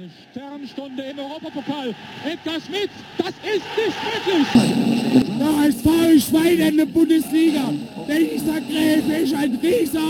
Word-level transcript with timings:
Eine 0.00 0.08
Sternstunde 0.30 1.02
im 1.02 1.18
Europapokal. 1.18 1.94
Edgar 2.24 2.58
Schmidt, 2.58 2.88
das 3.18 3.28
ist 3.28 3.66
nicht 3.76 3.98
möglich. 4.26 5.28
Der 5.38 5.56
HSV 5.58 6.26
Schwein 6.26 6.58
in 6.58 6.76
der 6.78 6.86
Bundesliga. 6.86 7.74
Dieser 8.08 8.60
Gräfe 8.62 9.12
ist 9.12 9.34
ein 9.34 9.58
Rieser. 9.62 10.00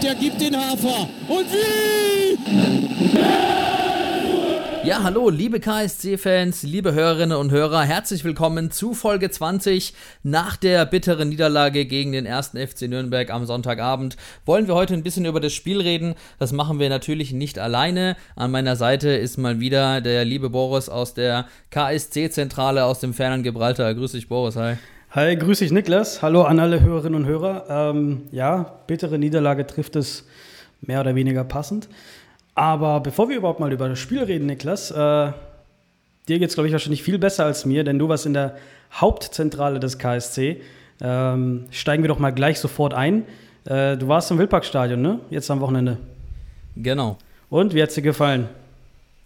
Der 0.00 0.14
gibt 0.14 0.40
den 0.40 0.56
Hafer. 0.56 1.08
Und 1.26 1.46
wie? 1.50 2.38
Ja, 3.18 3.63
hallo, 4.92 5.30
liebe 5.30 5.60
KSC-Fans, 5.60 6.62
liebe 6.62 6.92
Hörerinnen 6.92 7.36
und 7.38 7.50
Hörer, 7.50 7.82
herzlich 7.82 8.22
willkommen 8.22 8.70
zu 8.70 8.92
Folge 8.92 9.30
20. 9.30 9.94
Nach 10.22 10.56
der 10.56 10.84
bitteren 10.84 11.30
Niederlage 11.30 11.86
gegen 11.86 12.12
den 12.12 12.26
ersten 12.26 12.58
FC 12.58 12.82
Nürnberg 12.82 13.30
am 13.30 13.46
Sonntagabend 13.46 14.16
wollen 14.44 14.68
wir 14.68 14.74
heute 14.74 14.92
ein 14.94 15.02
bisschen 15.02 15.24
über 15.24 15.40
das 15.40 15.54
Spiel 15.54 15.80
reden. 15.80 16.14
Das 16.38 16.52
machen 16.52 16.78
wir 16.78 16.90
natürlich 16.90 17.32
nicht 17.32 17.58
alleine. 17.58 18.16
An 18.36 18.50
meiner 18.50 18.76
Seite 18.76 19.08
ist 19.08 19.38
mal 19.38 19.58
wieder 19.58 20.02
der 20.02 20.24
liebe 20.24 20.50
Boris 20.50 20.88
aus 20.88 21.14
der 21.14 21.46
KSC-Zentrale 21.70 22.84
aus 22.84 23.00
dem 23.00 23.14
fernen 23.14 23.42
Gibraltar. 23.42 23.94
Grüß 23.94 24.12
dich, 24.12 24.28
Boris, 24.28 24.56
hi. 24.56 24.74
Hi, 25.10 25.34
grüß 25.36 25.60
dich, 25.60 25.72
Niklas. 25.72 26.20
Hallo 26.20 26.42
an 26.42 26.60
alle 26.60 26.80
Hörerinnen 26.80 27.22
und 27.22 27.26
Hörer. 27.26 27.64
Ähm, 27.68 28.22
ja, 28.32 28.80
bittere 28.86 29.18
Niederlage 29.18 29.66
trifft 29.66 29.96
es 29.96 30.26
mehr 30.82 31.00
oder 31.00 31.14
weniger 31.14 31.44
passend. 31.44 31.88
Aber 32.54 33.00
bevor 33.00 33.28
wir 33.28 33.36
überhaupt 33.36 33.60
mal 33.60 33.72
über 33.72 33.88
das 33.88 33.98
Spiel 33.98 34.22
reden, 34.22 34.46
Niklas, 34.46 34.90
äh, 34.90 34.94
dir 34.94 35.32
geht 36.26 36.48
es, 36.48 36.54
glaube 36.54 36.68
ich, 36.68 36.72
wahrscheinlich 36.72 37.02
viel 37.02 37.18
besser 37.18 37.44
als 37.44 37.64
mir, 37.64 37.84
denn 37.84 37.98
du 37.98 38.08
warst 38.08 38.26
in 38.26 38.34
der 38.34 38.56
Hauptzentrale 38.92 39.80
des 39.80 39.98
KSC. 39.98 40.60
Ähm, 41.00 41.66
steigen 41.70 42.04
wir 42.04 42.08
doch 42.08 42.20
mal 42.20 42.30
gleich 42.30 42.60
sofort 42.60 42.94
ein. 42.94 43.24
Äh, 43.64 43.96
du 43.96 44.06
warst 44.06 44.30
im 44.30 44.38
Wildparkstadion, 44.38 45.00
ne? 45.02 45.18
Jetzt 45.30 45.50
am 45.50 45.60
Wochenende. 45.60 45.98
Genau. 46.76 47.18
Und 47.50 47.74
wie 47.74 47.82
hat 47.82 47.88
es 47.88 47.96
dir 47.96 48.02
gefallen? 48.02 48.48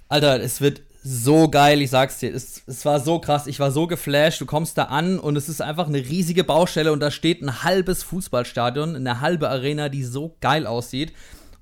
Alter, 0.09 0.41
es 0.41 0.61
wird 0.61 0.81
so 1.05 1.49
geil, 1.49 1.81
ich 1.83 1.91
sag's 1.91 2.19
dir. 2.19 2.35
Es, 2.35 2.63
es 2.67 2.85
war 2.85 3.01
so 3.01 3.19
krass, 3.19 3.47
ich 3.47 3.61
war 3.61 3.71
so 3.71 3.87
geflasht. 3.87 4.41
Du 4.41 4.47
kommst 4.47 4.79
da 4.79 4.85
an 4.85 5.19
und 5.19 5.37
es 5.37 5.49
ist 5.49 5.61
einfach 5.61 5.87
eine 5.87 5.99
riesige 5.99 6.45
Baustelle 6.45 6.93
und 6.93 7.01
da 7.01 7.11
steht 7.11 7.43
ein 7.43 7.63
halbes 7.63 8.03
Fußballstadion, 8.03 8.97
eine 8.97 9.21
halbe 9.21 9.49
Arena, 9.49 9.89
die 9.89 10.05
so 10.05 10.35
geil 10.41 10.67
aussieht. 10.67 11.13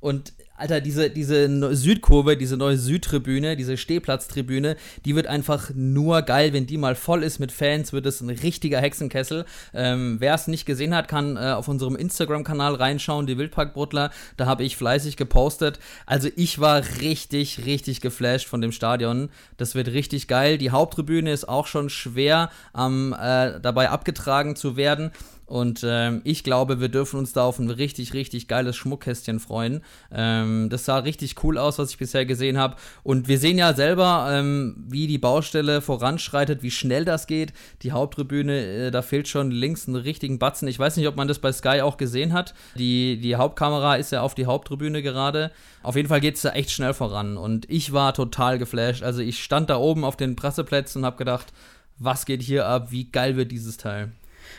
Und 0.01 0.33
Alter, 0.57 0.81
diese, 0.81 1.11
diese 1.11 1.75
Südkurve, 1.75 2.37
diese 2.37 2.57
neue 2.57 2.77
Südtribüne, 2.77 3.57
diese 3.57 3.77
Stehplatztribüne, 3.77 4.77
die 5.05 5.15
wird 5.15 5.27
einfach 5.27 5.71
nur 5.75 6.23
geil. 6.23 6.53
Wenn 6.53 6.67
die 6.67 6.79
mal 6.79 6.95
voll 6.95 7.23
ist 7.23 7.39
mit 7.39 7.53
Fans, 7.53 7.93
wird 7.93 8.07
es 8.07 8.21
ein 8.21 8.31
richtiger 8.31 8.81
Hexenkessel. 8.81 9.45
Ähm, 9.75 10.17
Wer 10.19 10.35
es 10.35 10.47
nicht 10.47 10.67
gesehen 10.67 10.95
hat, 10.95 11.09
kann 11.09 11.37
äh, 11.37 11.53
auf 11.53 11.69
unserem 11.69 11.97
Instagram-Kanal 11.97 12.75
reinschauen, 12.75 13.27
die 13.27 13.39
Wildparkbruttler. 13.39 14.11
Da 14.37 14.47
habe 14.47 14.65
ich 14.65 14.77
fleißig 14.77 15.17
gepostet. 15.17 15.79
Also 16.07 16.29
ich 16.37 16.59
war 16.59 16.83
richtig, 17.01 17.65
richtig 17.65 18.01
geflasht 18.01 18.49
von 18.49 18.61
dem 18.61 18.73
Stadion. 18.73 19.31
Das 19.57 19.75
wird 19.75 19.89
richtig 19.89 20.29
geil. 20.29 20.59
Die 20.59 20.71
Haupttribüne 20.71 21.31
ist 21.33 21.49
auch 21.49 21.67
schon 21.67 21.91
schwer 21.91 22.51
ähm, 22.77 23.15
äh, 23.19 23.61
dabei 23.61 23.91
abgetragen 23.91 24.57
zu 24.57 24.77
werden. 24.77 25.11
Und 25.47 25.85
ähm, 25.87 26.23
ich 26.25 26.43
glaube, 26.43 26.81
wir 26.81 26.89
dürfen 26.89 27.19
uns 27.19 27.33
da 27.33 27.45
auf 27.45 27.61
ein 27.61 27.71
richtig, 27.71 28.15
richtig 28.15 28.49
geiles 28.49 28.75
Schmuckkästchen 28.77 29.39
freuen. 29.39 29.83
Ähm, 30.13 30.69
das 30.71 30.85
sah 30.85 30.99
richtig 30.99 31.43
cool 31.45 31.57
aus, 31.57 31.79
was 31.79 31.91
ich 31.91 31.99
bisher 31.99 32.27
gesehen 32.27 32.59
habe. 32.59 32.77
Und 33.05 33.29
wir 33.29 33.39
sehen 33.39 33.57
ja 33.57 33.73
selber, 33.73 34.29
ähm, 34.31 34.85
wie 34.89 35.07
die 35.07 35.19
Baustelle 35.19 35.81
voranschreitet, 35.81 36.65
wie 36.65 36.73
schnell 36.73 37.05
das 37.05 37.29
geht. 37.29 37.53
Die 37.83 37.93
Haupttribüne, 37.93 38.87
äh, 38.87 38.91
da 38.91 39.03
fehlt 39.03 39.29
schon 39.29 39.53
links 39.53 39.87
einen 39.87 39.97
richtigen 39.97 40.41
Batzen. 40.41 40.67
Ich 40.67 40.81
weiß 40.81 40.97
nicht, 40.97 41.07
ob 41.07 41.15
man 41.15 41.29
das 41.29 41.39
bei 41.39 41.53
Sky 41.53 41.81
auch 41.81 41.97
gesehen 41.97 42.33
hat. 42.33 42.53
Die, 42.75 43.21
die 43.21 43.37
Hauptkamera 43.37 43.95
ist 43.95 44.11
ja 44.11 44.23
auf 44.23 44.35
die 44.35 44.47
Haupttribüne 44.47 45.01
gerade. 45.01 45.53
Auf 45.85 45.95
jeden 45.95 46.09
Fall 46.09 46.21
geht 46.21 46.35
es 46.35 46.43
da 46.43 46.51
echt 46.51 46.73
schnell 46.73 46.93
voran. 46.93 47.37
Und 47.37 47.71
ich 47.71 47.93
war 47.93 48.15
total 48.15 48.59
geflasht. 48.59 49.05
Also 49.05 49.21
ich 49.21 49.43
stand 49.43 49.71
da 49.71 49.77
oben 49.77 50.05
auf 50.05 50.17
den 50.17 50.35
Presseplätzen 50.35 51.03
und 51.03 51.07
habe 51.07 51.19
gedacht, 51.19 51.53
was 51.99 52.27
geht 52.27 52.43
hier 52.43 52.67
ab? 52.67 52.91
Wie 52.91 53.05
geil 53.05 53.37
wird 53.37 53.53
dieses 53.53 53.77
Teil? 53.77 54.11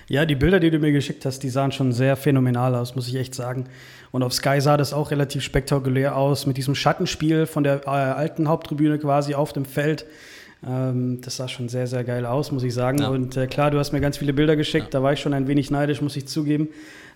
Ja, 0.09 0.25
die 0.25 0.35
Bilder, 0.35 0.59
die 0.61 0.71
du 0.71 0.79
mir 0.79 0.93
geschickt 0.93 1.25
hast, 1.25 1.39
die 1.43 1.49
sahen 1.49 1.73
schon 1.73 1.91
sehr 1.91 2.15
phänomenal 2.15 2.75
aus, 2.75 2.95
muss 2.95 3.09
ich 3.09 3.15
echt 3.15 3.35
sagen. 3.35 3.65
Und 4.11 4.23
auf 4.23 4.33
Sky 4.33 4.61
sah 4.61 4.77
das 4.77 4.93
auch 4.93 5.11
relativ 5.11 5.43
spektakulär 5.43 6.15
aus, 6.15 6.45
mit 6.45 6.55
diesem 6.55 6.75
Schattenspiel 6.75 7.45
von 7.45 7.63
der 7.63 7.81
äh, 7.85 7.89
alten 7.89 8.47
Haupttribüne 8.47 8.99
quasi 8.99 9.35
auf 9.35 9.51
dem 9.51 9.65
Feld. 9.65 10.05
Ähm, 10.65 11.19
das 11.21 11.35
sah 11.35 11.49
schon 11.49 11.67
sehr, 11.67 11.87
sehr 11.87 12.05
geil 12.05 12.25
aus, 12.25 12.53
muss 12.53 12.63
ich 12.63 12.73
sagen. 12.73 12.99
Ja. 12.99 13.09
Und 13.09 13.35
äh, 13.35 13.47
klar, 13.47 13.69
du 13.69 13.79
hast 13.79 13.91
mir 13.91 13.99
ganz 13.99 14.17
viele 14.17 14.31
Bilder 14.31 14.55
geschickt, 14.55 14.85
ja. 14.85 14.91
da 14.91 15.03
war 15.03 15.11
ich 15.11 15.19
schon 15.19 15.33
ein 15.33 15.47
wenig 15.47 15.71
neidisch, 15.71 16.01
muss 16.01 16.15
ich 16.15 16.25
zugeben. 16.25 16.69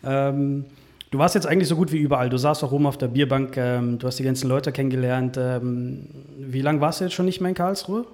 Ähm, 0.03 0.65
du 1.11 1.17
warst 1.17 1.35
jetzt 1.35 1.47
eigentlich 1.47 1.69
so 1.69 1.77
gut 1.77 1.93
wie 1.93 1.97
überall. 1.97 2.29
Du 2.29 2.37
saßt 2.37 2.61
auch 2.65 2.73
oben 2.73 2.87
auf 2.87 2.97
der 2.97 3.07
Bierbank, 3.07 3.55
ähm, 3.55 3.99
du 3.99 4.07
hast 4.07 4.19
die 4.19 4.23
ganzen 4.23 4.49
Leute 4.49 4.73
kennengelernt. 4.73 5.37
Ähm, 5.39 6.07
wie 6.37 6.61
lange 6.61 6.81
warst 6.81 6.99
du 6.99 7.05
jetzt 7.05 7.13
schon 7.13 7.25
nicht 7.25 7.39
mehr 7.39 7.49
in 7.49 7.55
Karlsruhe? 7.55 8.05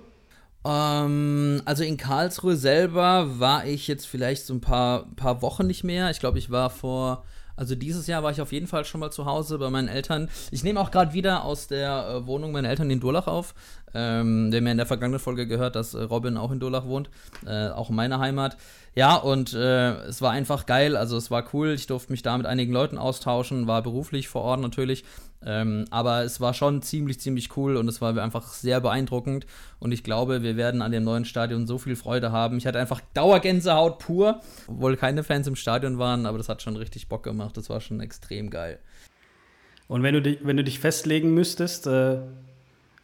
Ähm, 0.68 1.62
also 1.64 1.84
in 1.84 1.98
Karlsruhe 1.98 2.58
selber 2.58 3.40
war 3.40 3.66
ich 3.66 3.88
jetzt 3.88 4.06
vielleicht 4.06 4.46
so 4.46 4.54
ein 4.54 4.62
paar, 4.62 5.06
paar 5.16 5.42
Wochen 5.42 5.66
nicht 5.66 5.84
mehr. 5.84 6.10
Ich 6.12 6.20
glaube, 6.20 6.40
ich 6.40 6.52
war 6.52 6.70
vor, 6.70 7.24
also 7.56 7.74
dieses 7.74 8.06
Jahr 8.08 8.22
war 8.22 8.32
ich 8.32 8.42
auf 8.42 8.52
jeden 8.52 8.68
Fall 8.68 8.84
schon 8.84 9.00
mal 9.00 9.12
zu 9.12 9.26
Hause 9.26 9.58
bei 9.60 9.70
meinen 9.70 9.88
Eltern. 9.88 10.30
Ich 10.52 10.64
nehme 10.64 10.82
auch 10.82 10.92
gerade 10.92 11.14
wieder 11.14 11.46
aus 11.46 11.68
der 11.68 12.10
äh, 12.10 12.28
Wohnung 12.28 12.52
meiner 12.52 12.70
Eltern 12.70 12.92
in 12.92 13.00
Durlach 13.00 13.28
auf. 13.28 13.56
Ähm, 13.94 14.52
der 14.52 14.62
mir 14.62 14.72
in 14.72 14.78
der 14.78 14.86
vergangenen 14.86 15.20
Folge 15.20 15.48
gehört, 15.48 15.78
dass 15.78 15.94
äh, 15.94 16.04
Robin 16.04 16.36
auch 16.36 16.52
in 16.52 16.60
Durlach 16.60 16.86
wohnt, 16.86 17.10
äh, 17.46 17.70
auch 17.70 17.90
in 17.90 17.96
meiner 17.96 18.20
Heimat. 18.20 18.58
Ja, 18.96 19.16
und 19.16 19.54
äh, 19.54 19.94
es 20.02 20.22
war 20.22 20.32
einfach 20.32 20.66
geil, 20.66 20.98
also 20.98 21.16
es 21.16 21.32
war 21.32 21.46
cool. 21.54 21.70
Ich 21.70 21.88
durfte 21.88 22.12
mich 22.12 22.22
da 22.22 22.38
mit 22.38 22.46
einigen 22.46 22.74
Leuten 22.74 22.98
austauschen, 22.98 23.66
war 23.66 23.82
beruflich 23.82 24.28
vor 24.28 24.42
Ort 24.42 24.60
natürlich. 24.60 25.06
Ähm, 25.46 25.86
aber 25.92 26.24
es 26.24 26.42
war 26.42 26.54
schon 26.54 26.82
ziemlich, 26.82 27.20
ziemlich 27.20 27.56
cool 27.56 27.78
und 27.78 27.88
es 27.88 28.02
war 28.02 28.18
einfach 28.18 28.54
sehr 28.54 28.82
beeindruckend. 28.82 29.46
Und 29.80 29.92
ich 29.92 30.04
glaube, 30.04 30.42
wir 30.42 30.58
werden 30.58 30.82
an 30.82 30.92
dem 30.92 31.04
neuen 31.04 31.26
Stadion 31.26 31.68
so 31.68 31.78
viel 31.78 31.96
Freude 31.96 32.32
haben. 32.32 32.58
Ich 32.58 32.66
hatte 32.66 32.80
einfach 32.80 33.02
Dauergänsehaut 33.14 34.00
pur, 34.00 34.42
obwohl 34.68 34.98
keine 34.98 35.24
Fans 35.24 35.48
im 35.48 35.56
Stadion 35.56 36.00
waren, 36.00 36.26
aber 36.26 36.38
das 36.38 36.50
hat 36.50 36.62
schon 36.62 36.76
richtig 36.76 37.08
Bock 37.08 37.24
gemacht. 37.24 37.56
Das 37.56 37.70
war 37.70 37.82
schon 37.82 38.00
extrem 38.00 38.50
geil. 38.50 38.80
Und 39.88 40.04
wenn 40.04 40.16
du 40.16 40.22
dich, 40.22 40.40
wenn 40.42 40.58
du 40.58 40.64
dich 40.64 40.80
festlegen 40.80 41.34
müsstest, 41.34 41.88
äh, 41.88 42.20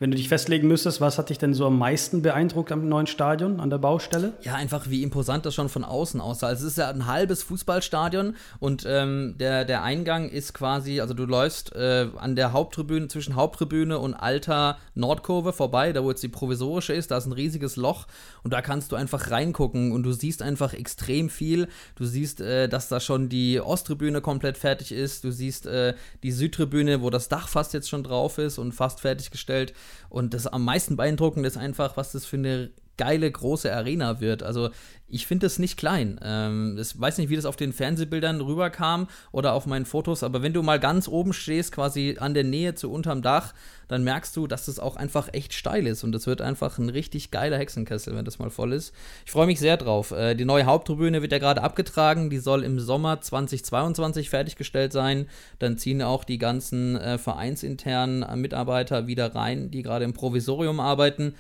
wenn 0.03 0.11
du 0.11 0.17
dich 0.17 0.27
festlegen 0.27 0.67
müsstest, 0.67 0.99
was 0.99 1.17
hat 1.17 1.29
dich 1.29 1.37
denn 1.37 1.53
so 1.53 1.65
am 1.65 1.77
meisten 1.77 2.21
beeindruckt 2.21 2.73
am 2.73 2.89
neuen 2.89 3.07
Stadion, 3.07 3.61
an 3.61 3.69
der 3.69 3.77
Baustelle? 3.77 4.33
Ja, 4.41 4.55
einfach 4.55 4.89
wie 4.89 5.01
imposant 5.01 5.45
das 5.45 5.55
schon 5.55 5.69
von 5.69 5.85
außen 5.85 6.19
aussah. 6.19 6.47
Also 6.47 6.65
es 6.65 6.73
ist 6.73 6.77
ja 6.77 6.89
ein 6.89 7.07
halbes 7.07 7.41
Fußballstadion 7.43 8.35
und 8.59 8.83
ähm, 8.85 9.35
der, 9.39 9.63
der 9.63 9.81
Eingang 9.81 10.27
ist 10.27 10.53
quasi, 10.53 10.99
also 10.99 11.13
du 11.13 11.23
läufst 11.23 11.73
äh, 11.73 12.09
an 12.17 12.35
der 12.35 12.51
Haupttribüne, 12.51 13.07
zwischen 13.07 13.37
Haupttribüne 13.37 13.97
und 13.97 14.13
alter 14.13 14.77
Nordkurve 14.93 15.53
vorbei, 15.53 15.93
da 15.93 16.03
wo 16.03 16.09
jetzt 16.09 16.21
die 16.21 16.27
provisorische 16.27 16.91
ist, 16.91 17.09
da 17.09 17.17
ist 17.17 17.25
ein 17.25 17.31
riesiges 17.31 17.77
Loch 17.77 18.05
und 18.43 18.51
da 18.51 18.61
kannst 18.61 18.91
du 18.91 18.97
einfach 18.97 19.31
reingucken 19.31 19.93
und 19.93 20.03
du 20.03 20.11
siehst 20.11 20.41
einfach 20.41 20.73
extrem 20.73 21.29
viel. 21.29 21.69
Du 21.95 22.03
siehst, 22.03 22.41
äh, 22.41 22.67
dass 22.67 22.89
da 22.89 22.99
schon 22.99 23.29
die 23.29 23.61
Osttribüne 23.61 24.19
komplett 24.19 24.57
fertig 24.57 24.91
ist, 24.91 25.23
du 25.23 25.31
siehst 25.31 25.65
äh, 25.65 25.93
die 26.23 26.33
Südtribüne, 26.33 27.01
wo 27.01 27.09
das 27.09 27.29
Dach 27.29 27.47
fast 27.47 27.73
jetzt 27.73 27.87
schon 27.87 28.03
drauf 28.03 28.37
ist 28.37 28.57
und 28.57 28.73
fast 28.73 28.99
fertiggestellt. 28.99 29.73
Und 30.09 30.33
das 30.33 30.47
am 30.47 30.65
meisten 30.65 30.95
beeindruckend 30.95 31.45
ist 31.45 31.57
einfach, 31.57 31.97
was 31.97 32.11
das 32.11 32.25
für 32.25 32.37
eine 32.37 32.71
geile 32.97 33.31
große 33.31 33.73
Arena 33.73 34.21
wird. 34.21 34.43
Also 34.43 34.69
ich 35.07 35.27
finde 35.27 35.45
es 35.45 35.59
nicht 35.59 35.77
klein. 35.77 36.19
Ähm, 36.23 36.77
ich 36.79 36.99
weiß 36.99 37.19
nicht, 37.19 37.29
wie 37.29 37.35
das 37.35 37.45
auf 37.45 37.55
den 37.55 37.71
Fernsehbildern 37.71 38.41
rüberkam 38.41 39.07
oder 39.31 39.53
auf 39.53 39.67
meinen 39.67 39.85
Fotos, 39.85 40.23
aber 40.23 40.41
wenn 40.41 40.53
du 40.53 40.63
mal 40.63 40.79
ganz 40.79 41.07
oben 41.07 41.33
stehst, 41.33 41.71
quasi 41.71 42.17
an 42.19 42.33
der 42.33 42.43
Nähe 42.43 42.73
zu 42.73 42.91
unterm 42.91 43.21
Dach, 43.21 43.53
dann 43.87 44.03
merkst 44.03 44.35
du, 44.35 44.47
dass 44.47 44.65
das 44.65 44.79
auch 44.79 44.95
einfach 44.95 45.29
echt 45.31 45.53
steil 45.53 45.85
ist 45.85 46.03
und 46.03 46.15
es 46.15 46.25
wird 46.25 46.41
einfach 46.41 46.79
ein 46.79 46.89
richtig 46.89 47.29
geiler 47.29 47.57
Hexenkessel, 47.57 48.15
wenn 48.15 48.25
das 48.25 48.39
mal 48.39 48.49
voll 48.49 48.73
ist. 48.73 48.93
Ich 49.25 49.31
freue 49.31 49.45
mich 49.45 49.59
sehr 49.59 49.77
drauf. 49.77 50.11
Äh, 50.11 50.33
die 50.35 50.45
neue 50.45 50.65
Haupttribüne 50.65 51.21
wird 51.21 51.31
ja 51.31 51.39
gerade 51.39 51.61
abgetragen, 51.61 52.31
die 52.31 52.39
soll 52.39 52.63
im 52.63 52.79
Sommer 52.79 53.21
2022 53.21 54.31
fertiggestellt 54.31 54.93
sein. 54.93 55.27
Dann 55.59 55.77
ziehen 55.77 56.01
auch 56.01 56.23
die 56.23 56.39
ganzen 56.39 56.95
äh, 56.95 57.19
vereinsinternen 57.19 58.41
Mitarbeiter 58.41 59.05
wieder 59.05 59.35
rein, 59.35 59.69
die 59.69 59.83
gerade 59.83 60.05
im 60.05 60.13
Provisorium 60.13 60.79
arbeiten. 60.79 61.35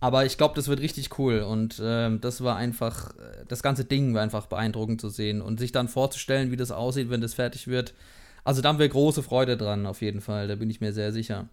Aber 0.00 0.24
ich 0.24 0.38
glaube, 0.38 0.54
das 0.54 0.68
wird 0.68 0.80
richtig 0.80 1.18
cool 1.18 1.40
und 1.40 1.80
äh, 1.80 2.16
das 2.18 2.42
war 2.44 2.56
einfach, 2.56 3.14
das 3.48 3.62
ganze 3.62 3.84
Ding 3.84 4.14
war 4.14 4.22
einfach 4.22 4.46
beeindruckend 4.46 5.00
zu 5.00 5.08
sehen 5.08 5.42
und 5.42 5.58
sich 5.58 5.72
dann 5.72 5.88
vorzustellen, 5.88 6.52
wie 6.52 6.56
das 6.56 6.70
aussieht, 6.70 7.10
wenn 7.10 7.20
das 7.20 7.34
fertig 7.34 7.66
wird. 7.66 7.94
Also 8.44 8.62
da 8.62 8.68
haben 8.68 8.78
wir 8.78 8.88
große 8.88 9.22
Freude 9.22 9.56
dran, 9.56 9.86
auf 9.86 10.00
jeden 10.00 10.20
Fall, 10.20 10.46
da 10.46 10.54
bin 10.54 10.70
ich 10.70 10.80
mir 10.80 10.92
sehr 10.92 11.12
sicher. 11.12 11.48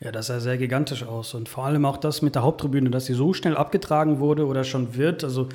Ja, 0.00 0.12
das 0.12 0.28
sah 0.28 0.40
sehr 0.40 0.56
gigantisch 0.56 1.02
aus 1.02 1.34
und 1.34 1.48
vor 1.48 1.64
allem 1.64 1.84
auch 1.84 1.96
das 1.96 2.22
mit 2.22 2.34
der 2.34 2.42
Haupttribüne, 2.42 2.90
dass 2.90 3.06
sie 3.06 3.14
so 3.14 3.32
schnell 3.34 3.56
abgetragen 3.56 4.18
wurde 4.18 4.46
oder 4.46 4.64
schon 4.64 4.94
wird. 4.94 5.24
Also 5.24 5.48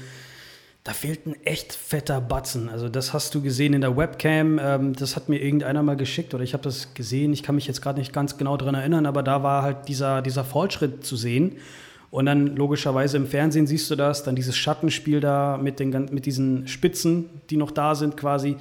da 0.86 0.94
fehlt 0.94 1.26
ein 1.26 1.36
echt 1.44 1.74
fetter 1.74 2.22
Batzen. 2.22 2.70
Also 2.70 2.90
das 2.90 3.12
hast 3.12 3.34
du 3.34 3.42
gesehen 3.42 3.74
in 3.74 3.82
der 3.82 3.98
Webcam. 3.98 4.60
Ähm, 4.62 4.94
das 4.94 5.16
hat 5.16 5.30
mir 5.30 5.42
irgendeiner 5.42 5.82
mal 5.82 5.98
geschickt 5.98 6.36
oder 6.36 6.44
ich 6.44 6.54
habe 6.54 6.64
das 6.64 6.94
gesehen. 6.94 7.34
Ich 7.34 7.42
kann 7.42 7.56
mich 7.56 7.66
jetzt 7.66 7.82
gerade 7.82 7.98
nicht 7.98 8.14
ganz 8.14 8.38
genau 8.38 8.56
daran 8.56 8.76
erinnern, 8.76 9.08
aber 9.08 9.24
da 9.24 9.42
war 9.42 9.64
halt 9.64 9.88
dieser, 9.88 10.22
dieser 10.22 10.44
Fortschritt 10.44 11.04
zu 11.04 11.16
sehen. 11.16 11.58
Und 12.12 12.28
dann 12.28 12.56
logischerweise 12.56 13.18
im 13.18 13.26
Fernsehen 13.26 13.66
siehst 13.66 13.90
du 13.90 13.96
das, 13.96 14.24
dann 14.24 14.36
dieses 14.36 14.56
Schattenspiel 14.56 15.22
da 15.22 15.58
mit, 15.58 15.80
den, 15.80 15.90
mit 16.12 16.28
diesen 16.28 16.68
Spitzen, 16.68 17.32
die 17.50 17.58
noch 17.58 17.72
da 17.72 17.96
sind 17.96 18.16
quasi. 18.16 18.56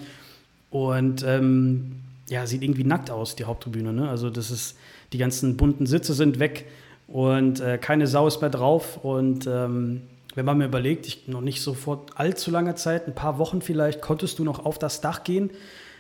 Und 0.71 1.23
ähm, 1.25 1.97
ja, 2.31 2.47
sieht 2.47 2.63
irgendwie 2.63 2.85
nackt 2.85 3.11
aus, 3.11 3.37
die 3.37 3.45
Haupttribüne. 3.45 3.93
Ne? 3.93 4.09
Also 4.09 4.31
das 4.31 4.51
ist, 4.51 4.79
die 5.13 5.19
ganzen 5.19 5.59
bunten 5.59 5.85
Sitze 5.85 6.15
sind 6.15 6.39
weg 6.39 6.65
und 7.07 7.61
äh, 7.61 7.77
keine 7.77 8.07
Sau 8.07 8.27
ist 8.27 8.41
mehr 8.41 8.49
drauf. 8.49 9.05
Und 9.05 9.47
ähm, 9.47 10.01
wenn 10.35 10.45
man 10.45 10.59
mir 10.59 10.67
überlegt, 10.67 11.07
ich 11.07 11.29
noch 11.29 11.41
nicht 11.41 11.63
so 11.63 11.75
vor 11.75 12.07
allzu 12.15 12.51
langer 12.51 12.77
Zeit, 12.77 13.07
ein 13.07 13.15
paar 13.15 13.39
Wochen 13.39 13.63
vielleicht, 13.63 14.01
konntest 14.01 14.39
du 14.39 14.45
noch 14.45 14.65
auf 14.65 14.79
das 14.79 15.01
Dach 15.01 15.25
gehen. 15.25 15.51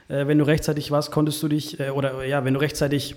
Äh, 0.08 0.26
wenn 0.26 0.38
du 0.38 0.46
rechtzeitig 0.46 0.90
warst, 0.90 1.10
konntest 1.10 1.42
du 1.42 1.48
dich, 1.48 1.80
äh, 1.80 1.90
oder 1.90 2.24
ja, 2.24 2.44
wenn 2.44 2.54
du 2.54 2.60
rechtzeitig 2.60 3.16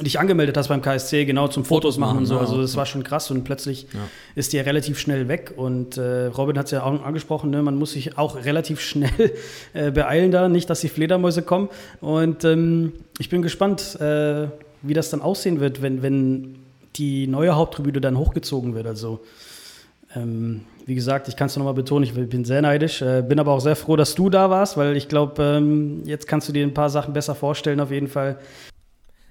dich 0.00 0.20
angemeldet 0.20 0.56
hast 0.56 0.68
beim 0.68 0.82
KSC, 0.82 1.24
genau 1.24 1.48
zum 1.48 1.64
Fotos, 1.64 1.98
machen 1.98 2.18
und 2.18 2.26
so. 2.26 2.38
Also 2.38 2.60
das 2.60 2.76
war 2.76 2.86
schon 2.86 3.02
krass 3.02 3.30
und 3.30 3.44
plötzlich 3.44 3.86
ja. 3.92 4.00
ist 4.34 4.52
die 4.52 4.58
ja 4.58 4.62
relativ 4.62 4.98
schnell 4.98 5.28
weg. 5.28 5.54
Und 5.56 5.96
äh, 5.96 6.26
Robin 6.26 6.58
hat 6.58 6.66
es 6.66 6.72
ja 6.72 6.82
auch 6.84 7.02
angesprochen, 7.02 7.50
ne? 7.50 7.62
man 7.62 7.76
muss 7.76 7.92
sich 7.92 8.16
auch 8.18 8.44
relativ 8.44 8.80
schnell 8.80 9.32
äh, 9.72 9.90
beeilen 9.90 10.30
da, 10.30 10.48
nicht, 10.48 10.70
dass 10.70 10.80
die 10.80 10.88
Fledermäuse 10.88 11.42
kommen. 11.42 11.68
Und 12.00 12.44
ähm, 12.44 12.92
ich 13.18 13.28
bin 13.28 13.42
gespannt, 13.42 14.00
äh, 14.00 14.48
wie 14.82 14.94
das 14.94 15.10
dann 15.10 15.20
aussehen 15.20 15.58
wird, 15.58 15.82
wenn, 15.82 16.02
wenn 16.02 16.56
die 16.96 17.26
neue 17.26 17.56
Haupttribüne 17.56 18.00
dann 18.00 18.18
hochgezogen 18.18 18.74
wird. 18.74 18.86
Also 18.86 19.20
ähm, 20.14 20.64
wie 20.86 20.94
gesagt, 20.94 21.28
ich 21.28 21.36
kann 21.36 21.48
es 21.48 21.56
nochmal 21.56 21.74
betonen, 21.74 22.04
ich 22.04 22.14
bin 22.14 22.44
sehr 22.44 22.62
neidisch, 22.62 23.02
äh, 23.02 23.22
bin 23.22 23.38
aber 23.38 23.52
auch 23.52 23.60
sehr 23.60 23.76
froh, 23.76 23.96
dass 23.96 24.14
du 24.14 24.30
da 24.30 24.48
warst, 24.48 24.76
weil 24.76 24.96
ich 24.96 25.08
glaube, 25.08 25.42
ähm, 25.42 26.02
jetzt 26.04 26.26
kannst 26.26 26.48
du 26.48 26.52
dir 26.52 26.66
ein 26.66 26.74
paar 26.74 26.90
Sachen 26.90 27.12
besser 27.12 27.34
vorstellen 27.34 27.80
auf 27.80 27.90
jeden 27.90 28.08
Fall. 28.08 28.38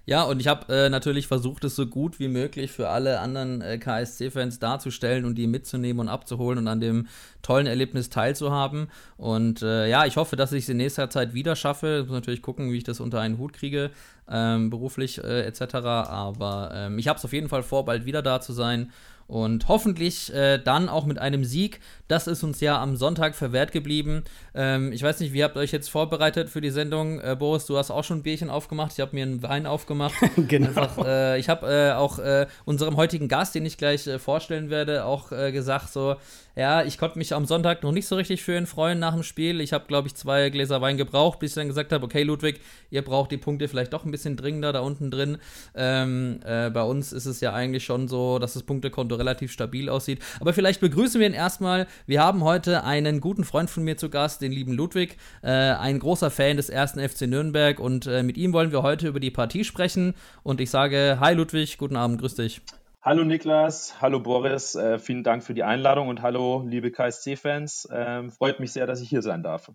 Ja, 0.07 0.23
und 0.23 0.39
ich 0.39 0.47
habe 0.47 0.73
äh, 0.73 0.89
natürlich 0.89 1.27
versucht, 1.27 1.65
es 1.65 1.75
so 1.75 1.85
gut 1.85 2.17
wie 2.17 2.29
möglich 2.29 2.71
für 2.71 2.87
alle 2.87 3.19
anderen 3.19 3.61
äh, 3.61 3.77
KSC-Fans 3.77 4.57
darzustellen 4.57 5.25
und 5.25 5.35
die 5.35 5.47
mitzunehmen 5.47 5.99
und 5.99 6.07
abzuholen 6.07 6.59
und 6.59 6.69
an 6.69 6.79
dem 6.79 7.07
tollen 7.41 7.67
Erlebnis 7.67 8.09
teilzuhaben. 8.09 8.87
Und 9.17 9.63
äh, 9.63 9.89
ja, 9.89 10.05
ich 10.05 10.15
hoffe, 10.15 10.37
dass 10.37 10.53
ich 10.53 10.63
es 10.63 10.69
in 10.69 10.77
nächster 10.77 11.09
Zeit 11.09 11.33
wieder 11.33 11.57
schaffe. 11.57 12.03
Ich 12.03 12.07
muss 12.07 12.15
natürlich 12.15 12.41
gucken, 12.41 12.71
wie 12.71 12.77
ich 12.77 12.85
das 12.85 13.01
unter 13.01 13.19
einen 13.19 13.37
Hut 13.37 13.51
kriege, 13.51 13.91
ähm, 14.29 14.69
beruflich 14.69 15.21
äh, 15.21 15.41
etc. 15.41 15.75
Aber 15.75 16.71
ähm, 16.73 16.99
ich 16.99 17.09
habe 17.09 17.17
es 17.17 17.25
auf 17.25 17.33
jeden 17.33 17.49
Fall 17.49 17.63
vor, 17.63 17.83
bald 17.83 18.05
wieder 18.05 18.21
da 18.21 18.39
zu 18.39 18.53
sein 18.53 18.93
und 19.27 19.67
hoffentlich 19.67 20.33
äh, 20.33 20.57
dann 20.57 20.89
auch 20.89 21.05
mit 21.05 21.19
einem 21.19 21.43
Sieg. 21.43 21.79
Das 22.07 22.27
ist 22.27 22.43
uns 22.43 22.61
ja 22.61 22.81
am 22.81 22.95
Sonntag 22.95 23.35
verwehrt 23.35 23.71
geblieben. 23.71 24.23
Ähm, 24.55 24.91
ich 24.91 25.03
weiß 25.03 25.19
nicht, 25.19 25.33
wie 25.33 25.43
habt 25.43 25.57
ihr 25.57 25.59
euch 25.59 25.71
jetzt 25.71 25.89
vorbereitet 25.89 26.49
für 26.49 26.61
die 26.61 26.69
Sendung? 26.69 27.19
Äh, 27.19 27.35
Boris, 27.37 27.65
du 27.65 27.77
hast 27.77 27.91
auch 27.91 28.03
schon 28.03 28.19
ein 28.19 28.23
Bierchen 28.23 28.49
aufgemacht. 28.49 28.93
Ich 28.93 28.99
habe 28.99 29.15
mir 29.15 29.23
einen 29.23 29.43
Wein 29.43 29.65
aufgemacht. 29.65 30.15
genau. 30.47 30.67
Einfach, 30.67 31.05
äh, 31.05 31.39
ich 31.39 31.49
habe 31.49 31.67
äh, 31.67 31.91
auch 31.93 32.19
äh, 32.19 32.47
unserem 32.65 32.95
heutigen 32.95 33.27
Gast, 33.27 33.55
den 33.55 33.65
ich 33.65 33.77
gleich 33.77 34.07
äh, 34.07 34.19
vorstellen 34.19 34.69
werde, 34.69 35.05
auch 35.05 35.29
gesagt, 35.29 35.91
so, 35.91 36.15
ja, 36.57 36.83
ich 36.83 36.97
konnte 36.97 37.19
mich 37.19 37.35
am 37.35 37.45
Sonntag 37.45 37.83
noch 37.83 37.91
nicht 37.91 38.07
so 38.07 38.15
richtig 38.15 38.41
für 38.41 38.57
ihn 38.57 38.65
freuen 38.65 38.97
nach 38.97 39.13
dem 39.13 39.21
Spiel. 39.21 39.61
Ich 39.61 39.73
habe, 39.73 39.85
glaube 39.85 40.07
ich, 40.07 40.15
zwei 40.15 40.49
Gläser 40.49 40.81
Wein 40.81 40.97
gebraucht, 40.97 41.37
bis 41.37 41.51
ich 41.51 41.55
dann 41.55 41.67
gesagt 41.67 41.91
habe, 41.91 42.03
okay, 42.03 42.23
Ludwig, 42.23 42.59
ihr 42.89 43.03
braucht 43.03 43.31
die 43.31 43.37
Punkte 43.37 43.67
vielleicht 43.67 43.93
doch 43.93 44.05
ein 44.05 44.11
bisschen 44.11 44.37
dringender 44.37 44.73
da 44.73 44.79
unten 44.79 45.11
drin. 45.11 45.37
Ähm, 45.75 46.39
äh, 46.43 46.71
bei 46.71 46.81
uns 46.81 47.13
ist 47.13 47.27
es 47.27 47.41
ja 47.41 47.53
eigentlich 47.53 47.83
schon 47.83 48.07
so, 48.07 48.39
dass 48.39 48.53
das 48.53 48.63
Punktekonto 48.63 49.15
relativ 49.15 49.51
stabil 49.51 49.87
aussieht. 49.87 50.19
Aber 50.39 50.51
vielleicht 50.51 50.81
begrüßen 50.81 51.19
wir 51.19 51.27
ihn 51.27 51.33
erstmal. 51.33 51.85
Wir 52.05 52.23
haben 52.23 52.43
heute 52.43 52.83
einen 52.83 53.21
guten 53.21 53.43
Freund 53.43 53.69
von 53.69 53.83
mir 53.83 53.97
zu 53.97 54.09
Gast, 54.09 54.41
den 54.41 54.51
lieben 54.51 54.73
Ludwig, 54.73 55.17
äh, 55.41 55.49
ein 55.49 55.99
großer 55.99 56.29
Fan 56.29 56.57
des 56.57 56.69
ersten 56.69 56.99
FC 56.99 57.21
Nürnberg 57.21 57.79
und 57.79 58.07
äh, 58.07 58.23
mit 58.23 58.37
ihm 58.37 58.53
wollen 58.53 58.71
wir 58.71 58.83
heute 58.83 59.07
über 59.07 59.19
die 59.19 59.31
Partie 59.31 59.63
sprechen. 59.63 60.13
Und 60.43 60.61
ich 60.61 60.69
sage, 60.69 61.17
hi 61.19 61.33
Ludwig, 61.33 61.77
guten 61.77 61.95
Abend, 61.95 62.19
grüß 62.19 62.35
dich. 62.35 62.61
Hallo 63.01 63.23
Niklas, 63.23 64.01
hallo 64.01 64.19
Boris, 64.19 64.75
äh, 64.75 64.99
vielen 64.99 65.23
Dank 65.23 65.43
für 65.43 65.53
die 65.53 65.63
Einladung 65.63 66.09
und 66.09 66.21
hallo 66.21 66.63
liebe 66.67 66.91
KSC-Fans. 66.91 67.87
Ähm, 67.91 68.31
freut 68.31 68.59
mich 68.59 68.73
sehr, 68.73 68.85
dass 68.85 69.01
ich 69.01 69.09
hier 69.09 69.21
sein 69.21 69.43
darf. 69.43 69.71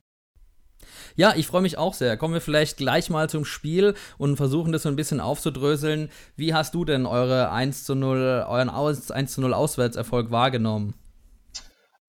Ja, 1.15 1.35
ich 1.37 1.47
freue 1.47 1.63
mich 1.63 1.79
auch 1.79 1.95
sehr. 1.95 2.17
Kommen 2.17 2.35
wir 2.35 2.41
vielleicht 2.41 2.77
gleich 2.77 3.11
mal 3.11 3.29
zum 3.29 3.45
Spiel 3.45 3.95
und 4.19 4.37
versuchen 4.37 4.73
das 4.73 4.83
so 4.83 4.89
ein 4.89 4.97
bisschen 4.97 5.21
aufzudröseln. 5.21 6.11
Wie 6.37 6.55
hast 6.55 6.75
du 6.75 6.85
denn 6.85 7.07
eure 7.07 7.51
1 7.51 7.85
zu 7.85 7.95
0, 7.95 8.45
euren 8.49 8.71
1 8.71 9.33
zu 9.33 9.41
0 9.41 9.55
Auswärtserfolg 9.55 10.31
wahrgenommen? 10.31 10.95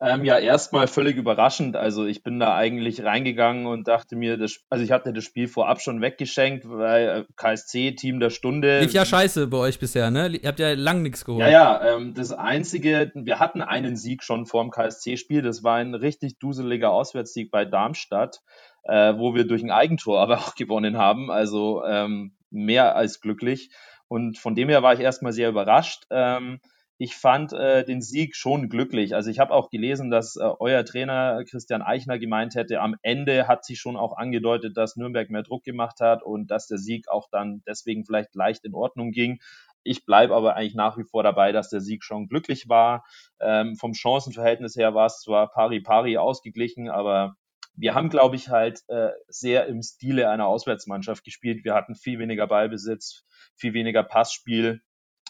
Ähm, 0.02 0.26
ja, 0.26 0.38
erstmal 0.38 0.88
völlig 0.88 1.16
überraschend. 1.16 1.78
Also 1.78 2.06
ich 2.06 2.24
bin 2.24 2.40
da 2.40 2.56
eigentlich 2.56 3.04
reingegangen 3.04 3.68
und 3.68 3.88
dachte 3.88 4.16
mir, 4.16 4.38
das, 4.38 4.60
also 4.70 4.84
ich 4.84 4.92
hatte 4.92 5.14
das 5.14 5.24
Spiel 5.24 5.48
vorab 5.48 5.82
schon 5.82 6.02
weggeschenkt, 6.02 6.68
weil 6.68 7.08
äh, 7.08 7.34
KSC-Team 7.38 8.20
der 8.20 8.30
Stunde. 8.30 8.82
Lief 8.82 8.92
ja 8.92 9.06
scheiße 9.06 9.48
bei 9.48 9.58
euch 9.58 9.80
bisher, 9.80 10.12
ne? 10.12 10.28
Ihr 10.28 10.50
habt 10.50 10.60
ja 10.60 10.74
lang 10.74 11.04
nichts 11.04 11.24
geholt. 11.24 11.42
Ja, 11.42 11.50
ja, 11.50 11.96
ähm, 11.96 12.14
das 12.14 12.34
Einzige, 12.34 13.12
wir 13.16 13.40
hatten 13.40 13.62
einen 13.62 13.96
Sieg 13.96 14.24
schon 14.24 14.46
vor 14.46 14.64
dem 14.64 14.72
KSC-Spiel, 14.72 15.42
das 15.42 15.64
war 15.64 15.78
ein 15.78 15.96
richtig 15.96 16.38
duseliger 16.38 16.92
Auswärtssieg 16.92 17.50
bei 17.50 17.64
Darmstadt, 17.64 18.42
äh, 18.84 19.14
wo 19.16 19.36
wir 19.36 19.46
durch 19.46 19.64
ein 19.64 19.72
Eigentor 19.72 20.20
aber 20.20 20.38
auch 20.40 20.56
gewonnen 20.56 20.98
haben. 20.98 21.32
Also 21.32 21.84
ähm, 21.86 22.34
mehr 22.50 22.96
als 22.96 23.22
glücklich. 23.22 23.70
Und 24.08 24.38
von 24.38 24.54
dem 24.54 24.70
her 24.70 24.84
war 24.84 24.94
ich 24.94 25.00
erstmal 25.00 25.34
sehr 25.34 25.50
überrascht. 25.50 26.06
Ähm, 26.12 26.60
ich 27.04 27.18
fand 27.18 27.52
äh, 27.52 27.84
den 27.84 28.02
Sieg 28.02 28.34
schon 28.34 28.70
glücklich. 28.70 29.14
Also 29.14 29.30
ich 29.30 29.40
habe 29.40 29.54
auch 29.54 29.70
gelesen, 29.70 30.10
dass 30.10 30.38
äh, 30.38 30.44
euer 30.60 30.86
Trainer 30.86 31.44
Christian 31.44 31.82
Eichner 31.82 32.18
gemeint 32.18 32.56
hätte, 32.56 32.80
am 32.80 32.96
Ende 33.02 33.46
hat 33.46 33.66
sich 33.66 33.82
schon 33.82 33.98
auch 33.98 34.16
angedeutet, 34.16 34.78
dass 34.78 34.96
Nürnberg 34.96 35.30
mehr 35.30 35.44
Druck 35.44 35.66
gemacht 35.66 36.00
hat 36.00 36.24
und 36.24 36.50
dass 36.50 36.68
der 36.68 36.78
Sieg 36.78 37.10
auch 37.10 37.28
dann 37.30 37.62
deswegen 37.68 38.06
vielleicht 38.06 38.34
leicht 38.36 38.64
in 38.64 38.74
Ordnung 38.74 39.12
ging. 39.12 39.42
Ich 39.84 40.06
bleibe 40.06 40.34
aber 40.34 40.56
eigentlich 40.56 40.76
nach 40.76 40.98
wie 40.98 41.04
vor 41.04 41.24
dabei, 41.24 41.52
dass 41.52 41.70
der 41.70 41.82
Sieg 41.82 42.06
schon 42.06 42.30
glücklich 42.30 42.70
war. 42.70 43.04
Ähm, 43.42 43.76
vom 43.76 43.94
Chancenverhältnis 43.94 44.78
her 44.78 44.96
war 44.96 45.08
es 45.08 45.20
zwar 45.20 45.52
pari 45.52 45.82
pari 45.82 46.18
ausgeglichen, 46.18 46.88
aber 46.88 47.36
wir 47.76 47.96
haben, 47.96 48.08
glaube 48.08 48.38
ich, 48.38 48.48
halt 48.48 48.80
äh, 48.88 49.10
sehr 49.28 49.66
im 49.66 49.82
Stile 49.82 50.30
einer 50.30 50.48
Auswärtsmannschaft 50.48 51.26
gespielt. 51.26 51.66
Wir 51.66 51.74
hatten 51.74 51.96
viel 51.96 52.18
weniger 52.20 52.48
Ballbesitz, 52.48 53.26
viel 53.58 53.74
weniger 53.74 54.04
Passspiel 54.04 54.82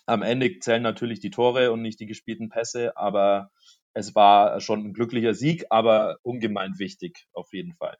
am 0.06 0.22
Ende 0.22 0.60
zählen 0.60 0.84
natürlich 0.84 1.20
die 1.20 1.32
Tore 1.32 1.72
und 1.72 1.82
nicht 1.82 2.00
die 2.00 2.06
gespielten 2.06 2.50
Pässe, 2.50 2.98
aber 2.98 3.52
es 3.94 4.16
war 4.16 4.60
schon 4.60 4.86
ein 4.86 4.94
glücklicher 4.94 5.34
Sieg, 5.34 5.66
aber 5.70 6.18
ungemein 6.24 6.80
wichtig 6.80 7.28
auf 7.34 7.54
jeden 7.54 7.74
Fall. 7.74 7.98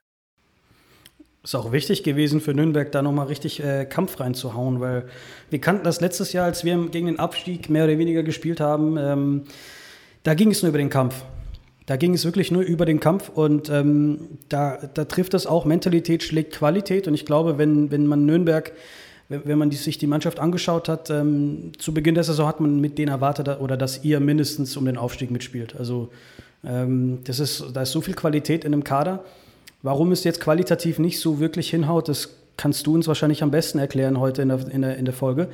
Ist 1.42 1.54
auch 1.54 1.72
wichtig 1.72 2.02
gewesen 2.02 2.40
für 2.40 2.54
Nürnberg, 2.54 2.90
da 2.90 3.02
nochmal 3.02 3.26
richtig 3.26 3.62
äh, 3.62 3.84
Kampf 3.84 4.18
reinzuhauen, 4.18 4.80
weil 4.80 5.06
wir 5.50 5.60
kannten 5.60 5.84
das 5.84 6.00
letztes 6.00 6.32
Jahr, 6.32 6.46
als 6.46 6.64
wir 6.64 6.88
gegen 6.88 7.06
den 7.06 7.18
Abstieg 7.18 7.68
mehr 7.68 7.84
oder 7.84 7.98
weniger 7.98 8.22
gespielt 8.22 8.60
haben. 8.60 8.96
Ähm, 8.96 9.42
da 10.22 10.32
ging 10.32 10.50
es 10.50 10.62
nur 10.62 10.70
über 10.70 10.78
den 10.78 10.88
Kampf. 10.88 11.22
Da 11.84 11.96
ging 11.96 12.14
es 12.14 12.24
wirklich 12.24 12.50
nur 12.50 12.62
über 12.62 12.86
den 12.86 12.98
Kampf 12.98 13.28
und 13.28 13.68
ähm, 13.68 14.38
da, 14.48 14.78
da 14.94 15.04
trifft 15.04 15.34
es 15.34 15.46
auch, 15.46 15.66
Mentalität 15.66 16.22
schlägt 16.22 16.54
Qualität 16.54 17.06
und 17.06 17.12
ich 17.12 17.26
glaube, 17.26 17.58
wenn, 17.58 17.90
wenn 17.90 18.06
man 18.06 18.24
Nürnberg 18.24 18.72
wenn 19.28 19.58
man 19.58 19.70
die, 19.70 19.76
sich 19.76 19.98
die 19.98 20.06
Mannschaft 20.06 20.38
angeschaut 20.38 20.88
hat, 20.88 21.10
ähm, 21.10 21.72
zu 21.78 21.94
Beginn 21.94 22.14
der 22.14 22.24
Saison 22.24 22.46
hat 22.46 22.60
man 22.60 22.80
mit 22.80 22.98
denen 22.98 23.10
erwartet, 23.10 23.48
oder 23.60 23.76
dass 23.76 24.04
ihr 24.04 24.20
mindestens 24.20 24.76
um 24.76 24.84
den 24.84 24.98
Aufstieg 24.98 25.30
mitspielt. 25.30 25.76
Also 25.76 26.10
ähm, 26.62 27.18
das 27.24 27.40
ist, 27.40 27.64
da 27.72 27.82
ist 27.82 27.92
so 27.92 28.00
viel 28.00 28.14
Qualität 28.14 28.64
in 28.64 28.72
dem 28.72 28.84
Kader. 28.84 29.24
Warum 29.82 30.12
es 30.12 30.24
jetzt 30.24 30.40
qualitativ 30.40 30.98
nicht 30.98 31.20
so 31.20 31.40
wirklich 31.40 31.70
hinhaut, 31.70 32.08
das 32.08 32.30
kannst 32.56 32.86
du 32.86 32.94
uns 32.94 33.08
wahrscheinlich 33.08 33.42
am 33.42 33.50
besten 33.50 33.78
erklären 33.78 34.20
heute 34.20 34.42
in 34.42 34.48
der, 34.48 34.68
in 34.68 34.82
der, 34.82 34.96
in 34.96 35.04
der 35.04 35.14
Folge. 35.14 35.48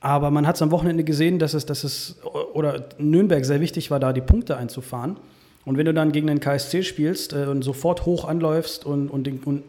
Aber 0.00 0.30
man 0.30 0.46
hat 0.46 0.56
es 0.56 0.62
am 0.62 0.70
Wochenende 0.70 1.02
gesehen, 1.02 1.38
dass 1.38 1.54
es, 1.54 1.66
dass 1.66 1.82
es, 1.82 2.16
oder 2.52 2.88
Nürnberg 2.98 3.44
sehr 3.44 3.60
wichtig 3.60 3.90
war, 3.90 3.98
da 3.98 4.12
die 4.12 4.20
Punkte 4.20 4.56
einzufahren. 4.56 5.16
Und 5.64 5.76
wenn 5.76 5.86
du 5.86 5.92
dann 5.92 6.12
gegen 6.12 6.28
den 6.28 6.40
KSC 6.40 6.82
spielst 6.82 7.32
äh, 7.32 7.46
und 7.46 7.62
sofort 7.62 8.06
hoch 8.06 8.24
anläufst 8.24 8.86
und, 8.86 9.08
und, 9.08 9.26
den, 9.26 9.40
und 9.44 9.64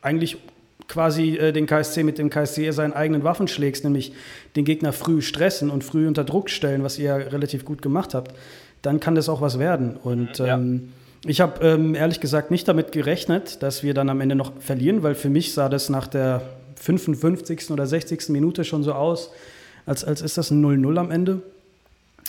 eigentlich 0.00 0.38
quasi 0.88 1.36
äh, 1.36 1.52
den 1.52 1.66
KSC 1.66 2.02
mit 2.02 2.18
dem 2.18 2.30
KSC 2.30 2.70
seinen 2.72 2.94
eigenen 2.94 3.22
Waffen 3.22 3.46
schlägst, 3.46 3.84
nämlich 3.84 4.12
den 4.56 4.64
Gegner 4.64 4.92
früh 4.92 5.22
stressen 5.22 5.70
und 5.70 5.84
früh 5.84 6.08
unter 6.08 6.24
Druck 6.24 6.50
stellen, 6.50 6.82
was 6.82 6.98
ihr 6.98 7.04
ja 7.04 7.16
relativ 7.16 7.64
gut 7.64 7.82
gemacht 7.82 8.14
habt, 8.14 8.34
dann 8.82 8.98
kann 8.98 9.14
das 9.14 9.28
auch 9.28 9.40
was 9.40 9.58
werden. 9.58 9.96
Und 10.02 10.38
ja. 10.38 10.54
ähm, 10.56 10.92
ich 11.24 11.40
habe 11.40 11.66
ähm, 11.66 11.94
ehrlich 11.94 12.20
gesagt 12.20 12.50
nicht 12.50 12.66
damit 12.68 12.92
gerechnet, 12.92 13.62
dass 13.62 13.82
wir 13.82 13.92
dann 13.92 14.08
am 14.08 14.20
Ende 14.20 14.34
noch 14.34 14.52
verlieren, 14.60 15.02
weil 15.02 15.14
für 15.14 15.28
mich 15.28 15.52
sah 15.52 15.68
das 15.68 15.88
nach 15.88 16.06
der 16.06 16.42
55. 16.76 17.70
oder 17.70 17.86
60. 17.86 18.28
Minute 18.28 18.64
schon 18.64 18.82
so 18.82 18.92
aus, 18.92 19.30
als, 19.84 20.04
als 20.04 20.22
ist 20.22 20.38
das 20.38 20.50
ein 20.50 20.64
0-0 20.64 20.98
am 20.98 21.10
Ende. 21.10 21.42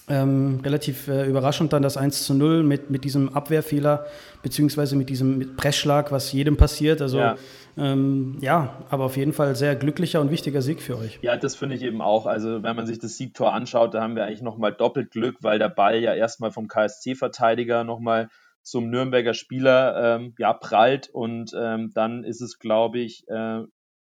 Ähm, 0.07 0.61
relativ 0.63 1.07
äh, 1.07 1.27
überraschend 1.27 1.71
dann 1.71 1.83
das 1.83 1.95
1 1.95 2.23
zu 2.23 2.33
0 2.33 2.63
mit, 2.63 2.89
mit 2.89 3.03
diesem 3.03 3.29
Abwehrfehler, 3.29 4.07
beziehungsweise 4.41 4.95
mit 4.95 5.07
diesem 5.09 5.55
Pressschlag, 5.55 6.11
was 6.11 6.31
jedem 6.31 6.57
passiert. 6.57 6.99
Also 6.99 7.19
ja. 7.19 7.37
Ähm, 7.79 8.37
ja, 8.41 8.83
aber 8.89 9.05
auf 9.05 9.15
jeden 9.15 9.33
Fall 9.33 9.55
sehr 9.55 9.75
glücklicher 9.75 10.19
und 10.19 10.31
wichtiger 10.31 10.61
Sieg 10.61 10.81
für 10.81 10.97
euch. 10.97 11.19
Ja, 11.21 11.37
das 11.37 11.55
finde 11.55 11.75
ich 11.75 11.81
eben 11.81 12.01
auch. 12.01 12.25
Also 12.25 12.61
wenn 12.61 12.75
man 12.75 12.85
sich 12.85 12.99
das 12.99 13.17
Siegtor 13.17 13.53
anschaut, 13.53 13.93
da 13.93 14.01
haben 14.01 14.15
wir 14.15 14.25
eigentlich 14.25 14.41
nochmal 14.41 14.73
doppelt 14.73 15.11
Glück, 15.11 15.37
weil 15.41 15.59
der 15.59 15.69
Ball 15.69 15.99
ja 15.99 16.13
erstmal 16.13 16.51
vom 16.51 16.67
KSC-Verteidiger 16.67 17.83
nochmal 17.83 18.29
zum 18.61 18.89
Nürnberger 18.89 19.33
Spieler 19.33 20.17
ähm, 20.17 20.35
ja, 20.37 20.53
prallt 20.53 21.09
und 21.09 21.53
ähm, 21.57 21.91
dann 21.93 22.23
ist 22.23 22.41
es, 22.41 22.59
glaube 22.59 22.99
ich, 22.99 23.27
äh, 23.29 23.63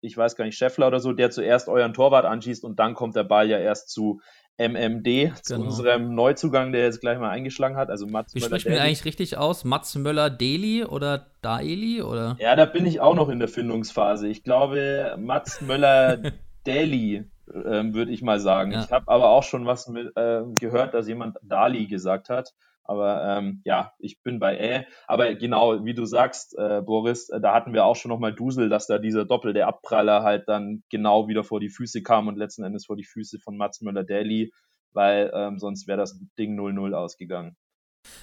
ich 0.01 0.15
weiß 0.15 0.35
gar 0.35 0.45
nicht, 0.45 0.57
Scheffler 0.57 0.87
oder 0.87 0.99
so, 0.99 1.11
der 1.11 1.31
zuerst 1.31 1.67
euren 1.67 1.93
Torwart 1.93 2.25
anschießt 2.25 2.63
und 2.63 2.79
dann 2.79 2.93
kommt 2.93 3.15
der 3.15 3.23
Ball 3.23 3.49
ja 3.49 3.57
erst 3.57 3.89
zu 3.89 4.21
MMD, 4.57 5.37
zu 5.43 5.55
genau. 5.55 5.67
unserem 5.67 6.15
Neuzugang, 6.15 6.71
der 6.71 6.83
jetzt 6.83 6.99
gleich 6.99 7.19
mal 7.19 7.29
eingeschlagen 7.29 7.75
hat. 7.75 7.89
Also 7.89 8.07
Mats 8.07 8.33
Wie 8.33 8.41
spricht 8.41 8.67
man 8.67 8.79
eigentlich 8.79 9.05
richtig 9.05 9.37
aus? 9.37 9.63
Mats 9.63 9.95
Möller-Deli 9.95 10.83
oder 10.83 11.27
Daeli? 11.41 12.01
Oder? 12.01 12.37
Ja, 12.39 12.55
da 12.55 12.65
bin 12.65 12.85
ich 12.85 12.99
auch 12.99 13.13
noch 13.13 13.29
in 13.29 13.39
der 13.39 13.47
Findungsphase. 13.47 14.27
Ich 14.27 14.43
glaube, 14.43 15.15
Mats 15.19 15.61
Möller-Deli. 15.67 17.25
ähm, 17.53 17.93
würde 17.93 18.11
ich 18.11 18.23
mal 18.23 18.39
sagen. 18.39 18.71
Ja. 18.71 18.83
Ich 18.83 18.91
habe 18.91 19.07
aber 19.07 19.29
auch 19.29 19.43
schon 19.43 19.65
was 19.67 19.87
mit, 19.87 20.11
äh, 20.17 20.41
gehört, 20.59 20.93
dass 20.93 21.07
jemand 21.07 21.37
Dali 21.43 21.85
gesagt 21.85 22.29
hat. 22.29 22.53
Aber 22.87 23.37
ähm, 23.37 23.61
ja, 23.65 23.93
ich 23.99 24.21
bin 24.23 24.39
bei 24.39 24.57
Ä. 24.57 24.85
Aber 25.07 25.35
genau, 25.35 25.83
wie 25.83 25.93
du 25.93 26.05
sagst, 26.05 26.57
äh, 26.57 26.81
Boris, 26.81 27.29
äh, 27.29 27.41
da 27.41 27.53
hatten 27.53 27.73
wir 27.73 27.85
auch 27.85 27.97
schon 27.97 28.09
nochmal 28.09 28.33
Dusel, 28.33 28.69
dass 28.69 28.87
da 28.87 28.97
dieser 28.97 29.25
doppelte 29.25 29.67
Abpraller 29.67 30.23
halt 30.23 30.47
dann 30.47 30.83
genau 30.89 31.27
wieder 31.27 31.43
vor 31.43 31.59
die 31.59 31.69
Füße 31.69 32.01
kam 32.01 32.27
und 32.27 32.37
letzten 32.37 32.63
Endes 32.63 32.85
vor 32.85 32.95
die 32.95 33.03
Füße 33.03 33.39
von 33.39 33.57
Mats 33.57 33.81
Müller-Daly, 33.81 34.51
weil 34.93 35.31
ähm, 35.33 35.59
sonst 35.59 35.87
wäre 35.87 35.97
das 35.97 36.17
Ding 36.37 36.57
0-0 36.57 36.93
ausgegangen. 36.93 37.57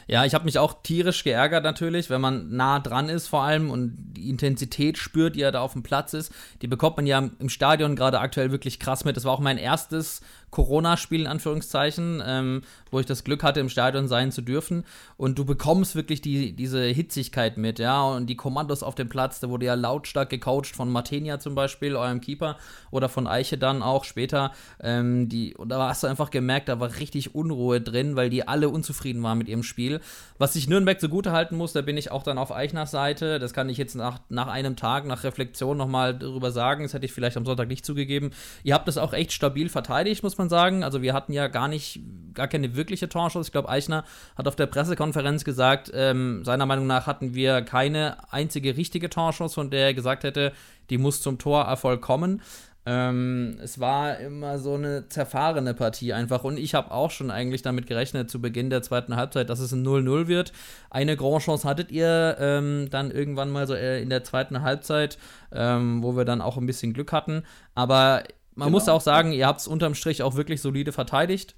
Ja, 0.06 0.25
ich 0.25 0.35
habe 0.35 0.44
mich 0.44 0.59
auch 0.59 0.83
tierisch 0.83 1.25
geärgert 1.25 1.64
natürlich, 1.64 2.11
wenn 2.11 2.21
man 2.21 2.54
nah 2.56 2.80
dran 2.80 3.09
ist 3.09 3.28
vor 3.28 3.42
allem 3.42 3.71
und 3.71 3.97
die 4.16 4.28
Intensität 4.28 4.99
spürt, 4.99 5.37
die 5.37 5.40
ja 5.40 5.50
da 5.50 5.61
auf 5.61 5.73
dem 5.73 5.83
Platz 5.83 6.14
ist. 6.14 6.33
Die 6.62 6.66
bekommt 6.66 6.97
man 6.97 7.06
ja 7.06 7.30
im 7.38 7.49
Stadion 7.49 7.97
gerade 7.97 8.21
aktuell 8.21 8.50
wirklich 8.50 8.78
krass 8.78 9.04
mit. 9.04 9.16
Das 9.16 9.25
war 9.25 9.33
auch 9.33 9.40
mein 9.40 9.59
erstes 9.59 10.21
Corona-Spiel 10.54 11.23
in 11.23 11.26
Anführungszeichen, 11.26 12.23
ähm, 12.25 12.62
wo 12.92 13.00
ich 13.00 13.06
das 13.06 13.25
Glück 13.25 13.42
hatte, 13.42 13.58
im 13.58 13.68
Stadion 13.68 14.06
sein 14.06 14.30
zu 14.30 14.40
dürfen. 14.40 14.84
Und 15.16 15.37
du 15.37 15.44
bekommst 15.44 15.96
wirklich 15.96 16.23
die, 16.23 16.52
diese 16.52 16.82
Hitzigkeit 16.84 17.56
mit, 17.56 17.80
ja, 17.80 18.02
und 18.02 18.26
die 18.26 18.37
Kommandos 18.37 18.84
auf 18.84 18.94
dem 18.94 19.08
Platz, 19.08 19.40
da 19.40 19.50
wurde 19.50 19.66
ja 19.66 19.75
lautstark 19.75 20.30
gecoacht 20.30 20.76
von 20.76 20.90
Martenia 20.90 21.40
zum 21.40 21.56
Beispiel, 21.56 21.96
eurem 21.96 22.20
Keeper, 22.20 22.56
oder 22.92 23.08
von 23.08 23.26
Eiche 23.26 23.58
dann 23.58 23.82
auch 23.82 24.04
später. 24.04 24.52
Ähm, 24.80 25.28
die, 25.28 25.56
und 25.56 25.70
da 25.70 25.88
hast 25.88 26.04
du 26.04 26.06
einfach 26.06 26.30
gemerkt, 26.30 26.68
da 26.68 26.78
war 26.78 27.00
richtig 27.00 27.34
Unruhe 27.34 27.80
drin, 27.80 28.14
weil 28.14 28.30
die 28.30 28.46
alle 28.46 28.68
unzufrieden 28.68 29.25
waren 29.25 29.38
mit 29.38 29.49
ihrem 29.49 29.64
Spiel. 29.64 30.00
Was 30.38 30.54
ich 30.54 30.68
Nürnberg 30.68 31.00
zugute 31.00 31.32
halten 31.32 31.56
muss, 31.56 31.73
da 31.73 31.82
bin 31.82 31.96
ich 31.96 32.12
auch 32.12 32.23
dann 32.23 32.38
auf 32.38 32.52
Eichners 32.52 32.92
Seite. 32.92 33.40
Das 33.40 33.52
kann 33.52 33.68
ich 33.68 33.76
jetzt 33.76 33.96
nach, 33.96 34.20
nach 34.28 34.46
einem 34.46 34.76
Tag, 34.76 35.04
nach 35.04 35.25
Reflexion 35.25 35.76
nochmal 35.76 36.16
darüber 36.16 36.52
sagen. 36.52 36.84
Das 36.84 36.94
hätte 36.94 37.06
ich 37.06 37.12
vielleicht 37.12 37.37
am 37.37 37.44
Sonntag 37.44 37.66
nicht 37.66 37.84
zugegeben. 37.84 38.30
Ihr 38.62 38.75
habt 38.75 38.87
das 38.87 38.99
auch 38.99 39.12
echt 39.12 39.32
stabil 39.32 39.68
verteidigt, 39.68 40.23
muss 40.23 40.38
man 40.38 40.44
sagen. 40.49 40.85
Also 40.85 41.03
wir 41.03 41.15
hatten 41.15 41.33
ja 41.33 41.49
gar 41.49 41.69
nicht, 41.69 42.01
gar 42.35 42.49
keine 42.49 42.77
wirkliche 42.77 43.09
Torschuss. 43.09 43.47
Ich 43.47 43.53
glaube, 43.53 43.69
Eichner 43.69 44.05
hat 44.37 44.49
auf 44.49 44.57
der 44.57 44.67
Pressekonferenz 44.67 45.45
gesagt, 45.45 45.91
ähm, 45.95 46.45
seiner 46.45 46.67
Meinung 46.67 46.87
nach 46.87 47.07
hatten 47.07 47.35
wir 47.35 47.63
keine 47.63 48.17
einzige 48.33 48.77
richtige 48.77 49.11
Torschuss, 49.11 49.55
von 49.55 49.71
der 49.71 49.87
er 49.87 49.95
gesagt 49.95 50.25
hätte, 50.25 50.53
die 50.91 50.99
muss 50.99 51.23
zum 51.23 51.39
Torerfolg 51.39 52.01
kommen. 52.01 52.41
Ähm, 52.87 53.57
es 53.63 53.81
war 53.81 54.19
immer 54.19 54.59
so 54.59 54.75
eine 54.75 55.09
zerfahrene 55.09 55.73
Partie 55.73 56.13
einfach 56.13 56.45
und 56.45 56.59
ich 56.59 56.75
habe 56.75 56.91
auch 56.91 57.11
schon 57.11 57.31
eigentlich 57.31 57.63
damit 57.63 57.87
gerechnet 57.87 58.31
zu 58.31 58.43
Beginn 58.43 58.69
der 58.69 58.83
zweiten 58.83 59.17
Halbzeit, 59.17 59.49
dass 59.49 59.61
es 59.61 59.73
ein 59.73 59.87
0-0 59.87 60.27
wird. 60.27 60.53
Eine 60.91 61.17
Grand 61.17 61.43
Chance 61.43 61.67
hattet 61.67 61.91
ihr 61.91 62.37
ähm, 62.39 62.89
dann 62.91 63.11
irgendwann 63.11 63.51
mal 63.51 63.67
so 63.67 63.75
äh, 63.75 64.03
in 64.03 64.11
der 64.11 64.23
zweiten 64.23 64.61
Halbzeit, 64.61 65.17
ähm, 65.51 66.03
wo 66.03 66.15
wir 66.15 66.27
dann 66.27 66.43
auch 66.43 66.59
ein 66.59 66.67
bisschen 66.67 66.93
Glück 66.93 67.13
hatten. 67.13 67.45
Aber 67.75 68.23
man 68.54 68.66
genau. 68.66 68.76
muss 68.76 68.88
auch 68.88 69.00
sagen, 69.00 69.32
ihr 69.32 69.46
habt 69.46 69.61
es 69.61 69.68
unterm 69.68 69.94
Strich 69.94 70.23
auch 70.23 70.37
wirklich 70.37 70.61
solide 70.61 70.92
verteidigt. 70.92 71.56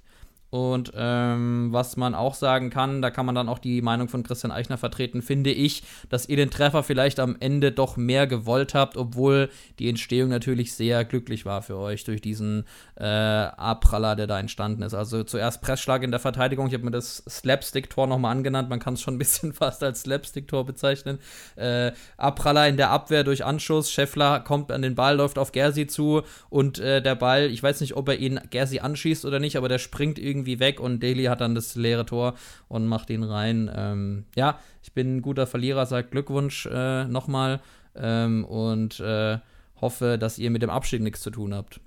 Und 0.49 0.93
ähm, 0.95 1.69
was 1.71 1.97
man 1.97 2.15
auch 2.15 2.33
sagen 2.33 2.69
kann, 2.69 3.01
da 3.01 3.09
kann 3.09 3.25
man 3.25 3.35
dann 3.35 3.49
auch 3.49 3.59
die 3.59 3.81
Meinung 3.81 4.07
von 4.07 4.23
Christian 4.23 4.51
Eichner 4.51 4.77
vertreten, 4.77 5.21
finde 5.21 5.51
ich, 5.51 5.83
dass 6.09 6.29
ihr 6.29 6.37
den 6.37 6.49
Treffer 6.49 6.83
vielleicht 6.83 7.19
am 7.19 7.35
Ende 7.39 7.73
doch 7.73 7.97
mehr 7.97 8.27
gewollt 8.27 8.73
habt, 8.73 8.95
obwohl 8.95 9.49
die 9.77 9.89
Entstehung 9.89 10.29
natürlich 10.29 10.73
sehr 10.73 11.03
glücklich 11.03 11.45
war 11.45 11.61
für 11.61 11.77
euch 11.77 12.05
durch 12.05 12.21
diesen 12.21 12.63
äh, 12.95 13.03
Abpraller, 13.03 14.15
der 14.15 14.27
da 14.27 14.39
entstanden 14.39 14.83
ist. 14.83 14.93
Also 14.93 15.23
zuerst 15.23 15.61
Pressschlag 15.61 16.03
in 16.03 16.11
der 16.11 16.21
Verteidigung, 16.21 16.67
ich 16.67 16.73
habe 16.73 16.85
mir 16.85 16.91
das 16.91 17.23
Slapstick-Tor 17.27 18.07
nochmal 18.07 18.31
angenannt, 18.31 18.69
man 18.69 18.79
kann 18.79 18.93
es 18.93 19.01
schon 19.01 19.15
ein 19.15 19.19
bisschen 19.19 19.51
fast 19.53 19.83
als 19.83 20.03
Slapstick-Tor 20.03 20.65
bezeichnen. 20.65 21.19
Äh, 21.57 21.91
Abpraller 22.15 22.69
in 22.69 22.77
der 22.77 22.91
Abwehr 22.91 23.25
durch 23.25 23.43
Anschuss, 23.43 23.91
Scheffler 23.91 24.39
kommt 24.39 24.71
an 24.71 24.81
den 24.81 24.95
Ball, 24.95 25.17
läuft 25.17 25.39
auf 25.39 25.51
Gersi 25.51 25.87
zu 25.87 26.21
und 26.49 26.79
äh, 26.79 27.01
der 27.01 27.15
Ball, 27.15 27.51
ich 27.51 27.61
weiß 27.61 27.81
nicht, 27.81 27.97
ob 27.97 28.07
er 28.07 28.17
ihn 28.17 28.39
Gersi 28.49 28.79
anschießt 28.79 29.25
oder 29.25 29.39
nicht, 29.39 29.57
aber 29.57 29.67
der 29.67 29.79
springt 29.79 30.17
irgendwie 30.17 30.36
irgendwie 30.37 30.59
weg 30.59 30.79
und 30.79 31.01
Daly 31.01 31.25
hat 31.25 31.41
dann 31.41 31.55
das 31.55 31.75
leere 31.75 32.05
Tor 32.05 32.35
und 32.67 32.87
macht 32.87 33.09
ihn 33.09 33.23
rein. 33.23 33.71
Ähm, 33.75 34.25
ja, 34.35 34.59
ich 34.83 34.93
bin 34.93 35.17
ein 35.17 35.21
guter 35.21 35.47
Verlierer, 35.47 35.85
sagt 35.85 36.11
Glückwunsch 36.11 36.67
äh, 36.67 37.05
nochmal 37.05 37.59
ähm, 37.95 38.45
und 38.45 38.99
äh, 38.99 39.39
hoffe, 39.81 40.17
dass 40.17 40.39
ihr 40.39 40.51
mit 40.51 40.61
dem 40.61 40.69
Abstieg 40.69 41.01
nichts 41.01 41.21
zu 41.21 41.31
tun 41.31 41.53
habt. 41.53 41.81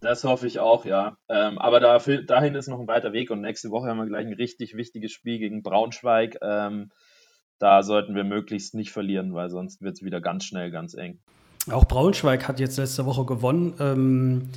Das 0.00 0.24
hoffe 0.24 0.48
ich 0.48 0.58
auch, 0.58 0.84
ja. 0.84 1.16
Ähm, 1.28 1.58
aber 1.58 1.78
dafür, 1.78 2.22
dahin 2.22 2.56
ist 2.56 2.68
noch 2.68 2.80
ein 2.80 2.88
weiter 2.88 3.12
Weg 3.12 3.30
und 3.30 3.40
nächste 3.40 3.70
Woche 3.70 3.88
haben 3.88 3.98
wir 3.98 4.06
gleich 4.06 4.26
ein 4.26 4.32
richtig 4.32 4.76
wichtiges 4.76 5.12
Spiel 5.12 5.38
gegen 5.38 5.62
Braunschweig. 5.62 6.38
Ähm, 6.42 6.90
da 7.58 7.84
sollten 7.84 8.16
wir 8.16 8.24
möglichst 8.24 8.74
nicht 8.74 8.90
verlieren, 8.90 9.32
weil 9.34 9.48
sonst 9.48 9.80
wird 9.80 9.94
es 9.94 10.02
wieder 10.02 10.20
ganz 10.20 10.44
schnell 10.44 10.72
ganz 10.72 10.94
eng. 10.94 11.20
Auch 11.70 11.84
Braunschweig 11.84 12.48
hat 12.48 12.58
jetzt 12.58 12.76
letzte 12.76 13.06
Woche 13.06 13.24
gewonnen. 13.24 13.74
Ähm, 13.78 14.48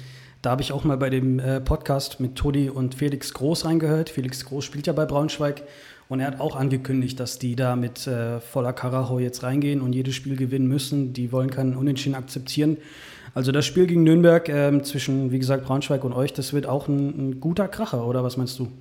da 0.46 0.52
habe 0.52 0.62
ich 0.62 0.72
auch 0.72 0.84
mal 0.84 0.98
bei 0.98 1.10
dem 1.10 1.40
äh, 1.40 1.60
Podcast 1.60 2.20
mit 2.20 2.36
Todi 2.36 2.70
und 2.70 2.94
Felix 2.94 3.34
Groß 3.34 3.66
reingehört. 3.66 4.12
Felix 4.12 4.46
Groß 4.46 4.64
spielt 4.64 4.86
ja 4.86 4.94
bei 4.94 5.06
Braunschweig 5.06 5.64
und 6.08 6.20
er 6.20 6.28
hat 6.28 6.40
auch 6.40 6.56
angekündigt, 6.56 7.20
dass 7.20 7.40
die 7.40 7.56
da 7.56 7.76
mit 7.76 8.06
äh, 8.06 8.40
voller 8.40 8.72
Karacho 8.72 9.18
jetzt 9.18 9.42
reingehen 9.42 9.82
und 9.82 9.94
jedes 9.94 10.14
Spiel 10.14 10.36
gewinnen 10.36 10.68
müssen. 10.68 11.14
Die 11.14 11.32
wollen 11.32 11.50
keinen 11.50 11.76
Unentschieden 11.76 12.14
akzeptieren. 12.14 12.78
Also 13.34 13.52
das 13.52 13.66
Spiel 13.66 13.88
gegen 13.88 14.04
Nürnberg 14.04 14.48
äh, 14.48 14.82
zwischen, 14.84 15.32
wie 15.32 15.40
gesagt, 15.40 15.66
Braunschweig 15.66 16.04
und 16.04 16.14
euch, 16.14 16.32
das 16.32 16.54
wird 16.54 16.68
auch 16.68 16.88
ein, 16.88 17.30
ein 17.30 17.40
guter 17.40 17.68
Kracher, 17.68 18.06
oder 18.06 18.24
was 18.24 18.38
meinst 18.38 18.60
du? 18.60 18.72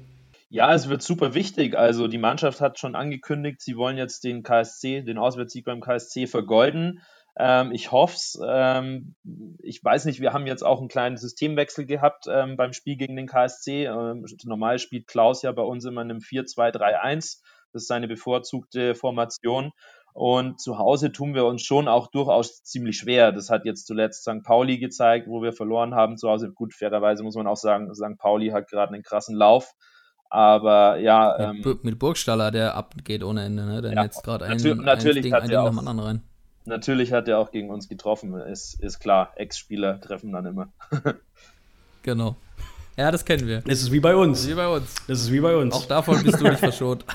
Ja, 0.50 0.74
es 0.74 0.90
wird 0.90 1.02
super 1.02 1.32
wichtig. 1.32 1.78
Also 1.78 2.08
die 2.08 2.18
Mannschaft 2.18 2.60
hat 2.60 2.78
schon 2.78 2.94
angekündigt, 2.94 3.62
sie 3.62 3.76
wollen 3.76 3.96
jetzt 3.96 4.22
den 4.22 4.42
KSC, 4.42 5.00
den 5.00 5.16
Auswärtssieg 5.16 5.64
beim 5.64 5.80
KSC 5.80 6.26
vergolden. 6.26 7.00
Ähm, 7.36 7.72
ich 7.72 7.90
hoffe 7.90 8.14
es. 8.14 8.38
Ähm, 8.46 9.14
ich 9.58 9.82
weiß 9.82 10.04
nicht, 10.04 10.20
wir 10.20 10.32
haben 10.32 10.46
jetzt 10.46 10.62
auch 10.62 10.78
einen 10.78 10.88
kleinen 10.88 11.16
Systemwechsel 11.16 11.84
gehabt 11.86 12.26
ähm, 12.28 12.56
beim 12.56 12.72
Spiel 12.72 12.96
gegen 12.96 13.16
den 13.16 13.26
KSC. 13.26 13.86
Ähm, 13.86 14.24
normal 14.44 14.78
spielt 14.78 15.08
Klaus 15.08 15.42
ja 15.42 15.50
bei 15.52 15.62
uns 15.62 15.84
immer 15.84 16.02
in 16.02 16.10
einem 16.10 16.20
4-2-3-1. 16.20 17.40
Das 17.72 17.82
ist 17.82 17.88
seine 17.88 18.06
bevorzugte 18.06 18.94
Formation. 18.94 19.72
Und 20.12 20.60
zu 20.60 20.78
Hause 20.78 21.10
tun 21.10 21.34
wir 21.34 21.44
uns 21.44 21.62
schon 21.62 21.88
auch 21.88 22.06
durchaus 22.06 22.62
ziemlich 22.62 22.98
schwer. 22.98 23.32
Das 23.32 23.50
hat 23.50 23.64
jetzt 23.64 23.88
zuletzt 23.88 24.22
St. 24.22 24.44
Pauli 24.44 24.78
gezeigt, 24.78 25.26
wo 25.26 25.42
wir 25.42 25.52
verloren 25.52 25.96
haben 25.96 26.16
zu 26.16 26.28
Hause. 26.28 26.52
Gut, 26.52 26.72
fairerweise 26.72 27.24
muss 27.24 27.34
man 27.34 27.48
auch 27.48 27.56
sagen, 27.56 27.92
St. 27.92 28.16
Pauli 28.16 28.50
hat 28.50 28.68
gerade 28.68 28.94
einen 28.94 29.02
krassen 29.02 29.34
Lauf. 29.34 29.72
Aber 30.30 30.98
ja. 30.98 31.52
Mit, 31.52 31.66
ähm, 31.66 31.80
mit 31.82 31.98
Burgstaller, 31.98 32.52
der 32.52 32.76
abgeht 32.76 33.24
ohne 33.24 33.44
Ende, 33.44 33.66
ne? 33.66 33.82
Der 33.82 33.92
ja, 33.92 34.04
jetzt 34.04 34.22
gerade 34.22 34.44
ein, 34.44 34.56
natürlich 34.84 35.16
ein 35.16 35.22
Ding, 35.22 35.32
hat 35.32 35.42
ein 35.42 35.48
Ding 35.48 35.58
nach 35.58 35.70
dem 35.70 35.78
anderen 35.80 35.98
rein. 35.98 36.22
Natürlich 36.66 37.12
hat 37.12 37.28
er 37.28 37.38
auch 37.38 37.50
gegen 37.50 37.70
uns 37.70 37.88
getroffen, 37.88 38.34
ist, 38.34 38.80
ist 38.80 38.98
klar. 38.98 39.32
Ex-Spieler 39.36 40.00
treffen 40.00 40.32
dann 40.32 40.46
immer. 40.46 40.68
genau. 42.02 42.36
Ja, 42.96 43.10
das 43.10 43.24
kennen 43.24 43.46
wir. 43.46 43.60
Das 43.62 43.80
ist 43.80 43.92
wie 43.92 44.00
bei 44.00 44.14
uns. 44.14 44.48
Wie 44.48 44.54
bei 44.54 44.68
uns. 44.68 44.94
Das 45.06 45.20
ist 45.20 45.32
wie 45.32 45.40
bei 45.40 45.56
uns. 45.56 45.74
Auch 45.74 45.86
davon 45.86 46.22
bist 46.22 46.40
du 46.40 46.44
nicht 46.44 46.60
verschont. 46.60 47.04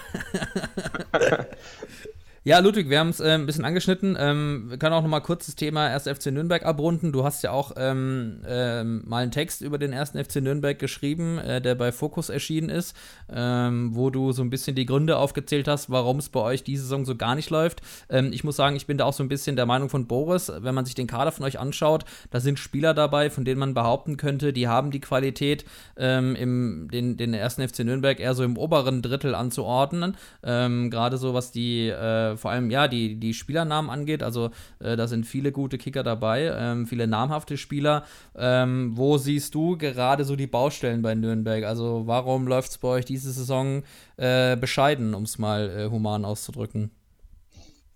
Ja, 2.46 2.60
Ludwig, 2.60 2.90
wir 2.90 3.00
haben 3.00 3.10
es 3.10 3.20
äh, 3.20 3.32
ein 3.32 3.46
bisschen 3.46 3.66
angeschnitten. 3.66 4.16
Ähm, 4.18 4.68
wir 4.70 4.78
können 4.78 4.94
auch 4.94 5.02
noch 5.02 5.10
mal 5.10 5.20
kurz 5.20 5.48
das 5.48 5.56
Thema 5.56 5.88
1. 5.88 6.04
FC 6.08 6.28
Nürnberg 6.28 6.64
abrunden. 6.66 7.12
Du 7.12 7.26
hast 7.26 7.44
ja 7.44 7.52
auch 7.52 7.74
ähm, 7.76 8.44
ähm, 8.48 9.04
mal 9.06 9.24
einen 9.24 9.32
Text 9.32 9.60
über 9.60 9.78
den 9.78 9.94
1. 9.94 10.12
FC 10.12 10.38
Nürnberg 10.38 10.80
geschrieben, 10.80 11.38
äh, 11.38 11.62
der 11.62 11.76
bei 11.76 11.92
Focus 11.92 12.30
erschienen 12.30 12.70
ist, 12.70 12.96
ähm, 13.30 13.94
wo 13.94 14.10
du 14.10 14.32
so 14.32 14.42
ein 14.42 14.50
bisschen 14.50 14.74
die 14.74 14.86
Gründe 14.86 15.18
aufgezählt 15.18 15.68
hast, 15.68 15.90
warum 15.90 16.20
es 16.20 16.30
bei 16.30 16.40
euch 16.40 16.64
diese 16.64 16.84
Saison 16.84 17.04
so 17.04 17.18
gar 17.18 17.36
nicht 17.36 17.50
läuft. 17.50 17.82
Ähm, 18.08 18.32
ich 18.32 18.46
muss 18.46 18.56
sagen, 18.56 18.78
ich 18.78 18.88
bin 18.88 18.98
da 18.98 19.04
auch 19.04 19.14
so 19.14 19.22
ein 19.22 19.30
bisschen 19.30 19.58
der 19.58 19.66
Meinung 19.66 19.90
von 19.90 20.08
Boris. 20.08 20.50
Wenn 20.60 20.76
man 20.76 20.86
sich 20.86 20.96
den 20.96 21.08
Kader 21.08 21.34
von 21.34 21.44
euch 21.44 21.60
anschaut, 21.60 22.06
da 22.32 22.40
sind 22.40 22.58
Spieler 22.58 22.94
dabei, 22.94 23.30
von 23.30 23.44
denen 23.44 23.60
man 23.60 23.74
behaupten 23.74 24.16
könnte, 24.16 24.54
die 24.54 24.70
haben 24.70 24.92
die 24.92 25.02
Qualität, 25.02 25.66
ähm, 25.98 26.38
im, 26.38 26.88
den, 26.90 27.18
den 27.18 27.36
1. 27.36 27.56
FC 27.56 27.80
Nürnberg 27.80 28.18
eher 28.22 28.34
so 28.34 28.46
im 28.46 28.58
oberen 28.58 29.02
Drittel 29.02 29.36
anzuordnen. 29.36 30.16
Gerade 30.42 31.18
so, 31.18 31.34
was 31.34 31.52
die 31.52 31.90
äh, 31.90 32.29
vor 32.38 32.52
allem 32.52 32.70
ja 32.70 32.88
die, 32.88 33.20
die 33.20 33.34
Spielernamen 33.34 33.90
angeht. 33.90 34.24
Also 34.24 34.52
äh, 34.80 34.96
da 34.96 35.08
sind 35.08 35.26
viele 35.26 35.52
gute 35.52 35.78
Kicker 35.78 36.04
dabei, 36.04 36.54
ähm, 36.56 36.88
viele 36.88 37.08
namhafte 37.08 37.58
Spieler. 37.58 38.04
Ähm, 38.36 38.92
wo 38.96 39.18
siehst 39.18 39.56
du 39.56 39.78
gerade 39.78 40.26
so 40.26 40.36
die 40.36 40.48
Baustellen 40.48 41.02
bei 41.02 41.16
Nürnberg? 41.16 41.64
Also 41.64 42.04
warum 42.06 42.48
läuft 42.48 42.72
es 42.72 42.78
bei 42.78 42.88
euch 42.88 43.06
diese 43.06 43.32
Saison 43.32 43.84
äh, 44.18 44.56
bescheiden, 44.58 45.14
um 45.14 45.24
es 45.24 45.38
mal 45.38 45.70
äh, 45.70 45.90
human 45.90 46.26
auszudrücken? 46.26 46.92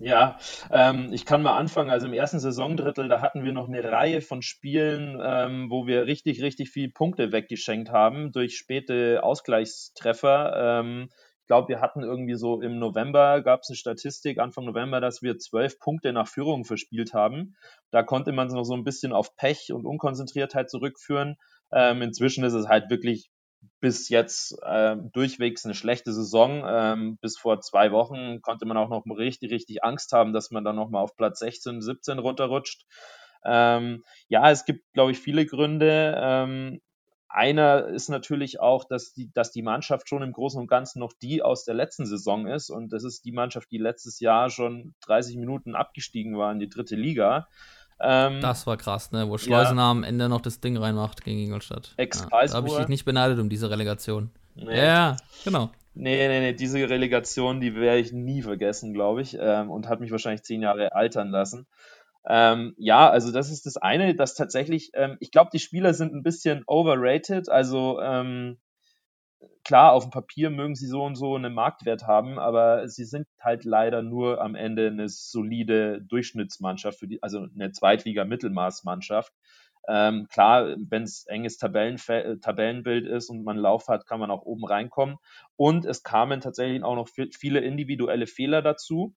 Ja, 0.04 0.38
ähm, 0.70 1.13
ich 1.13 1.25
kann 1.25 1.42
mal 1.44 1.56
anfangen. 1.56 1.90
Also 1.90 2.08
im 2.08 2.13
ersten 2.13 2.40
Saisondrittel, 2.40 3.08
da 3.08 3.22
hatten 3.22 3.46
wir 3.46 3.54
noch 3.54 3.70
eine 3.70 3.84
Reihe 3.90 4.20
von 4.20 4.42
Spielen, 4.42 5.18
ähm, 5.24 5.70
wo 5.70 5.88
wir 5.88 6.08
richtig, 6.08 6.42
richtig 6.42 6.72
viele 6.72 6.90
Punkte 6.90 7.32
weggeschenkt 7.32 7.90
haben 7.90 8.34
durch 8.34 8.58
späte 8.58 9.22
Ausgleichstreffer. 9.24 10.82
Ähm, 10.82 11.10
ich 11.44 11.48
glaube, 11.48 11.68
wir 11.68 11.82
hatten 11.82 12.04
irgendwie 12.04 12.36
so 12.36 12.62
im 12.62 12.80
November, 12.80 13.42
gab 13.42 13.64
es 13.64 13.70
eine 13.70 13.76
Statistik, 13.76 14.40
Anfang 14.40 14.64
November, 14.64 15.02
dass 15.02 15.22
wir 15.22 15.38
zwölf 15.40 15.78
Punkte 15.78 16.14
nach 16.14 16.30
Führung 16.30 16.64
verspielt 16.64 17.14
haben. 17.14 17.58
Da 17.92 18.02
konnte 18.02 18.32
man 18.32 18.48
es 18.48 18.54
noch 18.54 18.64
so 18.64 18.74
ein 18.74 18.86
bisschen 18.86 19.12
auf 19.12 19.36
Pech 19.36 19.74
und 19.74 19.86
Unkonzentriertheit 19.86 20.70
zurückführen. 20.70 21.36
Ähm, 21.74 22.02
inzwischen 22.02 22.46
ist 22.46 22.54
es 22.54 22.70
halt 22.70 22.90
wirklich 22.90 23.30
bis 23.82 24.08
jetzt 24.08 24.58
äh, 24.64 24.96
durchwegs 25.12 25.66
eine 25.66 25.74
schlechte 25.74 26.14
Saison. 26.14 26.64
Ähm, 26.66 27.18
bis 27.20 27.38
vor 27.38 27.60
zwei 27.60 27.92
Wochen 27.92 28.42
konnte 28.42 28.66
man 28.66 28.78
auch 28.78 28.88
noch 28.88 29.04
richtig, 29.18 29.52
richtig 29.52 29.84
Angst 29.84 30.14
haben, 30.14 30.32
dass 30.32 30.50
man 30.50 30.64
dann 30.64 30.78
nochmal 30.78 31.04
auf 31.04 31.18
Platz 31.18 31.40
16, 31.40 31.82
17 31.82 32.20
runterrutscht. 32.20 32.86
Ähm, 33.44 34.06
ja, 34.30 34.50
es 34.50 34.64
gibt, 34.64 34.86
glaube 34.94 35.12
ich, 35.12 35.20
viele 35.20 35.46
Gründe. 35.46 36.16
Ähm, 36.18 36.80
einer 37.34 37.88
ist 37.88 38.10
natürlich 38.10 38.60
auch, 38.60 38.84
dass 38.84 39.13
die, 39.13 39.32
dass 39.34 39.52
die 39.52 39.63
Mannschaft 39.63 40.08
schon 40.08 40.22
im 40.22 40.32
Großen 40.32 40.60
und 40.60 40.68
Ganzen 40.68 41.00
noch 41.00 41.13
die 41.13 41.42
aus 41.42 41.66
der 41.66 41.74
letzten 41.74 42.06
Saison 42.06 42.48
ist. 42.48 42.70
Und 42.70 42.94
das 42.94 43.04
ist 43.04 43.25
die 43.25 43.32
Mannschaft, 43.32 43.72
die 43.72 43.80
letztes 43.80 44.20
Jahr 44.20 44.50
schon 44.50 44.94
30 45.02 45.38
Minuten 45.38 45.75
abgestiegen 45.75 46.38
war 46.38 46.52
in 46.52 46.60
die 46.60 46.70
dritte 46.70 46.96
Liga. 46.96 47.48
Ähm, 48.00 48.42
das 48.42 48.68
war 48.68 48.78
krass, 48.78 49.12
ne? 49.12 49.30
Wo 49.30 49.38
Schleusener 49.38 49.82
ja. 49.82 49.92
am 49.92 50.04
Ende 50.04 50.30
noch 50.30 50.42
das 50.42 50.60
Ding 50.60 50.78
reinmacht 50.78 51.24
gegen 51.24 51.40
Ingolstadt. 51.40 51.94
Ex 51.98 52.20
ja, 52.20 52.46
da 52.46 52.54
habe 52.54 52.68
ich 52.68 52.75
dich 52.75 52.88
nicht 52.88 53.06
beneidet 53.06 53.40
um 53.40 53.50
diese 53.50 53.70
Relegation. 53.70 54.30
Nee. 54.56 54.78
Ja, 54.78 55.18
genau. 55.44 55.72
Nee, 55.96 56.28
nee, 56.28 56.40
nee, 56.40 56.54
diese 56.54 56.90
Relegation, 56.90 57.62
die 57.62 57.75
werde 57.75 58.00
ich 58.00 58.12
nie 58.12 58.42
vergessen, 58.42 58.94
glaube 58.94 59.22
ich. 59.22 59.38
Ähm, 59.40 59.70
und 59.70 59.88
hat 59.88 60.00
mich 60.00 60.12
wahrscheinlich 60.12 60.44
zehn 60.44 60.62
Jahre 60.62 60.94
altern 60.94 61.30
lassen. 61.30 61.68
Ähm, 62.27 62.74
ja, 62.77 63.10
also 63.10 63.32
das 63.32 63.50
ist 63.51 63.65
das 63.65 63.77
eine, 63.77 64.15
dass 64.15 64.36
tatsächlich, 64.36 64.92
ähm, 64.94 65.18
ich 65.20 65.32
glaube, 65.32 65.50
die 65.53 65.60
Spieler 65.60 65.94
sind 65.94 66.13
ein 66.13 66.24
bisschen 66.24 66.63
overrated. 66.68 67.50
Also 67.50 68.00
ähm, 68.01 68.60
klar, 69.63 69.94
auf 69.94 70.03
dem 70.06 70.12
Papier 70.12 70.50
mögen 70.50 70.75
sie 70.75 70.88
so 70.88 71.03
und 71.03 71.15
so 71.15 71.36
einen 71.36 71.53
Marktwert 71.53 72.03
haben, 72.08 72.39
aber 72.39 72.88
sie 72.88 73.06
sind 73.06 73.27
halt 73.39 73.63
leider 73.65 74.01
nur 74.01 74.42
am 74.42 74.56
Ende 74.56 74.88
eine 74.88 75.10
solide 75.10 76.01
Durchschnittsmannschaft, 76.01 77.00
für 77.00 77.08
die, 77.08 77.22
also 77.24 77.48
eine 77.56 77.72
Zweitliga-Mittelmaßmannschaft. 77.72 79.34
Ähm, 79.88 80.27
klar, 80.30 80.75
wenn 80.89 81.03
es 81.03 81.25
enges 81.25 81.58
Tabellenfe 81.58 82.39
Tabellenbild 82.42 83.06
ist 83.06 83.30
und 83.30 83.44
man 83.44 83.58
Lauf 83.58 83.89
hat, 83.89 84.06
kann 84.06 84.20
man 84.20 84.32
auch 84.32 84.44
oben 84.44 84.65
reinkommen. 84.65 85.18
Und 85.58 85.86
es 85.86 86.03
kamen 86.03 86.39
tatsächlich 86.39 86.84
auch 86.84 86.96
noch 86.96 87.10
viele 87.10 87.60
individuelle 87.60 88.27
Fehler 88.27 88.62
dazu 88.62 89.13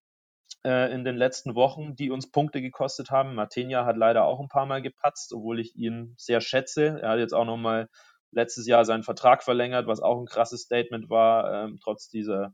äh, 0.67 0.93
in 0.93 1.05
den 1.05 1.17
letzten 1.17 1.55
Wochen, 1.55 1.95
die 1.95 2.11
uns 2.11 2.31
Punkte 2.31 2.61
gekostet 2.61 3.11
haben. 3.11 3.37
Martenia 3.37 3.87
hat 3.87 3.97
leider 3.97 4.25
auch 4.25 4.41
ein 4.41 4.49
paar 4.49 4.67
Mal 4.67 4.83
gepatzt, 4.83 5.33
obwohl 5.33 5.61
ich 5.61 5.77
ihn 5.77 6.15
sehr 6.19 6.41
schätze. 6.41 7.01
Er 7.01 7.11
hat 7.11 7.19
jetzt 7.21 7.35
auch 7.35 7.45
noch 7.45 7.57
mal 7.57 7.89
letztes 8.33 8.67
Jahr 8.67 8.85
seinen 8.85 9.05
Vertrag 9.05 9.45
verlängert, 9.45 9.87
was 9.87 10.01
auch 10.01 10.19
ein 10.19 10.27
krasses 10.27 10.63
Statement 10.63 11.09
war, 11.09 11.65
ähm, 11.65 11.79
trotz 11.81 12.09
dieser 12.09 12.53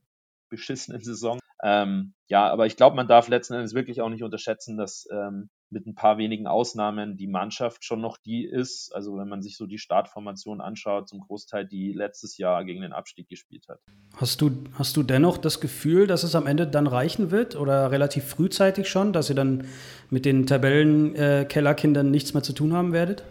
beschissenen 0.50 1.00
Saison. 1.02 1.40
Ähm, 1.62 2.12
ja, 2.26 2.50
aber 2.50 2.66
ich 2.66 2.76
glaube, 2.76 2.96
man 2.96 3.08
darf 3.08 3.28
letzten 3.28 3.54
Endes 3.54 3.74
wirklich 3.74 4.02
auch 4.02 4.10
nicht 4.10 4.22
unterschätzen, 4.22 4.76
dass 4.76 5.08
ähm, 5.10 5.48
mit 5.72 5.86
ein 5.86 5.94
paar 5.94 6.18
wenigen 6.18 6.46
Ausnahmen 6.46 7.16
die 7.16 7.26
Mannschaft 7.26 7.84
schon 7.84 8.00
noch 8.00 8.18
die 8.18 8.44
ist. 8.44 8.94
Also 8.94 9.16
wenn 9.16 9.28
man 9.28 9.42
sich 9.42 9.56
so 9.56 9.66
die 9.66 9.78
Startformation 9.78 10.60
anschaut, 10.60 11.08
zum 11.08 11.20
Großteil 11.20 11.66
die 11.66 11.92
letztes 11.92 12.36
Jahr 12.38 12.64
gegen 12.64 12.82
den 12.82 12.92
Abstieg 12.92 13.28
gespielt 13.28 13.66
hat. 13.68 13.80
Hast 14.16 14.40
du, 14.40 14.50
hast 14.74 14.96
du 14.96 15.02
dennoch 15.02 15.38
das 15.38 15.60
Gefühl, 15.60 16.06
dass 16.06 16.22
es 16.22 16.34
am 16.34 16.46
Ende 16.46 16.66
dann 16.66 16.86
reichen 16.86 17.30
wird 17.30 17.56
oder 17.56 17.90
relativ 17.90 18.24
frühzeitig 18.24 18.88
schon, 18.88 19.12
dass 19.12 19.30
ihr 19.30 19.36
dann 19.36 19.64
mit 20.10 20.24
den 20.24 20.46
Tabellenkellerkindern 20.46 22.06
äh, 22.06 22.10
nichts 22.10 22.34
mehr 22.34 22.42
zu 22.42 22.52
tun 22.52 22.74
haben 22.74 22.92
werdet? 22.92 23.24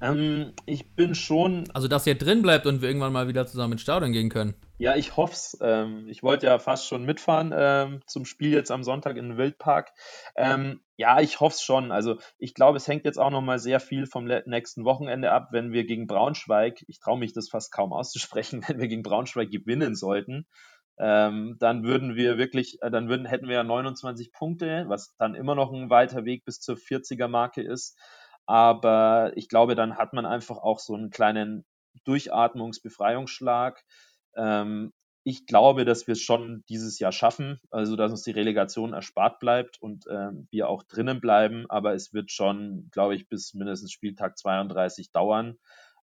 Ähm, 0.00 0.52
ich 0.66 0.94
bin 0.94 1.14
schon. 1.14 1.64
Also, 1.74 1.88
dass 1.88 2.06
ihr 2.06 2.16
drin 2.16 2.42
bleibt 2.42 2.66
und 2.66 2.80
wir 2.80 2.88
irgendwann 2.88 3.12
mal 3.12 3.28
wieder 3.28 3.46
zusammen 3.46 3.72
ins 3.72 3.82
Stadion 3.82 4.12
gehen 4.12 4.30
können. 4.30 4.54
Ja, 4.78 4.96
ich 4.96 5.16
hoffe 5.16 5.34
es. 5.34 5.58
Ähm, 5.60 6.06
ich 6.08 6.22
wollte 6.22 6.46
ja 6.46 6.58
fast 6.58 6.86
schon 6.86 7.04
mitfahren 7.04 7.52
ähm, 7.54 8.00
zum 8.06 8.24
Spiel 8.24 8.52
jetzt 8.52 8.70
am 8.70 8.82
Sonntag 8.82 9.16
in 9.16 9.28
den 9.28 9.38
Wildpark. 9.38 9.92
Ähm, 10.36 10.80
ja, 10.96 11.20
ich 11.20 11.40
hoffe 11.40 11.54
es 11.54 11.62
schon. 11.62 11.92
Also, 11.92 12.18
ich 12.38 12.54
glaube, 12.54 12.78
es 12.78 12.88
hängt 12.88 13.04
jetzt 13.04 13.18
auch 13.18 13.30
noch 13.30 13.42
mal 13.42 13.58
sehr 13.58 13.80
viel 13.80 14.06
vom 14.06 14.24
nächsten 14.24 14.84
Wochenende 14.84 15.32
ab, 15.32 15.48
wenn 15.52 15.72
wir 15.72 15.84
gegen 15.84 16.06
Braunschweig, 16.06 16.82
ich 16.86 16.98
traue 16.98 17.18
mich 17.18 17.34
das 17.34 17.50
fast 17.50 17.72
kaum 17.72 17.92
auszusprechen, 17.92 18.62
wenn 18.68 18.80
wir 18.80 18.88
gegen 18.88 19.02
Braunschweig 19.02 19.50
gewinnen 19.50 19.94
sollten. 19.94 20.46
Ähm, 20.98 21.56
dann 21.58 21.82
würden 21.82 22.14
wir 22.14 22.36
wirklich, 22.36 22.82
äh, 22.82 22.90
dann 22.90 23.08
würden, 23.08 23.24
hätten 23.24 23.48
wir 23.48 23.54
ja 23.54 23.62
29 23.62 24.32
Punkte, 24.32 24.84
was 24.88 25.14
dann 25.16 25.34
immer 25.34 25.54
noch 25.54 25.72
ein 25.72 25.88
weiter 25.88 26.26
Weg 26.26 26.44
bis 26.44 26.60
zur 26.60 26.76
40er 26.76 27.26
Marke 27.26 27.62
ist. 27.62 27.98
Aber 28.50 29.30
ich 29.36 29.48
glaube, 29.48 29.76
dann 29.76 29.96
hat 29.96 30.12
man 30.12 30.26
einfach 30.26 30.58
auch 30.58 30.80
so 30.80 30.96
einen 30.96 31.10
kleinen 31.10 31.64
Durchatmungs-Befreiungsschlag. 32.04 33.80
Ähm, 34.34 34.92
ich 35.22 35.46
glaube, 35.46 35.84
dass 35.84 36.08
wir 36.08 36.14
es 36.14 36.20
schon 36.20 36.64
dieses 36.68 36.98
Jahr 36.98 37.12
schaffen, 37.12 37.60
also 37.70 37.94
dass 37.94 38.10
uns 38.10 38.24
die 38.24 38.32
Relegation 38.32 38.92
erspart 38.92 39.38
bleibt 39.38 39.80
und 39.80 40.04
ähm, 40.10 40.48
wir 40.50 40.68
auch 40.68 40.82
drinnen 40.82 41.20
bleiben. 41.20 41.66
Aber 41.68 41.94
es 41.94 42.12
wird 42.12 42.32
schon, 42.32 42.88
glaube 42.90 43.14
ich, 43.14 43.28
bis 43.28 43.54
mindestens 43.54 43.92
Spieltag 43.92 44.36
32 44.36 45.12
dauern. 45.12 45.56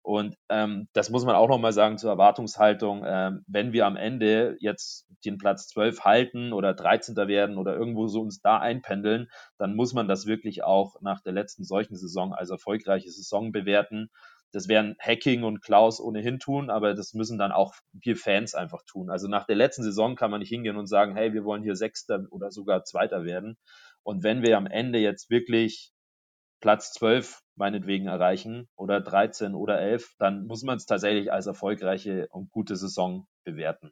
Und 0.06 0.38
ähm, 0.50 0.88
das 0.94 1.10
muss 1.10 1.26
man 1.26 1.36
auch 1.36 1.50
nochmal 1.50 1.74
sagen 1.74 1.98
zur 1.98 2.12
Erwartungshaltung. 2.12 3.04
Ähm, 3.08 3.44
wenn 3.48 3.74
wir 3.74 3.88
am 3.88 3.96
Ende 3.96 4.56
jetzt 4.60 5.08
den 5.26 5.40
Platz 5.40 5.68
12 5.70 6.02
halten 6.02 6.54
oder 6.54 6.76
13. 6.76 7.16
werden 7.16 7.58
oder 7.58 7.76
irgendwo 7.76 8.06
so 8.06 8.22
uns 8.22 8.40
da 8.40 8.60
einpendeln, 8.60 9.30
dann 9.58 9.76
muss 9.76 9.94
man 9.94 10.08
das 10.08 10.28
wirklich 10.28 10.64
auch 10.64 11.02
nach 11.02 11.22
der 11.22 11.34
letzten 11.34 11.64
solchen 11.64 11.96
Saison 11.96 12.36
als 12.36 12.52
erfolgreiche 12.52 13.10
Saison 13.10 13.52
bewerten. 13.52 14.12
Das 14.52 14.68
werden 14.68 14.96
Hacking 15.00 15.44
und 15.44 15.64
Klaus 15.64 16.00
ohnehin 16.00 16.38
tun, 16.38 16.70
aber 16.70 16.94
das 16.94 17.16
müssen 17.16 17.40
dann 17.40 17.52
auch 17.52 17.74
wir 17.92 18.16
Fans 18.16 18.54
einfach 18.54 18.84
tun. 18.86 19.10
Also 19.10 19.28
nach 19.28 19.48
der 19.48 19.56
letzten 19.56 19.82
Saison 19.82 20.16
kann 20.16 20.30
man 20.30 20.40
nicht 20.40 20.50
hingehen 20.50 20.78
und 20.78 20.86
sagen, 20.86 21.16
hey, 21.16 21.34
wir 21.34 21.46
wollen 21.46 21.64
hier 21.64 21.76
Sechster 21.76 22.28
oder 22.30 22.52
sogar 22.52 22.84
Zweiter 22.84 23.26
werden. 23.26 23.58
Und 24.04 24.22
wenn 24.22 24.44
wir 24.44 24.56
am 24.56 24.68
Ende 24.68 25.00
jetzt 25.00 25.32
wirklich 25.32 25.95
Platz 26.60 26.94
12 26.94 27.42
meinetwegen 27.56 28.08
erreichen 28.08 28.68
oder 28.76 29.02
13 29.02 29.56
oder 29.56 29.80
11, 29.80 30.16
dann 30.20 30.46
muss 30.46 30.64
man 30.64 30.78
es 30.78 30.86
tatsächlich 30.86 31.32
als 31.32 31.48
erfolgreiche 31.48 32.28
und 32.30 32.52
gute 32.52 32.76
Saison 32.76 33.28
bewerten. 33.44 33.92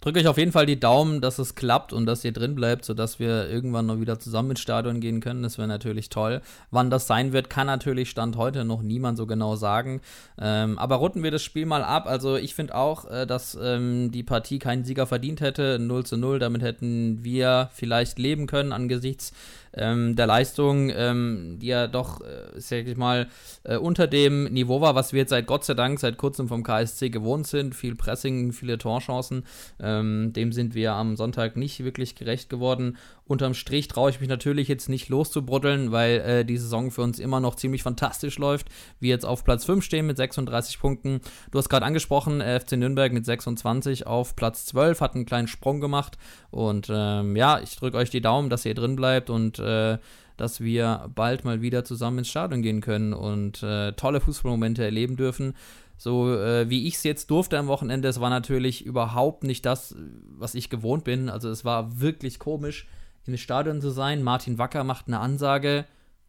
Drückt 0.00 0.18
euch 0.18 0.26
auf 0.26 0.38
jeden 0.38 0.52
Fall 0.52 0.66
die 0.66 0.80
Daumen, 0.80 1.20
dass 1.20 1.38
es 1.38 1.54
klappt 1.54 1.92
und 1.92 2.06
dass 2.06 2.24
ihr 2.24 2.32
drin 2.32 2.54
bleibt, 2.54 2.84
sodass 2.84 3.18
wir 3.18 3.48
irgendwann 3.48 3.86
noch 3.86 4.00
wieder 4.00 4.18
zusammen 4.18 4.50
ins 4.50 4.60
Stadion 4.60 5.00
gehen 5.00 5.20
können. 5.20 5.42
Das 5.42 5.58
wäre 5.58 5.68
natürlich 5.68 6.08
toll. 6.08 6.40
Wann 6.70 6.90
das 6.90 7.06
sein 7.06 7.32
wird, 7.32 7.50
kann 7.50 7.66
natürlich 7.66 8.10
Stand 8.10 8.36
heute 8.36 8.64
noch 8.64 8.82
niemand 8.82 9.18
so 9.18 9.26
genau 9.26 9.56
sagen. 9.56 10.00
Ähm, 10.38 10.78
aber 10.78 10.96
runden 10.96 11.22
wir 11.22 11.30
das 11.30 11.42
Spiel 11.42 11.66
mal 11.66 11.84
ab. 11.84 12.06
Also 12.06 12.36
ich 12.36 12.54
finde 12.54 12.74
auch, 12.74 13.08
äh, 13.10 13.26
dass 13.26 13.56
ähm, 13.60 14.10
die 14.10 14.22
Partie 14.22 14.58
keinen 14.58 14.84
Sieger 14.84 15.06
verdient 15.06 15.40
hätte. 15.40 15.78
0 15.78 16.04
zu 16.04 16.16
0, 16.16 16.38
damit 16.38 16.62
hätten 16.62 17.22
wir 17.24 17.70
vielleicht 17.72 18.18
leben 18.18 18.46
können 18.46 18.72
angesichts 18.72 19.32
ähm, 19.74 20.16
der 20.16 20.26
Leistung, 20.26 20.90
ähm, 20.94 21.58
die 21.60 21.68
ja 21.68 21.86
doch, 21.86 22.20
äh, 22.20 22.58
sag 22.60 22.86
ich 22.86 22.96
mal, 22.96 23.28
äh, 23.64 23.76
unter 23.76 24.06
dem 24.06 24.44
Niveau 24.44 24.80
war, 24.80 24.94
was 24.94 25.12
wir 25.12 25.20
jetzt 25.20 25.30
seit 25.30 25.46
Gott 25.46 25.64
sei 25.64 25.74
Dank 25.74 26.00
seit 26.00 26.16
kurzem 26.16 26.48
vom 26.48 26.62
KSC 26.62 27.10
gewohnt 27.10 27.46
sind. 27.46 27.74
Viel 27.74 27.94
Pressing, 27.94 28.52
viele 28.52 28.78
Torchancen. 28.78 29.44
Ähm, 29.80 30.32
dem 30.32 30.52
sind 30.52 30.74
wir 30.74 30.92
am 30.92 31.16
Sonntag 31.16 31.56
nicht 31.56 31.84
wirklich 31.84 32.14
gerecht 32.14 32.48
geworden. 32.48 32.96
Unterm 33.28 33.52
Strich 33.52 33.88
traue 33.88 34.10
ich 34.10 34.20
mich 34.20 34.28
natürlich 34.28 34.68
jetzt 34.68 34.88
nicht 34.88 35.10
loszubruddeln, 35.10 35.92
weil 35.92 36.20
äh, 36.20 36.44
die 36.44 36.56
Saison 36.56 36.90
für 36.90 37.02
uns 37.02 37.18
immer 37.18 37.40
noch 37.40 37.56
ziemlich 37.56 37.82
fantastisch 37.82 38.38
läuft. 38.38 38.68
Wir 39.00 39.10
jetzt 39.10 39.26
auf 39.26 39.44
Platz 39.44 39.66
5 39.66 39.84
stehen 39.84 40.06
mit 40.06 40.16
36 40.16 40.80
Punkten. 40.80 41.20
Du 41.50 41.58
hast 41.58 41.68
gerade 41.68 41.84
angesprochen, 41.84 42.40
äh, 42.40 42.58
FC 42.58 42.72
Nürnberg 42.72 43.12
mit 43.12 43.26
26 43.26 44.06
auf 44.06 44.34
Platz 44.34 44.64
12, 44.66 45.02
hat 45.02 45.14
einen 45.14 45.26
kleinen 45.26 45.46
Sprung 45.46 45.80
gemacht. 45.80 46.16
Und 46.50 46.88
ähm, 46.90 47.36
ja, 47.36 47.60
ich 47.60 47.76
drücke 47.76 47.98
euch 47.98 48.08
die 48.08 48.22
Daumen, 48.22 48.48
dass 48.48 48.64
ihr 48.64 48.74
drin 48.74 48.96
bleibt 48.96 49.28
und 49.28 49.58
äh, 49.58 49.98
dass 50.38 50.60
wir 50.60 51.10
bald 51.14 51.44
mal 51.44 51.60
wieder 51.60 51.84
zusammen 51.84 52.18
ins 52.18 52.28
Stadion 52.28 52.62
gehen 52.62 52.80
können 52.80 53.12
und 53.12 53.62
äh, 53.62 53.92
tolle 53.92 54.20
Fußballmomente 54.20 54.82
erleben 54.82 55.16
dürfen 55.16 55.54
so 55.98 56.32
äh, 56.32 56.70
wie 56.70 56.86
ich 56.86 56.94
es 56.94 57.02
jetzt 57.02 57.28
durfte 57.28 57.58
am 57.58 57.66
Wochenende, 57.66 58.06
es 58.06 58.20
war 58.20 58.30
natürlich 58.30 58.86
überhaupt 58.86 59.42
nicht 59.42 59.66
das, 59.66 59.96
was 60.38 60.54
ich 60.54 60.70
gewohnt 60.70 61.02
bin. 61.02 61.28
Also 61.28 61.50
es 61.50 61.64
war 61.64 62.00
wirklich 62.00 62.38
komisch 62.38 62.86
das 63.32 63.40
Stadion 63.40 63.80
zu 63.80 63.90
sein. 63.90 64.22
Martin 64.22 64.58
Wacker 64.58 64.84
macht 64.84 65.06
eine 65.06 65.20
Ansage 65.20 65.84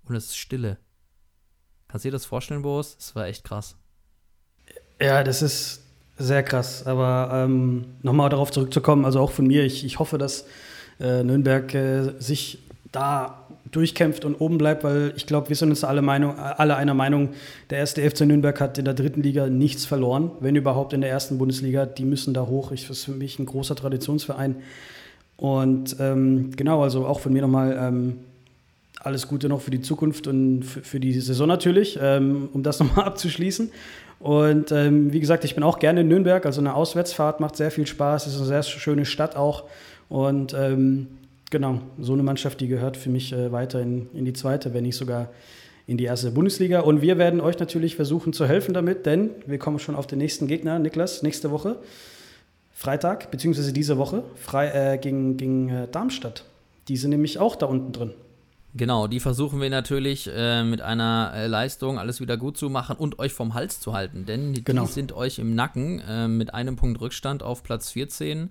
und 0.06 0.16
es 0.16 0.26
ist 0.26 0.38
Stille. 0.38 0.78
Kannst 1.88 2.06
du 2.06 2.10
dir 2.10 2.14
das 2.14 2.26
vorstellen, 2.26 2.62
Boris? 2.62 2.96
Das 2.98 3.16
war 3.16 3.28
echt 3.28 3.44
krass. 3.44 3.76
Ja, 5.02 5.24
das 5.24 5.42
ist 5.42 5.82
sehr 6.18 6.44
krass. 6.44 6.86
Aber 6.86 7.32
ähm, 7.34 7.86
nochmal 8.04 8.30
darauf 8.30 8.52
zurückzukommen, 8.52 9.06
also 9.06 9.20
auch 9.20 9.32
von 9.32 9.48
mir, 9.48 9.64
ich, 9.64 9.86
ich 9.86 10.00
hoffe, 10.00 10.18
dass 10.18 10.46
äh, 11.00 11.24
Nürnberg 11.24 11.74
äh, 11.74 12.20
sich 12.20 12.60
da 12.92 13.48
durchkämpft 13.72 14.26
und 14.26 14.36
oben 14.36 14.58
bleibt, 14.58 14.84
weil 14.84 15.14
ich 15.16 15.28
glaube, 15.28 15.50
wir 15.50 15.56
sind 15.56 15.70
uns 15.70 15.84
alle, 15.84 16.02
Meinung, 16.02 16.38
alle 16.38 16.76
einer 16.76 16.94
Meinung, 16.94 17.30
der 17.70 17.78
erste 17.78 18.08
FC 18.10 18.22
Nürnberg 18.22 18.60
hat 18.60 18.78
in 18.78 18.86
der 18.86 18.94
dritten 18.96 19.22
Liga 19.22 19.48
nichts 19.48 19.86
verloren, 19.86 20.32
wenn 20.40 20.56
überhaupt 20.56 20.94
in 20.94 21.02
der 21.02 21.10
ersten 21.10 21.38
Bundesliga. 21.38 21.86
Die 21.86 22.06
müssen 22.06 22.34
da 22.34 22.48
hoch. 22.48 22.72
Ich, 22.72 22.88
das 22.88 23.00
ist 23.00 23.06
für 23.06 23.12
mich 23.12 23.38
ein 23.38 23.46
großer 23.46 23.76
Traditionsverein. 23.76 24.56
Und 25.40 25.96
ähm, 26.02 26.52
genau, 26.58 26.84
also 26.84 27.06
auch 27.06 27.22
von 27.22 27.32
mir 27.32 27.42
nochmal 27.42 27.78
ähm, 27.80 28.18
alles 29.00 29.26
Gute 29.26 29.48
noch 29.48 29.62
für 29.62 29.72
die 29.72 29.80
Zukunft 29.80 30.28
und 30.28 30.64
für, 30.64 31.00
die 31.00 31.14
Saison 31.14 31.48
natürlich, 31.48 31.98
ähm, 32.02 32.50
um 32.52 32.62
das 32.62 32.80
nochmal 32.82 33.06
abzuschließen. 33.06 33.72
Und 34.20 34.74
ähm, 34.74 35.14
wie 35.14 35.22
gesagt, 35.22 35.46
ich 35.46 35.56
bin 35.56 35.64
auch 35.64 35.80
gerne 35.80 36.02
in 36.02 36.10
Nürnberg, 36.10 36.46
also 36.46 36.60
eine 36.60 36.76
Auswärtsfahrt 36.76 37.40
macht 37.40 37.56
sehr 37.56 37.72
viel 37.72 37.88
Spaß, 37.88 38.28
ist 38.28 38.36
eine 38.36 38.46
sehr 38.48 38.64
schöne 38.64 39.06
Stadt 39.06 39.38
auch. 39.38 39.64
Und 40.10 40.54
ähm, 40.54 41.08
genau, 41.50 41.80
so 42.02 42.12
eine 42.12 42.24
Mannschaft, 42.24 42.60
die 42.60 42.68
gehört 42.68 42.98
für 42.98 43.10
mich 43.10 43.32
äh, 43.32 43.54
weiter 43.54 43.80
in, 43.80 44.10
in 44.14 44.26
die 44.26 44.34
zweite, 44.34 44.74
wenn 44.74 44.84
nicht 44.84 44.98
sogar 44.98 45.30
in 45.88 45.96
die 45.96 46.04
erste 46.04 46.32
Bundesliga. 46.32 46.82
Und 46.82 47.02
wir 47.02 47.18
werden 47.18 47.40
euch 47.40 47.58
natürlich 47.60 47.96
versuchen 47.96 48.34
zu 48.34 48.46
helfen 48.46 48.74
damit, 48.74 49.06
denn 49.06 49.30
wir 49.46 49.58
kommen 49.58 49.80
schon 49.80 49.96
auf 49.96 50.06
den 50.06 50.18
nächsten 50.18 50.48
Gegner, 50.48 50.80
Niklas, 50.80 51.24
nächste 51.24 51.50
Woche. 51.50 51.78
Freitag, 52.80 53.30
beziehungsweise 53.30 53.74
diese 53.74 53.98
Woche, 53.98 54.24
frei, 54.38 54.70
äh, 54.70 54.98
gegen, 54.98 55.36
gegen 55.36 55.68
äh, 55.68 55.88
Darmstadt. 55.90 56.46
Die 56.88 56.96
sind 56.96 57.10
nämlich 57.10 57.38
auch 57.38 57.58
da 57.58 57.66
unten 57.66 57.92
drin. 57.92 58.14
Genau, 58.74 59.08
die 59.08 59.20
versuchen 59.20 59.60
wir 59.60 59.70
natürlich 59.70 60.30
äh, 60.34 60.64
mit 60.64 60.80
einer 60.80 61.34
äh, 61.36 61.48
Leistung 61.48 62.00
alles 62.00 62.22
wieder 62.22 62.38
gut 62.38 62.56
zu 62.56 62.70
machen 62.70 62.96
und 62.96 63.20
euch 63.20 63.34
vom 63.34 63.54
Hals 63.54 63.82
zu 63.82 63.94
halten, 63.94 64.26
denn 64.26 64.54
die 64.54 64.64
Genau. 64.64 64.86
sind 64.86 65.12
euch 65.12 65.40
im 65.40 65.56
Nacken 65.56 66.00
äh, 66.08 66.30
mit 66.30 66.54
einem 66.54 66.78
Punkt 66.78 67.02
Rückstand 67.02 67.44
auf 67.44 67.64
Platz 67.64 67.92
14. 67.92 68.50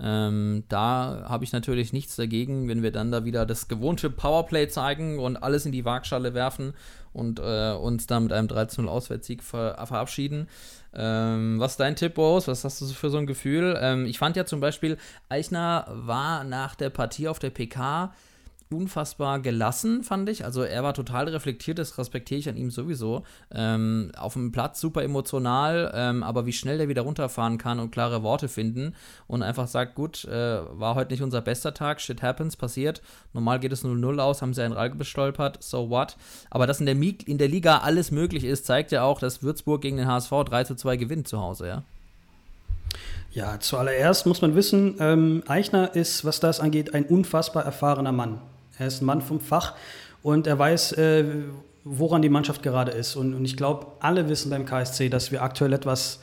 Ähm, 0.00 0.64
da 0.68 1.24
habe 1.28 1.44
ich 1.44 1.52
natürlich 1.52 1.92
nichts 1.92 2.14
dagegen, 2.14 2.68
wenn 2.68 2.82
wir 2.82 2.92
dann 2.92 3.10
da 3.10 3.24
wieder 3.24 3.46
das 3.46 3.66
gewohnte 3.66 4.10
Powerplay 4.10 4.68
zeigen 4.68 5.18
und 5.18 5.36
alles 5.36 5.66
in 5.66 5.72
die 5.72 5.84
Waagschale 5.84 6.34
werfen 6.34 6.74
und 7.12 7.40
äh, 7.40 7.72
uns 7.72 8.06
dann 8.06 8.24
mit 8.24 8.32
einem 8.32 8.46
13-0 8.46 8.86
Auswärtssieg 8.86 9.42
ver 9.42 9.74
verabschieden. 9.86 10.48
Ähm, 10.94 11.58
was 11.58 11.72
ist 11.72 11.80
dein 11.80 11.96
Tipp, 11.96 12.14
Boris? 12.14 12.46
Was 12.46 12.64
hast 12.64 12.80
du 12.80 12.86
für 12.86 13.10
so 13.10 13.18
ein 13.18 13.26
Gefühl? 13.26 13.76
Ähm, 13.80 14.06
ich 14.06 14.18
fand 14.18 14.36
ja 14.36 14.46
zum 14.46 14.60
Beispiel, 14.60 14.98
Eichner 15.28 15.86
war 15.90 16.44
nach 16.44 16.76
der 16.76 16.90
Partie 16.90 17.28
auf 17.28 17.40
der 17.40 17.50
PK 17.50 18.12
unfassbar 18.70 19.40
gelassen, 19.40 20.02
fand 20.02 20.28
ich. 20.28 20.44
Also 20.44 20.62
er 20.62 20.82
war 20.82 20.94
total 20.94 21.28
reflektiert, 21.28 21.78
das 21.78 21.96
respektiere 21.98 22.38
ich 22.38 22.48
an 22.48 22.56
ihm 22.56 22.70
sowieso. 22.70 23.24
Ähm, 23.52 24.12
auf 24.16 24.34
dem 24.34 24.52
Platz 24.52 24.80
super 24.80 25.02
emotional, 25.02 25.92
ähm, 25.94 26.22
aber 26.22 26.46
wie 26.46 26.52
schnell 26.52 26.78
der 26.78 26.88
wieder 26.88 27.02
runterfahren 27.02 27.58
kann 27.58 27.80
und 27.80 27.90
klare 27.90 28.22
Worte 28.22 28.48
finden 28.48 28.94
und 29.26 29.42
einfach 29.42 29.68
sagt, 29.68 29.94
gut, 29.94 30.24
äh, 30.24 30.60
war 30.78 30.94
heute 30.94 31.12
nicht 31.12 31.22
unser 31.22 31.40
bester 31.40 31.74
Tag, 31.74 32.00
shit 32.00 32.22
happens, 32.22 32.56
passiert. 32.56 33.02
Normal 33.32 33.60
geht 33.60 33.72
es 33.72 33.84
0-0 33.84 34.20
aus, 34.20 34.42
haben 34.42 34.54
sie 34.54 34.62
einen 34.62 34.74
Rall 34.74 34.90
bestolpert, 34.90 35.62
so 35.62 35.90
what. 35.90 36.16
Aber 36.50 36.66
dass 36.66 36.80
in 36.80 36.86
der, 36.86 36.94
Mi 36.94 37.16
in 37.26 37.38
der 37.38 37.48
Liga 37.48 37.78
alles 37.78 38.10
möglich 38.10 38.44
ist, 38.44 38.66
zeigt 38.66 38.92
ja 38.92 39.02
auch, 39.02 39.18
dass 39.18 39.42
Würzburg 39.42 39.80
gegen 39.80 39.96
den 39.96 40.06
HSV 40.06 40.30
3 40.30 40.64
zu 40.64 40.74
2 40.74 40.96
gewinnt 40.96 41.28
zu 41.28 41.40
Hause, 41.40 41.68
ja. 41.68 41.82
Ja, 43.30 43.60
zuallererst 43.60 44.26
muss 44.26 44.40
man 44.40 44.54
wissen, 44.54 44.96
ähm, 45.00 45.42
Eichner 45.46 45.94
ist, 45.94 46.24
was 46.24 46.40
das 46.40 46.60
angeht, 46.60 46.94
ein 46.94 47.04
unfassbar 47.04 47.64
erfahrener 47.64 48.12
Mann. 48.12 48.40
Er 48.78 48.86
ist 48.86 49.02
ein 49.02 49.06
Mann 49.06 49.22
vom 49.22 49.40
Fach 49.40 49.74
und 50.22 50.46
er 50.46 50.58
weiß, 50.58 50.92
äh, 50.92 51.24
woran 51.84 52.22
die 52.22 52.28
Mannschaft 52.28 52.62
gerade 52.62 52.92
ist. 52.92 53.16
Und, 53.16 53.34
und 53.34 53.44
ich 53.44 53.56
glaube, 53.56 53.86
alle 54.00 54.28
wissen 54.28 54.50
beim 54.50 54.64
KSC, 54.66 55.08
dass 55.08 55.32
wir 55.32 55.42
aktuell 55.42 55.72
etwas, 55.72 56.20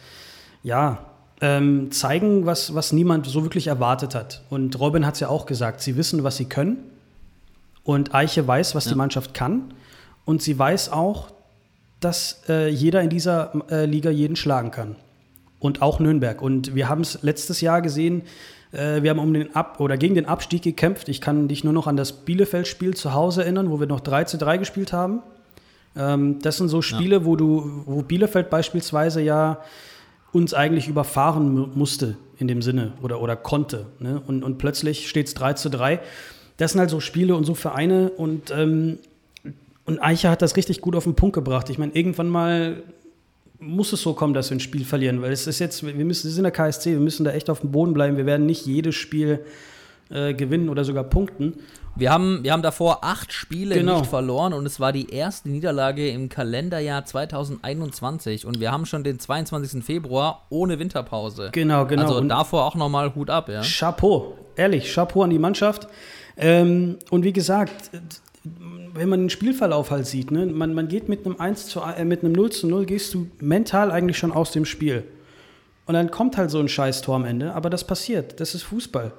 ja, 0.64 1.00
ähm, 1.42 1.92
zeigen, 1.92 2.46
was, 2.46 2.74
was 2.76 2.94
niemand 2.94 3.26
so 3.26 3.44
wirklich 3.44 3.68
erwartet 3.68 4.16
hat. 4.16 4.44
Und 4.50 4.80
Robin 4.80 5.06
hat 5.06 5.16
es 5.16 5.20
ja 5.20 5.28
auch 5.28 5.46
gesagt, 5.46 5.82
sie 5.82 5.98
wissen, 5.98 6.24
was 6.24 6.38
sie 6.38 6.46
können. 6.46 6.78
Und 7.84 8.16
Eiche 8.16 8.48
weiß, 8.48 8.74
was 8.74 8.86
Ja. 8.86 8.92
die 8.92 8.98
Mannschaft 8.98 9.34
kann. 9.34 9.74
Und 10.24 10.42
sie 10.42 10.58
weiß 10.58 10.92
auch, 10.92 11.28
dass 12.00 12.42
äh, 12.48 12.70
jeder 12.70 13.02
in 13.02 13.10
dieser 13.10 13.52
äh, 13.70 13.86
Liga 13.86 14.10
jeden 14.10 14.36
schlagen 14.36 14.72
kann. 14.72 14.96
Und 15.60 15.82
auch 15.82 16.00
Nürnberg. 16.00 16.42
Und 16.42 16.74
wir 16.76 16.90
haben 16.90 17.02
es 17.02 17.20
letztes 17.22 17.62
Jahr 17.62 17.82
gesehen, 17.82 18.24
wir 19.04 19.10
haben 19.10 19.20
um 19.20 19.34
den 19.34 19.56
Ab 19.56 19.80
oder 19.80 19.98
gegen 19.98 20.16
den 20.16 20.26
Abstieg 20.26 20.62
gekämpft. 20.64 21.08
Ich 21.10 21.22
kann 21.22 21.48
dich 21.48 21.64
nur 21.64 21.74
noch 21.74 21.88
an 21.88 21.98
das 21.98 22.12
Bielefeld-Spiel 22.12 22.94
zu 22.96 23.14
Hause 23.14 23.44
erinnern, 23.44 23.70
wo 23.72 23.80
wir 23.80 23.88
noch 23.88 24.02
3 24.02 24.26
zu 24.26 24.38
3 24.38 24.58
gespielt 24.58 24.92
haben. 24.94 25.22
Ähm, 25.96 26.40
das 26.42 26.58
sind 26.58 26.68
so 26.70 26.82
Spiele, 26.82 27.26
wo 27.26 27.36
du, 27.36 27.84
wo 27.86 28.02
Bielefeld 28.02 28.50
beispielsweise 28.50 29.22
ja 29.22 29.60
uns 30.34 30.54
eigentlich 30.54 30.88
überfahren 30.90 31.54
mu- 31.56 31.68
musste 31.74 32.18
in 32.38 32.48
dem 32.50 32.62
Sinne 32.62 32.92
oder, 33.02 33.22
oder 33.22 33.36
konnte. 33.38 33.86
Ne? 34.00 34.22
Und, 34.28 34.44
und 34.44 34.58
plötzlich 34.58 35.08
steht 35.08 35.28
es 35.28 35.34
3 35.36 35.54
zu 35.54 35.70
3. 35.70 36.00
Das 36.58 36.72
sind 36.74 36.80
halt 36.80 36.90
so 36.90 37.00
Spiele 37.00 37.36
und 37.36 37.46
so 37.46 37.54
Vereine 37.56 38.10
und, 38.10 38.52
ähm, 38.52 38.98
und 39.86 40.00
Eicher 40.02 40.32
hat 40.32 40.42
das 40.42 40.58
richtig 40.58 40.82
gut 40.82 40.96
auf 40.96 41.04
den 41.06 41.16
Punkt 41.16 41.34
gebracht. 41.36 41.70
Ich 41.70 41.78
meine, 41.78 41.94
irgendwann 41.94 42.28
mal 42.28 42.84
muss 43.66 43.92
es 43.94 44.02
so 44.02 44.14
kommen, 44.14 44.34
dass 44.34 44.50
wir 44.50 44.58
ein 44.58 44.60
Spiel 44.62 44.86
verlieren, 44.86 45.22
weil 45.22 45.32
es 45.32 45.48
ist 45.48 45.60
jetzt, 45.60 45.86
wir 45.86 45.94
müssen, 46.06 46.28
wir 46.28 46.32
sind 46.34 46.44
der 46.44 46.52
KSC, 46.52 46.92
wir 46.92 47.00
müssen 47.00 47.24
da 47.26 47.32
echt 47.32 47.50
auf 47.50 47.62
dem 47.62 47.72
Boden 47.72 47.94
bleiben. 47.94 48.16
Wir 48.18 48.26
werden 48.26 48.46
nicht 48.46 48.66
jedes 48.66 48.96
Spiel 48.96 49.44
äh, 50.10 50.34
gewinnen 50.34 50.70
oder 50.70 50.84
sogar 50.86 51.04
punkten. 51.04 51.56
Wir 51.98 52.12
haben, 52.12 52.44
wir 52.44 52.52
haben 52.52 52.62
davor 52.62 53.06
acht 53.06 53.32
Spiele 53.32 53.74
Genau. 53.76 54.00
nicht 54.00 54.10
verloren 54.10 54.52
und 54.54 54.66
es 54.66 54.80
war 54.82 54.92
die 54.92 55.10
erste 55.10 55.50
Niederlage 55.50 56.10
im 56.10 56.28
Kalenderjahr 56.30 57.06
2021 57.06 58.46
und 58.46 58.60
wir 58.60 58.72
haben 58.72 58.86
schon 58.86 59.04
den 59.04 59.18
22. 59.20 59.84
Februar 59.84 60.46
ohne 60.50 60.78
Winterpause. 60.78 61.50
Genau, 61.54 61.86
genau. 61.86 62.04
Also 62.04 62.18
Und- 62.18 62.30
davor 62.30 62.66
auch 62.66 62.76
nochmal 62.76 63.16
Hut 63.16 63.30
ab, 63.30 63.50
ja. 63.50 63.62
Chapeau, 63.62 64.38
ehrlich, 64.58 64.94
Chapeau 64.94 65.24
an 65.24 65.30
die 65.30 65.40
Mannschaft. 65.40 65.88
Ähm, 66.38 66.98
und 67.12 67.24
wie 67.24 67.32
gesagt, 67.34 67.90
wenn 68.94 69.10
man 69.10 69.22
den 69.22 69.30
Spielverlauf 69.30 69.92
halt 69.92 70.08
sieht, 70.08 70.32
ne, 70.32 70.46
man, 70.46 70.74
man 70.74 70.88
geht 70.88 71.10
mit 71.10 71.26
einem 71.26 71.40
1 71.40 71.68
zu, 71.68 71.82
äh, 71.82 72.06
mit 72.06 72.24
einem 72.24 72.34
0 72.34 72.52
zu 72.52 72.68
0, 72.68 72.86
gehst 72.86 73.14
du 73.14 73.28
mental 73.40 73.92
eigentlich 73.92 74.18
schon 74.18 74.32
aus 74.32 74.52
dem 74.52 74.66
Spiel. 74.66 75.04
Und 75.86 75.94
dann 75.94 76.10
kommt 76.12 76.38
halt 76.38 76.50
so 76.50 76.60
ein 76.60 76.68
Scheiß-Tor 76.68 77.16
am 77.16 77.26
Ende, 77.26 77.54
aber 77.54 77.70
das 77.70 77.86
passiert, 77.86 78.40
das 78.40 78.56
ist 78.56 78.64
Fußball. 78.64 79.12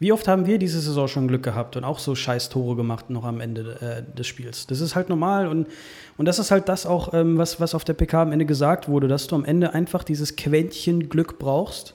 Wie 0.00 0.12
oft 0.12 0.26
haben 0.26 0.46
wir 0.46 0.58
diese 0.58 0.80
Saison 0.80 1.08
schon 1.08 1.28
Glück 1.28 1.44
gehabt 1.44 1.76
und 1.76 1.84
auch 1.84 1.98
so 1.98 2.14
Scheiß-Tore 2.14 2.76
gemacht 2.76 3.10
noch 3.10 3.24
am 3.24 3.40
Ende 3.40 3.78
äh, 3.80 4.16
des 4.16 4.26
Spiels? 4.26 4.66
Das 4.66 4.80
ist 4.80 4.96
halt 4.96 5.08
normal 5.08 5.46
und, 5.48 5.68
und 6.16 6.26
das 6.26 6.38
ist 6.38 6.50
halt 6.50 6.68
das 6.68 6.84
auch, 6.84 7.14
ähm, 7.14 7.38
was, 7.38 7.60
was 7.60 7.74
auf 7.74 7.84
der 7.84 7.94
PK 7.94 8.22
am 8.22 8.32
Ende 8.32 8.44
gesagt 8.44 8.88
wurde, 8.88 9.08
dass 9.08 9.28
du 9.28 9.36
am 9.36 9.44
Ende 9.44 9.72
einfach 9.72 10.02
dieses 10.02 10.36
Quäntchen 10.36 11.08
Glück 11.08 11.38
brauchst, 11.38 11.93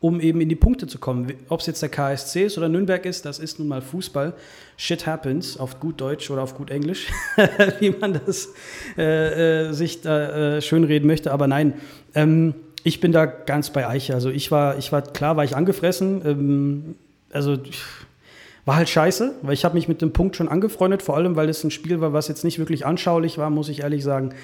um 0.00 0.20
eben 0.20 0.40
in 0.40 0.48
die 0.48 0.54
Punkte 0.54 0.86
zu 0.86 0.98
kommen. 0.98 1.32
Ob 1.48 1.60
es 1.60 1.66
jetzt 1.66 1.82
der 1.82 1.88
KSC 1.88 2.44
ist 2.44 2.58
oder 2.58 2.68
Nürnberg 2.68 3.04
ist, 3.04 3.24
das 3.24 3.38
ist 3.38 3.58
nun 3.58 3.68
mal 3.68 3.82
Fußball. 3.82 4.34
Shit 4.76 5.06
happens, 5.06 5.58
auf 5.58 5.80
gut 5.80 6.00
Deutsch 6.00 6.30
oder 6.30 6.42
auf 6.42 6.54
gut 6.56 6.70
Englisch, 6.70 7.08
wie 7.80 7.90
man 7.90 8.20
das 8.24 8.48
äh, 8.96 9.68
äh, 9.68 9.72
sich 9.72 10.00
da 10.00 10.56
äh, 10.56 10.62
schönreden 10.62 11.06
möchte. 11.08 11.32
Aber 11.32 11.48
nein, 11.48 11.74
ähm, 12.14 12.54
ich 12.84 13.00
bin 13.00 13.10
da 13.10 13.26
ganz 13.26 13.70
bei 13.70 13.88
Eiche. 13.88 14.14
Also 14.14 14.30
ich 14.30 14.50
war, 14.52 14.78
ich 14.78 14.92
war, 14.92 15.02
klar 15.02 15.36
war 15.36 15.44
ich 15.44 15.56
angefressen. 15.56 16.22
Ähm, 16.24 16.94
also 17.32 17.58
war 18.64 18.76
halt 18.76 18.88
scheiße, 18.88 19.34
weil 19.42 19.54
ich 19.54 19.64
habe 19.64 19.74
mich 19.74 19.88
mit 19.88 20.02
dem 20.02 20.12
Punkt 20.12 20.36
schon 20.36 20.48
angefreundet, 20.48 21.02
vor 21.02 21.16
allem, 21.16 21.36
weil 21.36 21.48
es 21.48 21.64
ein 21.64 21.70
Spiel 21.70 22.00
war, 22.00 22.12
was 22.12 22.28
jetzt 22.28 22.44
nicht 22.44 22.58
wirklich 22.58 22.86
anschaulich 22.86 23.38
war, 23.38 23.50
muss 23.50 23.68
ich 23.68 23.80
ehrlich 23.80 24.04
sagen. 24.04 24.34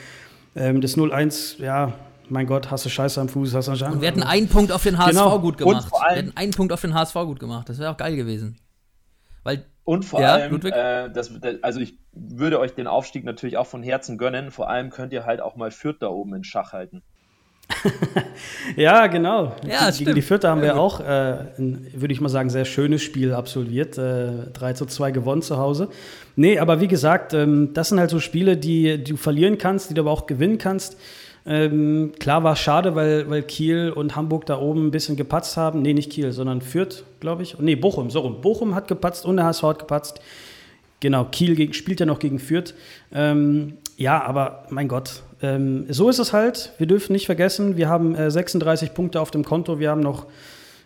Ähm, 0.56 0.80
das 0.80 0.96
0-1, 0.96 1.62
ja, 1.62 1.92
mein 2.28 2.46
Gott, 2.46 2.70
hast 2.70 2.84
du 2.84 2.88
Scheiße 2.88 3.20
am 3.20 3.28
Fuß, 3.28 3.54
hast 3.54 3.68
du 3.68 3.72
Und 3.86 4.00
wir 4.00 4.08
hätten 4.08 4.22
einen 4.22 4.48
Punkt 4.48 4.72
auf 4.72 4.82
den 4.82 4.98
HSV 4.98 5.10
Genau. 5.10 5.38
gut 5.40 5.60
Und 5.62 5.68
gemacht. 5.68 5.92
Wir 5.92 6.16
hätten 6.16 6.36
einen 6.36 6.52
Punkt 6.52 6.72
auf 6.72 6.80
den 6.80 6.94
HSV 6.94 7.14
gut 7.14 7.40
gemacht. 7.40 7.68
Das 7.68 7.78
wäre 7.78 7.90
auch 7.90 7.96
geil 7.96 8.16
gewesen. 8.16 8.56
Weil, 9.42 9.64
Und 9.84 10.04
vor 10.04 10.20
Ja, 10.20 10.34
allem, 10.34 10.52
Ludwig? 10.52 10.72
äh, 10.74 11.10
das, 11.10 11.30
also 11.62 11.80
ich 11.80 11.98
würde 12.12 12.58
euch 12.60 12.74
den 12.74 12.86
Aufstieg 12.86 13.24
natürlich 13.24 13.56
auch 13.58 13.66
von 13.66 13.82
Herzen 13.82 14.16
gönnen. 14.18 14.50
Vor 14.50 14.70
allem 14.70 14.90
könnt 14.90 15.12
ihr 15.12 15.26
halt 15.26 15.40
auch 15.40 15.56
mal 15.56 15.70
Fürth 15.70 15.96
da 16.00 16.08
oben 16.08 16.34
in 16.34 16.44
Schach 16.44 16.72
halten. 16.72 17.02
Ja, 18.76 19.06
genau. 19.06 19.54
Ja, 19.66 19.84
Gegen 19.90 19.92
stimmt. 19.94 20.16
die 20.16 20.22
Vierter 20.22 20.50
haben 20.50 20.62
wir 20.62 20.76
auch, 20.78 21.00
äh, 21.00 21.04
ein, 21.58 21.86
würde 21.94 22.12
ich 22.12 22.20
mal 22.20 22.28
sagen, 22.28 22.50
sehr 22.50 22.64
schönes 22.64 23.02
Spiel 23.02 23.32
absolviert. 23.32 23.98
Äh, 23.98 24.50
3 24.52 24.72
zu 24.72 24.86
2 24.86 25.10
gewonnen 25.12 25.42
zu 25.42 25.58
Hause. 25.58 25.88
Nee, 26.36 26.58
aber 26.58 26.80
wie 26.80 26.88
gesagt, 26.88 27.34
ähm, 27.34 27.72
das 27.74 27.88
sind 27.90 28.00
halt 28.00 28.10
so 28.10 28.20
Spiele, 28.20 28.56
die, 28.56 28.98
die 29.02 29.12
du 29.12 29.16
verlieren 29.16 29.58
kannst, 29.58 29.90
die 29.90 29.94
du 29.94 30.00
aber 30.02 30.10
auch 30.10 30.26
gewinnen 30.26 30.58
kannst. 30.58 30.96
Ähm, 31.46 32.12
klar 32.18 32.42
war 32.42 32.54
es 32.54 32.60
schade, 32.60 32.94
weil, 32.94 33.28
weil 33.28 33.42
Kiel 33.42 33.90
und 33.90 34.16
Hamburg 34.16 34.46
da 34.46 34.58
oben 34.58 34.86
ein 34.86 34.90
bisschen 34.90 35.16
gepatzt 35.16 35.56
haben. 35.56 35.82
Nee, 35.82 35.92
nicht 35.92 36.10
Kiel, 36.10 36.32
sondern 36.32 36.62
Fürth, 36.62 37.04
glaube 37.20 37.42
ich. 37.42 37.58
Nee, 37.58 37.76
Bochum, 37.76 38.10
so 38.10 38.20
rum. 38.20 38.40
Bochum 38.40 38.74
hat 38.74 38.88
gepatzt 38.88 39.26
und 39.26 39.36
der 39.36 39.46
HSV 39.46 39.62
hat 39.62 39.78
gepatzt. 39.80 40.20
Genau, 41.00 41.24
Kiel 41.24 41.54
gegen, 41.54 41.74
spielt 41.74 42.00
ja 42.00 42.06
noch 42.06 42.18
gegen 42.18 42.38
Fürth. 42.38 42.74
Ähm, 43.12 43.74
ja, 43.98 44.22
aber 44.22 44.64
mein 44.70 44.88
Gott, 44.88 45.22
ähm, 45.42 45.84
so 45.90 46.08
ist 46.08 46.18
es 46.18 46.32
halt. 46.32 46.72
Wir 46.78 46.86
dürfen 46.86 47.12
nicht 47.12 47.26
vergessen, 47.26 47.76
wir 47.76 47.88
haben 47.88 48.14
äh, 48.14 48.30
36 48.30 48.94
Punkte 48.94 49.20
auf 49.20 49.30
dem 49.30 49.44
Konto. 49.44 49.78
Wir 49.78 49.90
haben 49.90 50.00
noch 50.00 50.26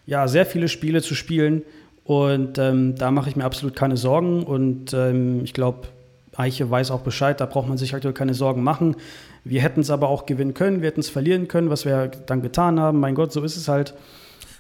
ja, 0.07 0.27
sehr 0.27 0.45
viele 0.45 0.69
Spiele 0.69 1.03
zu 1.03 1.15
spielen. 1.15 1.63
Und 2.03 2.59
ähm, 2.59 2.97
da 2.97 3.11
mache 3.11 3.29
ich 3.29 3.37
mir 3.37 3.45
absolut 3.45 3.77
keine 3.77 3.97
Sorgen. 3.97 4.43
Und 4.43 4.93
ähm, 4.93 5.45
ich 5.45 5.53
glaube, 5.53 5.89
Eiche 6.35 6.71
weiß 6.71 6.91
auch 6.91 7.03
Bescheid, 7.03 7.41
da 7.41 7.47
braucht 7.47 7.69
man 7.69 7.79
sich 7.79 7.95
aktuell 7.95 8.15
keine 8.15 8.35
Sorgen 8.35 8.63
machen. 8.63 8.97
Wir 9.49 9.63
hätten 9.63 9.81
es 9.81 9.91
aber 9.91 10.09
auch 10.09 10.27
gewinnen 10.27 10.55
können, 10.55 10.83
wir 10.83 10.89
hätten 10.89 11.01
es 11.01 11.09
verlieren 11.09 11.49
können, 11.49 11.71
was 11.71 11.85
wir 11.85 12.09
dann 12.09 12.43
getan 12.43 12.79
haben. 12.79 13.01
Mein 13.01 13.15
Gott, 13.15 13.33
so 13.33 13.43
ist 13.43 13.57
es 13.57 13.69
halt. 13.69 13.95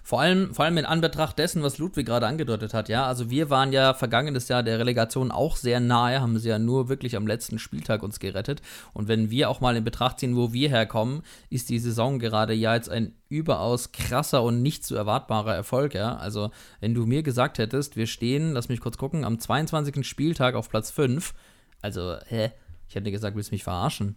Vor 0.02 0.22
allem, 0.22 0.54
vor 0.54 0.64
allem 0.64 0.78
in 0.78 0.86
Anbetracht 0.86 1.38
dessen, 1.38 1.62
was 1.62 1.76
Ludwig 1.76 2.06
gerade 2.06 2.26
angedeutet 2.26 2.72
hat, 2.72 2.88
ja. 2.88 3.04
Also 3.04 3.28
wir 3.28 3.50
waren 3.50 3.74
ja 3.74 3.92
vergangenes 3.92 4.48
Jahr 4.48 4.62
der 4.62 4.78
Relegation 4.78 5.30
auch 5.30 5.56
sehr 5.56 5.80
nahe, 5.80 6.22
haben 6.22 6.38
sie 6.38 6.48
ja 6.48 6.58
nur 6.58 6.88
wirklich 6.88 7.14
am 7.14 7.26
letzten 7.26 7.58
Spieltag 7.58 8.02
uns 8.02 8.18
gerettet. 8.18 8.62
Und 8.94 9.08
wenn 9.08 9.30
wir 9.30 9.50
auch 9.50 9.60
mal 9.60 9.76
in 9.76 9.84
Betracht 9.84 10.20
ziehen, 10.20 10.34
wo 10.34 10.54
wir 10.54 10.70
herkommen, 10.70 11.20
ist 11.50 11.68
die 11.68 11.78
Saison 11.78 12.18
gerade 12.18 12.54
ja 12.54 12.74
jetzt 12.74 12.88
ein 12.88 13.12
überaus 13.28 13.92
krasser 13.92 14.42
und 14.42 14.62
nicht 14.62 14.86
zu 14.86 14.96
erwartbarer 14.96 15.54
Erfolg, 15.54 15.92
ja. 15.94 16.16
Also 16.16 16.50
wenn 16.80 16.94
du 16.94 17.04
mir 17.04 17.22
gesagt 17.22 17.58
hättest, 17.58 17.96
wir 17.96 18.06
stehen, 18.06 18.54
lass 18.54 18.70
mich 18.70 18.80
kurz 18.80 18.96
gucken, 18.96 19.26
am 19.26 19.38
22. 19.38 20.06
Spieltag 20.06 20.54
auf 20.54 20.70
Platz 20.70 20.90
5, 20.90 21.34
also, 21.82 22.16
hä? 22.26 22.52
Ich 22.88 22.94
hätte 22.94 23.10
gesagt, 23.10 23.36
willst 23.36 23.50
du 23.50 23.54
mich 23.54 23.64
verarschen? 23.64 24.16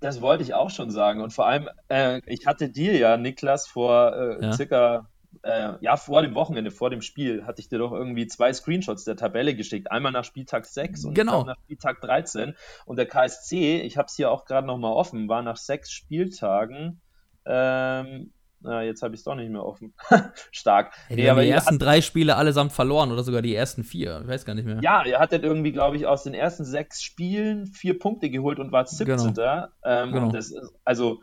Das 0.00 0.20
wollte 0.20 0.42
ich 0.42 0.54
auch 0.54 0.70
schon 0.70 0.90
sagen. 0.90 1.20
Und 1.20 1.32
vor 1.32 1.46
allem, 1.46 1.68
äh, 1.88 2.20
ich 2.26 2.46
hatte 2.46 2.68
dir 2.68 2.96
ja, 2.96 3.16
Niklas, 3.16 3.66
vor 3.66 4.14
äh, 4.16 4.44
Ja. 4.44 4.52
circa, 4.52 5.08
äh, 5.42 5.72
ja, 5.80 5.96
vor 5.96 6.22
dem 6.22 6.34
Wochenende, 6.34 6.70
vor 6.70 6.90
dem 6.90 7.02
Spiel, 7.02 7.44
hatte 7.46 7.60
ich 7.60 7.68
dir 7.68 7.78
doch 7.78 7.92
irgendwie 7.92 8.26
zwei 8.26 8.52
Screenshots 8.52 9.04
der 9.04 9.16
Tabelle 9.16 9.54
geschickt. 9.54 9.90
Einmal 9.90 10.12
nach 10.12 10.24
Spieltag 10.24 10.66
6 10.66 11.04
und 11.04 11.14
Genau. 11.14 11.44
nach 11.44 11.56
Spieltag 11.64 12.00
13. 12.00 12.54
Und 12.86 12.96
der 12.96 13.06
KSC, 13.06 13.80
ich 13.82 13.96
habe 13.96 14.06
es 14.06 14.14
hier 14.14 14.30
auch 14.30 14.44
gerade 14.44 14.66
nochmal 14.66 14.92
offen, 14.92 15.28
war 15.28 15.42
nach 15.42 15.56
sechs 15.56 15.90
Spieltagen 15.90 17.00
ähm, 17.44 18.32
äh, 18.64 18.86
jetzt 18.86 19.02
habe 19.02 19.14
ich 19.14 19.20
es 19.20 19.24
doch 19.24 19.34
nicht 19.34 19.50
mehr 19.50 19.64
offen. 19.64 19.94
Stark. 20.50 20.92
Ja, 21.08 21.16
die 21.16 21.22
nee, 21.22 21.28
aber 21.28 21.42
die 21.42 21.50
ersten 21.50 21.74
hat, 21.74 21.82
drei 21.82 22.00
Spiele 22.00 22.36
allesamt 22.36 22.72
verloren 22.72 23.12
oder 23.12 23.22
sogar 23.22 23.42
die 23.42 23.54
ersten 23.54 23.84
vier. 23.84 24.20
Ich 24.22 24.28
weiß 24.28 24.44
gar 24.44 24.54
nicht 24.54 24.66
mehr. 24.66 24.80
Ja, 24.82 25.02
er 25.04 25.20
hat 25.20 25.32
irgendwie, 25.32 25.72
glaube 25.72 25.96
ich, 25.96 26.06
aus 26.06 26.24
den 26.24 26.34
ersten 26.34 26.64
sechs 26.64 27.02
Spielen 27.02 27.66
vier 27.66 27.98
Punkte 27.98 28.30
geholt 28.30 28.58
und 28.58 28.72
war 28.72 28.86
17. 28.86 29.34
Genau. 29.34 29.66
Ähm, 29.84 30.12
genau. 30.12 30.36
Ist, 30.36 30.54
also 30.84 31.20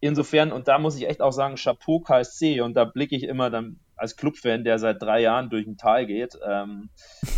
insofern, 0.00 0.52
und 0.52 0.68
da 0.68 0.78
muss 0.78 0.96
ich 0.96 1.08
echt 1.08 1.22
auch 1.22 1.32
sagen, 1.32 1.56
Chapeau 1.56 2.00
KSC, 2.00 2.60
und 2.60 2.74
da 2.74 2.84
blicke 2.84 3.16
ich 3.16 3.24
immer 3.24 3.50
dann 3.50 3.80
als 4.04 4.16
Clubfan, 4.16 4.64
der 4.64 4.78
seit 4.78 5.00
drei 5.00 5.22
Jahren 5.22 5.48
durch 5.48 5.66
ein 5.66 5.78
Tal 5.78 6.06
geht, 6.06 6.38
ähm, 6.46 6.90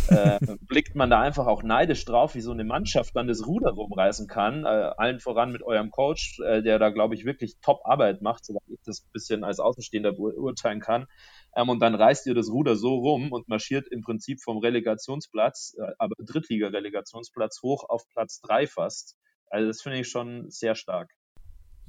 äh, 0.09 0.37
blickt 0.67 0.95
man 0.95 1.09
da 1.09 1.21
einfach 1.21 1.47
auch 1.47 1.63
neidisch 1.63 2.03
drauf, 2.03 2.35
wie 2.35 2.41
so 2.41 2.51
eine 2.51 2.65
Mannschaft 2.65 3.15
dann 3.15 3.29
das 3.29 3.47
Ruder 3.47 3.71
rumreißen 3.71 4.27
kann. 4.27 4.65
Äh, 4.65 4.67
allen 4.67 5.19
voran 5.19 5.53
mit 5.53 5.63
eurem 5.63 5.91
Coach, 5.91 6.41
äh, 6.41 6.61
der 6.61 6.77
da, 6.77 6.89
glaube 6.89 7.15
ich, 7.15 7.23
wirklich 7.23 7.59
Top-Arbeit 7.61 8.21
macht, 8.21 8.45
soweit 8.45 8.67
ich 8.67 8.81
das 8.85 9.01
ein 9.01 9.11
bisschen 9.13 9.43
als 9.45 9.61
Außenstehender 9.61 10.11
beurteilen 10.11 10.81
kann. 10.81 11.07
Ähm, 11.55 11.69
und 11.69 11.79
dann 11.79 11.95
reißt 11.95 12.27
ihr 12.27 12.35
das 12.35 12.49
Ruder 12.49 12.75
so 12.75 12.95
rum 12.95 13.31
und 13.31 13.47
marschiert 13.47 13.87
im 13.87 14.01
Prinzip 14.01 14.41
vom 14.43 14.57
Relegationsplatz, 14.57 15.77
äh, 15.79 15.93
aber 15.99 16.15
Drittliga-Relegationsplatz 16.19 17.61
hoch 17.63 17.85
auf 17.87 18.03
Platz 18.09 18.41
drei 18.41 18.67
fast. 18.67 19.15
Also 19.49 19.67
das 19.67 19.81
finde 19.81 19.99
ich 19.99 20.09
schon 20.09 20.49
sehr 20.49 20.75
stark. 20.75 21.09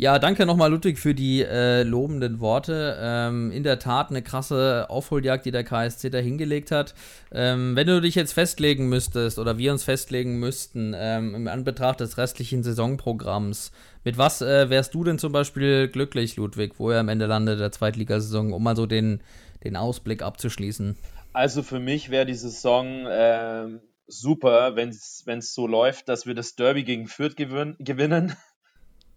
Ja, 0.01 0.21
danke 0.21 0.47
nochmal, 0.47 0.71
Ludwig, 0.71 0.97
für 0.97 1.13
die 1.13 1.43
äh, 1.43 1.83
lobenden 1.83 2.39
Worte. 2.39 2.97
Ähm, 3.01 3.51
in 3.51 3.65
der 3.65 3.81
Tat 3.81 4.11
eine 4.11 4.23
krasse 4.23 4.87
Aufholjagd, 4.89 5.45
die 5.45 5.51
der 5.51 5.65
KSC 5.65 6.09
da 6.09 6.19
hingelegt 6.19 6.71
hat. 6.71 6.95
Ähm, 7.33 7.75
wenn 7.75 7.89
du 7.89 8.01
dich 8.01 8.15
jetzt 8.15 8.33
festlegen 8.33 8.89
müsstest 8.89 9.41
oder 9.41 9.59
wir 9.59 9.73
uns 9.73 9.83
festlegen 9.83 10.39
müssten, 10.39 10.95
ähm, 10.97 11.35
im 11.35 11.49
Anbetracht 11.49 11.99
des 11.99 12.17
restlichen 12.17 12.63
Saisonprogramms, 12.63 13.73
mit 14.05 14.17
was 14.17 14.41
äh, 14.41 14.71
wärst 14.71 14.95
du 14.95 15.03
denn 15.03 15.19
zum 15.19 15.33
Beispiel 15.33 15.89
glücklich, 15.89 16.37
Ludwig, 16.37 16.75
wo 16.79 16.91
er 16.91 17.01
am 17.01 17.09
Ende 17.09 17.27
landet 17.27 17.59
der 17.59 17.73
Zweitligasaison, 17.73 18.53
um 18.53 18.63
mal 18.63 18.77
so 18.77 18.87
den, 18.87 19.21
den 19.65 19.75
Ausblick 19.75 20.23
abzuschließen? 20.23 20.97
Also 21.33 21.65
für 21.65 21.81
mich 21.81 22.09
wäre 22.09 22.25
die 22.25 22.35
Saison 22.35 23.05
äh, 23.07 23.67
super, 24.07 24.77
wenn 24.77 24.91
es 24.91 25.55
so 25.55 25.67
läuft, 25.67 26.09
dass 26.09 26.25
wir 26.25 26.37
das 26.37 26.55
Derby 26.55 26.85
gegen 26.85 27.09
Fürth 27.09 27.35
gewin 27.35 27.75
gewinnen 27.81 28.37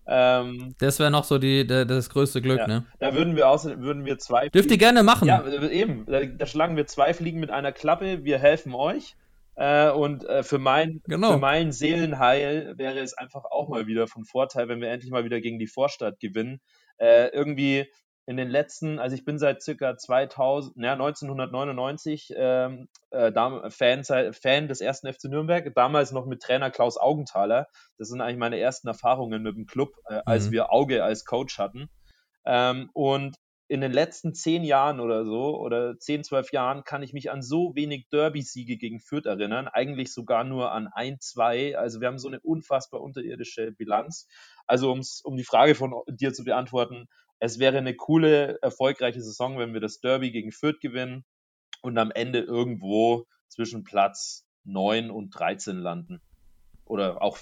ähm, 0.08 0.76
das 0.80 1.00
wäre 1.00 1.12
noch 1.12 1.24
so 1.24 1.38
die, 1.38 1.66
der, 1.66 1.86
das 1.86 2.10
größte 2.10 2.42
Glück, 2.42 2.60
ja. 2.60 2.68
ne? 2.68 2.86
Da 3.00 3.14
würden 3.14 3.36
wir 3.36 3.50
außer, 3.50 3.80
würden 3.80 4.06
wir 4.06 4.18
zwei. 4.18 4.50
Dürft 4.50 4.72
ihr 4.72 4.78
gerne 4.78 5.04
machen. 5.04 5.28
Ja, 5.28 5.46
eben. 5.70 6.06
Da, 6.06 6.26
da, 6.26 6.46
schlagen 6.46 6.76
wir 6.76 6.88
zwei 6.88 7.14
Fliegen 7.14 7.40
mit 7.40 7.52
einer 7.52 7.72
Klappe. 7.72 8.24
Wir 8.24 8.40
helfen 8.40 8.74
euch. 8.74 9.16
Äh, 9.56 9.92
und 9.92 10.24
äh, 10.26 10.44
für, 10.44 10.58
mein, 10.58 11.02
genau. 11.06 11.34
für 11.34 11.38
mein 11.38 11.72
Seelenheil 11.72 12.74
wäre 12.78 13.00
es 13.00 13.14
einfach 13.14 13.44
auch 13.46 13.70
mal 13.70 13.86
wieder 13.86 14.08
von 14.08 14.26
Vorteil, 14.26 14.68
wenn 14.70 14.82
wir 14.82 14.90
endlich 14.90 15.12
mal 15.12 15.24
wieder 15.24 15.40
gegen 15.40 15.60
die 15.60 15.68
Vorstadt 15.68 16.20
gewinnen. 16.20 16.62
Äh, 16.98 17.28
irgendwie 17.28 17.86
in 18.32 18.38
den 18.38 18.50
letzten, 18.50 18.98
also 18.98 19.13
ich 19.13 19.26
bin 19.26 19.38
seit 19.38 19.62
circa 19.62 19.98
2000, 19.98 20.78
ja, 20.78 20.94
1999 20.94 22.34
ähm, 22.38 22.88
äh, 23.10 23.70
Fan, 23.70 24.04
Fan 24.06 24.67
des 24.70 24.80
ersten 24.80 25.12
FC 25.12 25.26
Nürnberg, 25.26 25.76
damals 25.76 26.13
noch 26.13 26.26
mit 26.26 26.41
Trainer 26.41 26.72
Klaus 26.72 26.98
Augenthaler. 26.98 27.67
Das 27.98 28.08
sind 28.08 28.22
eigentlich 28.22 28.38
meine 28.38 28.58
ersten 28.58 28.88
Erfahrungen 28.88 29.44
mit 29.44 29.58
dem 29.58 29.65
Club, 29.65 29.89
äh, 30.08 30.22
als 30.26 30.48
mhm. 30.48 30.52
wir 30.54 30.72
Auge 30.72 31.04
als 31.04 31.26
Coach 31.26 31.60
hatten. 31.60 31.89
Ähm, 32.46 32.89
und 32.94 33.36
in 33.67 33.82
den 33.82 33.91
letzten 33.91 34.34
zehn 34.34 34.63
Jahren 34.63 35.02
oder 35.02 35.26
so, 35.26 35.60
oder 35.60 36.00
zehn, 36.00 36.24
zwölf 36.24 36.54
Jahren, 36.54 36.86
kann 36.86 37.04
ich 37.04 37.12
mich 37.12 37.32
an 37.32 37.41
so 37.41 37.76
wenig 37.76 38.08
Derby-Siege 38.13 38.78
gegen 38.78 39.02
Fürth 39.02 39.26
erinnern. 39.26 39.67
Eigentlich 39.67 40.13
sogar 40.13 40.46
nur 40.46 40.72
an 40.72 40.88
ein, 40.88 41.20
zwei. 41.20 41.78
Also 41.78 42.00
wir 42.00 42.08
haben 42.08 42.17
so 42.17 42.30
eine 42.30 42.39
unfassbar 42.39 43.02
unterirdische 43.02 43.74
Bilanz. 43.74 44.30
Also 44.67 44.89
um's, 44.89 45.22
um 45.22 45.36
die 45.36 45.44
Frage 45.44 45.76
von 45.76 45.96
dir 46.08 46.32
zu 46.32 46.46
beantworten, 46.46 47.10
es 47.41 47.58
wäre 47.58 47.80
eine 47.80 47.95
coole, 47.95 48.60
erfolgreiche 48.62 49.21
Saison, 49.21 49.58
wenn 49.58 49.73
wir 49.73 49.82
das 49.82 49.99
Derby 49.99 50.32
gegen 50.32 50.51
Fürth 50.51 50.80
gewinnen 50.80 51.25
und 51.82 51.97
am 51.97 52.12
Ende 52.12 52.39
irgendwo 52.39 53.25
zwischen 53.47 53.84
Platz 53.84 54.45
9 54.63 55.10
und 55.10 55.32
13 55.32 55.77
landen. 55.77 56.21
Oder 56.86 57.19
auch, 57.19 57.39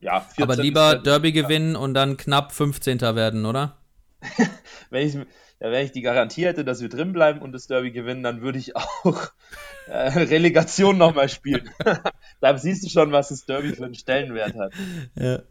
ja, 0.00 0.20
14. 0.20 0.42
Aber 0.44 0.56
lieber 0.56 0.94
Derby 0.96 1.32
gewinnen 1.32 1.76
und 1.76 1.92
dann 1.92 2.16
knapp 2.16 2.52
15. 2.52 3.02
werden, 3.02 3.44
oder? 3.44 3.76
wenn, 4.90 5.06
ich, 5.06 5.14
ja, 5.16 5.24
wenn 5.60 5.84
ich 5.84 5.92
die 5.92 6.00
Garantie 6.00 6.46
hätte, 6.46 6.64
dass 6.64 6.80
wir 6.80 6.88
drin 6.88 7.12
bleiben 7.12 7.42
und 7.42 7.52
das 7.52 7.66
Derby 7.66 7.92
gewinnen, 7.92 8.22
dann 8.22 8.40
würde 8.40 8.58
ich 8.58 8.74
auch 8.74 9.32
äh, 9.86 10.08
Relegation 10.18 10.96
nochmal 10.96 11.28
spielen. 11.28 11.68
da 12.40 12.56
siehst 12.56 12.86
du 12.86 12.88
schon, 12.88 13.12
was 13.12 13.28
das 13.28 13.44
Derby 13.44 13.74
für 13.74 13.84
einen 13.84 13.94
Stellenwert 13.96 14.54
hat. 14.54 14.72
Ja. 15.14 15.42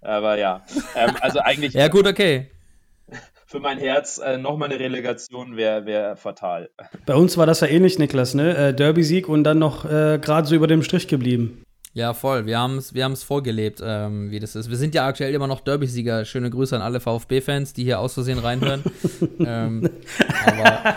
Aber 0.00 0.36
ja, 0.38 0.66
ähm, 0.96 1.14
also 1.20 1.38
eigentlich. 1.38 1.74
ja, 1.74 1.86
gut, 1.86 2.08
okay 2.08 2.50
für 3.48 3.60
mein 3.60 3.78
Herz 3.78 4.18
äh, 4.18 4.36
nochmal 4.36 4.68
eine 4.68 4.78
Relegation 4.78 5.56
wäre 5.56 5.86
wär 5.86 6.16
fatal. 6.16 6.68
Bei 7.06 7.14
uns 7.14 7.38
war 7.38 7.46
das 7.46 7.60
ja 7.60 7.66
ähnlich, 7.66 7.98
Niklas, 7.98 8.34
ne? 8.34 8.54
Äh, 8.54 8.74
Derby-Sieg 8.74 9.26
und 9.26 9.42
dann 9.42 9.58
noch 9.58 9.86
äh, 9.86 10.18
gerade 10.20 10.46
so 10.46 10.54
über 10.54 10.66
dem 10.66 10.82
Strich 10.82 11.08
geblieben. 11.08 11.62
Ja, 11.94 12.12
voll. 12.12 12.44
Wir 12.44 12.58
haben 12.58 12.76
es 12.76 12.92
wir 12.92 13.16
vorgelebt, 13.16 13.80
ähm, 13.82 14.30
wie 14.30 14.38
das 14.38 14.54
ist. 14.54 14.68
Wir 14.68 14.76
sind 14.76 14.94
ja 14.94 15.06
aktuell 15.06 15.34
immer 15.34 15.46
noch 15.46 15.60
Derby-Sieger. 15.60 16.26
Schöne 16.26 16.50
Grüße 16.50 16.76
an 16.76 16.82
alle 16.82 17.00
VfB-Fans, 17.00 17.72
die 17.72 17.84
hier 17.84 18.00
aus 18.00 18.12
Versehen 18.12 18.38
reinhören. 18.38 18.84
ähm, 19.40 19.88
aber, 20.44 20.94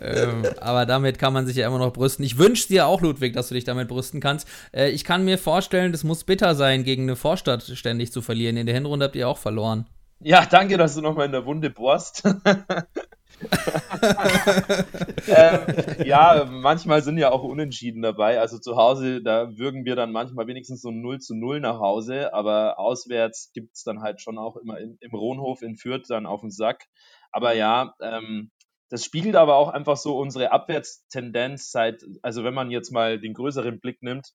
ähm, 0.00 0.42
aber, 0.60 0.84
damit 0.84 1.20
kann 1.20 1.32
man 1.32 1.46
sich 1.46 1.56
ja 1.56 1.68
immer 1.68 1.78
noch 1.78 1.92
brüsten. 1.92 2.24
Ich 2.24 2.38
wünsche 2.38 2.66
dir 2.66 2.88
auch, 2.88 3.00
Ludwig, 3.00 3.34
dass 3.34 3.48
du 3.48 3.54
dich 3.54 3.64
damit 3.64 3.86
brüsten 3.86 4.20
kannst. 4.20 4.48
Äh, 4.72 4.90
ich 4.90 5.04
kann 5.04 5.24
mir 5.24 5.38
vorstellen, 5.38 5.92
das 5.92 6.02
muss 6.02 6.24
bitter 6.24 6.56
sein, 6.56 6.82
gegen 6.82 7.04
eine 7.04 7.14
Vorstadt 7.14 7.62
ständig 7.62 8.12
zu 8.12 8.20
verlieren. 8.20 8.56
In 8.56 8.66
der 8.66 8.74
Hinrunde 8.74 9.06
habt 9.06 9.14
ihr 9.14 9.28
auch 9.28 9.38
verloren. 9.38 9.86
Ja, 10.24 10.46
danke, 10.46 10.78
dass 10.78 10.94
du 10.94 11.00
nochmal 11.00 11.26
in 11.26 11.32
der 11.32 11.46
Wunde 11.46 11.68
bohrst. 11.70 12.22
ähm, 15.26 15.60
ja, 16.04 16.46
manchmal 16.48 17.02
sind 17.02 17.18
ja 17.18 17.32
auch 17.32 17.42
Unentschieden 17.42 18.02
dabei. 18.02 18.38
Also 18.38 18.58
zu 18.58 18.76
Hause, 18.76 19.20
da 19.20 19.56
würgen 19.58 19.84
wir 19.84 19.96
dann 19.96 20.12
manchmal 20.12 20.46
wenigstens 20.46 20.80
so 20.80 20.92
0 20.92 21.18
zu 21.18 21.34
0 21.34 21.58
nach 21.58 21.80
Hause, 21.80 22.32
aber 22.34 22.78
auswärts 22.78 23.50
gibt 23.52 23.74
es 23.74 23.82
dann 23.82 24.00
halt 24.00 24.20
schon 24.20 24.38
auch 24.38 24.56
immer 24.56 24.78
in, 24.78 24.96
im 25.00 25.10
Rohnhof 25.12 25.62
in 25.62 25.76
Fürth 25.76 26.04
dann 26.08 26.26
auf 26.26 26.42
den 26.42 26.50
Sack. 26.50 26.86
Aber 27.32 27.54
ja, 27.54 27.94
ähm, 28.00 28.52
das 28.90 29.04
spiegelt 29.04 29.34
aber 29.34 29.56
auch 29.56 29.70
einfach 29.70 29.96
so 29.96 30.18
unsere 30.18 30.52
Abwärtstendenz 30.52 31.72
seit, 31.72 32.04
also 32.22 32.44
wenn 32.44 32.54
man 32.54 32.70
jetzt 32.70 32.92
mal 32.92 33.18
den 33.18 33.34
größeren 33.34 33.80
Blick 33.80 34.02
nimmt, 34.02 34.28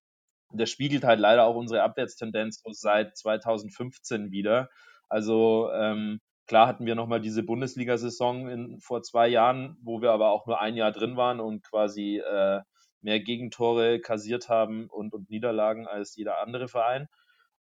das 0.51 0.69
spiegelt 0.69 1.03
halt 1.03 1.19
leider 1.19 1.45
auch 1.45 1.55
unsere 1.55 1.83
Abwärtstendenz 1.83 2.61
so 2.63 2.71
seit 2.71 3.15
2015 3.17 4.31
wieder. 4.31 4.69
Also 5.09 5.69
ähm, 5.73 6.19
klar 6.47 6.67
hatten 6.67 6.85
wir 6.85 6.95
nochmal 6.95 7.21
diese 7.21 7.43
Bundesliga-Saison 7.43 8.79
vor 8.79 9.03
zwei 9.03 9.27
Jahren, 9.27 9.77
wo 9.81 10.01
wir 10.01 10.11
aber 10.11 10.31
auch 10.31 10.45
nur 10.47 10.59
ein 10.59 10.75
Jahr 10.75 10.91
drin 10.91 11.17
waren 11.17 11.39
und 11.39 11.63
quasi 11.63 12.17
äh, 12.17 12.61
mehr 13.01 13.19
Gegentore 13.19 13.99
kassiert 13.99 14.49
haben 14.49 14.87
und, 14.89 15.13
und 15.13 15.29
Niederlagen 15.29 15.87
als 15.87 16.15
jeder 16.15 16.39
andere 16.41 16.67
Verein. 16.67 17.07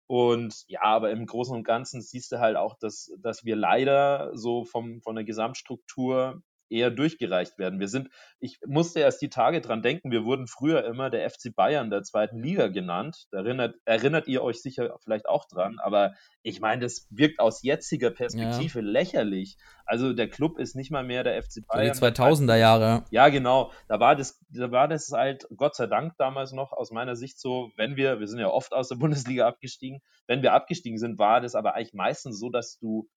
Und 0.08 0.64
ja, 0.68 0.82
aber 0.82 1.10
im 1.10 1.26
Großen 1.26 1.54
und 1.54 1.64
Ganzen 1.64 2.00
siehst 2.00 2.30
du 2.30 2.38
halt 2.38 2.56
auch, 2.56 2.76
dass, 2.78 3.12
dass 3.18 3.44
wir 3.44 3.56
leider 3.56 4.30
so 4.36 4.64
vom, 4.64 5.00
von 5.02 5.16
der 5.16 5.24
Gesamtstruktur 5.24 6.42
eher 6.68 6.90
durchgereicht 6.90 7.58
werden. 7.58 7.80
Wir 7.80 7.88
sind, 7.88 8.08
ich 8.38 8.58
musste 8.66 9.00
erst 9.00 9.22
die 9.22 9.28
Tage 9.28 9.60
dran 9.60 9.82
denken, 9.82 10.10
wir 10.10 10.24
wurden 10.24 10.46
früher 10.46 10.84
immer 10.84 11.10
der 11.10 11.28
FC 11.28 11.54
Bayern 11.54 11.90
der 11.90 12.02
zweiten 12.02 12.38
Liga 12.42 12.68
genannt. 12.68 13.26
Da 13.30 13.38
erinnert, 13.38 13.76
erinnert 13.84 14.28
ihr 14.28 14.42
euch 14.42 14.60
sicher 14.60 14.96
vielleicht 15.02 15.26
auch 15.28 15.46
dran, 15.46 15.78
aber 15.78 16.14
ich 16.42 16.60
meine, 16.60 16.82
das 16.82 17.06
wirkt 17.10 17.40
aus 17.40 17.62
jetziger 17.62 18.10
Perspektive 18.10 18.80
ja. 18.80 18.84
lächerlich. 18.84 19.56
Also 19.84 20.12
der 20.12 20.28
Club 20.28 20.58
ist 20.58 20.76
nicht 20.76 20.90
mal 20.90 21.04
mehr 21.04 21.24
der 21.24 21.42
FC 21.42 21.66
Bayern. 21.66 21.94
So 21.94 22.06
die 22.06 22.12
2000er 22.12 22.56
Jahre. 22.56 23.04
Ja, 23.10 23.28
genau. 23.28 23.72
Da 23.88 24.00
war 24.00 24.16
das, 24.16 24.40
da 24.50 24.70
war 24.70 24.88
das 24.88 25.10
halt 25.12 25.46
Gott 25.56 25.76
sei 25.76 25.86
Dank 25.86 26.14
damals 26.18 26.52
noch 26.52 26.72
aus 26.72 26.90
meiner 26.90 27.16
Sicht 27.16 27.38
so, 27.40 27.70
wenn 27.76 27.96
wir, 27.96 28.20
wir 28.20 28.26
sind 28.26 28.38
ja 28.38 28.48
oft 28.48 28.72
aus 28.72 28.88
der 28.88 28.96
Bundesliga 28.96 29.46
abgestiegen, 29.46 30.00
wenn 30.26 30.42
wir 30.42 30.52
abgestiegen 30.52 30.98
sind, 30.98 31.18
war 31.18 31.40
das 31.40 31.54
aber 31.54 31.74
eigentlich 31.74 31.94
meistens 31.94 32.38
so, 32.38 32.50
dass 32.50 32.78
du 32.78 33.08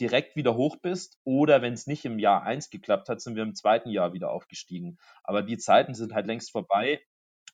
direkt 0.00 0.36
wieder 0.36 0.56
hoch 0.56 0.76
bist 0.76 1.18
oder 1.24 1.62
wenn 1.62 1.72
es 1.72 1.86
nicht 1.86 2.04
im 2.04 2.18
Jahr 2.18 2.42
1 2.42 2.70
geklappt 2.70 3.08
hat, 3.08 3.20
sind 3.20 3.36
wir 3.36 3.42
im 3.42 3.54
zweiten 3.54 3.90
Jahr 3.90 4.12
wieder 4.12 4.30
aufgestiegen. 4.30 4.98
Aber 5.24 5.42
die 5.42 5.58
Zeiten 5.58 5.94
sind 5.94 6.14
halt 6.14 6.26
längst 6.26 6.52
vorbei 6.52 7.00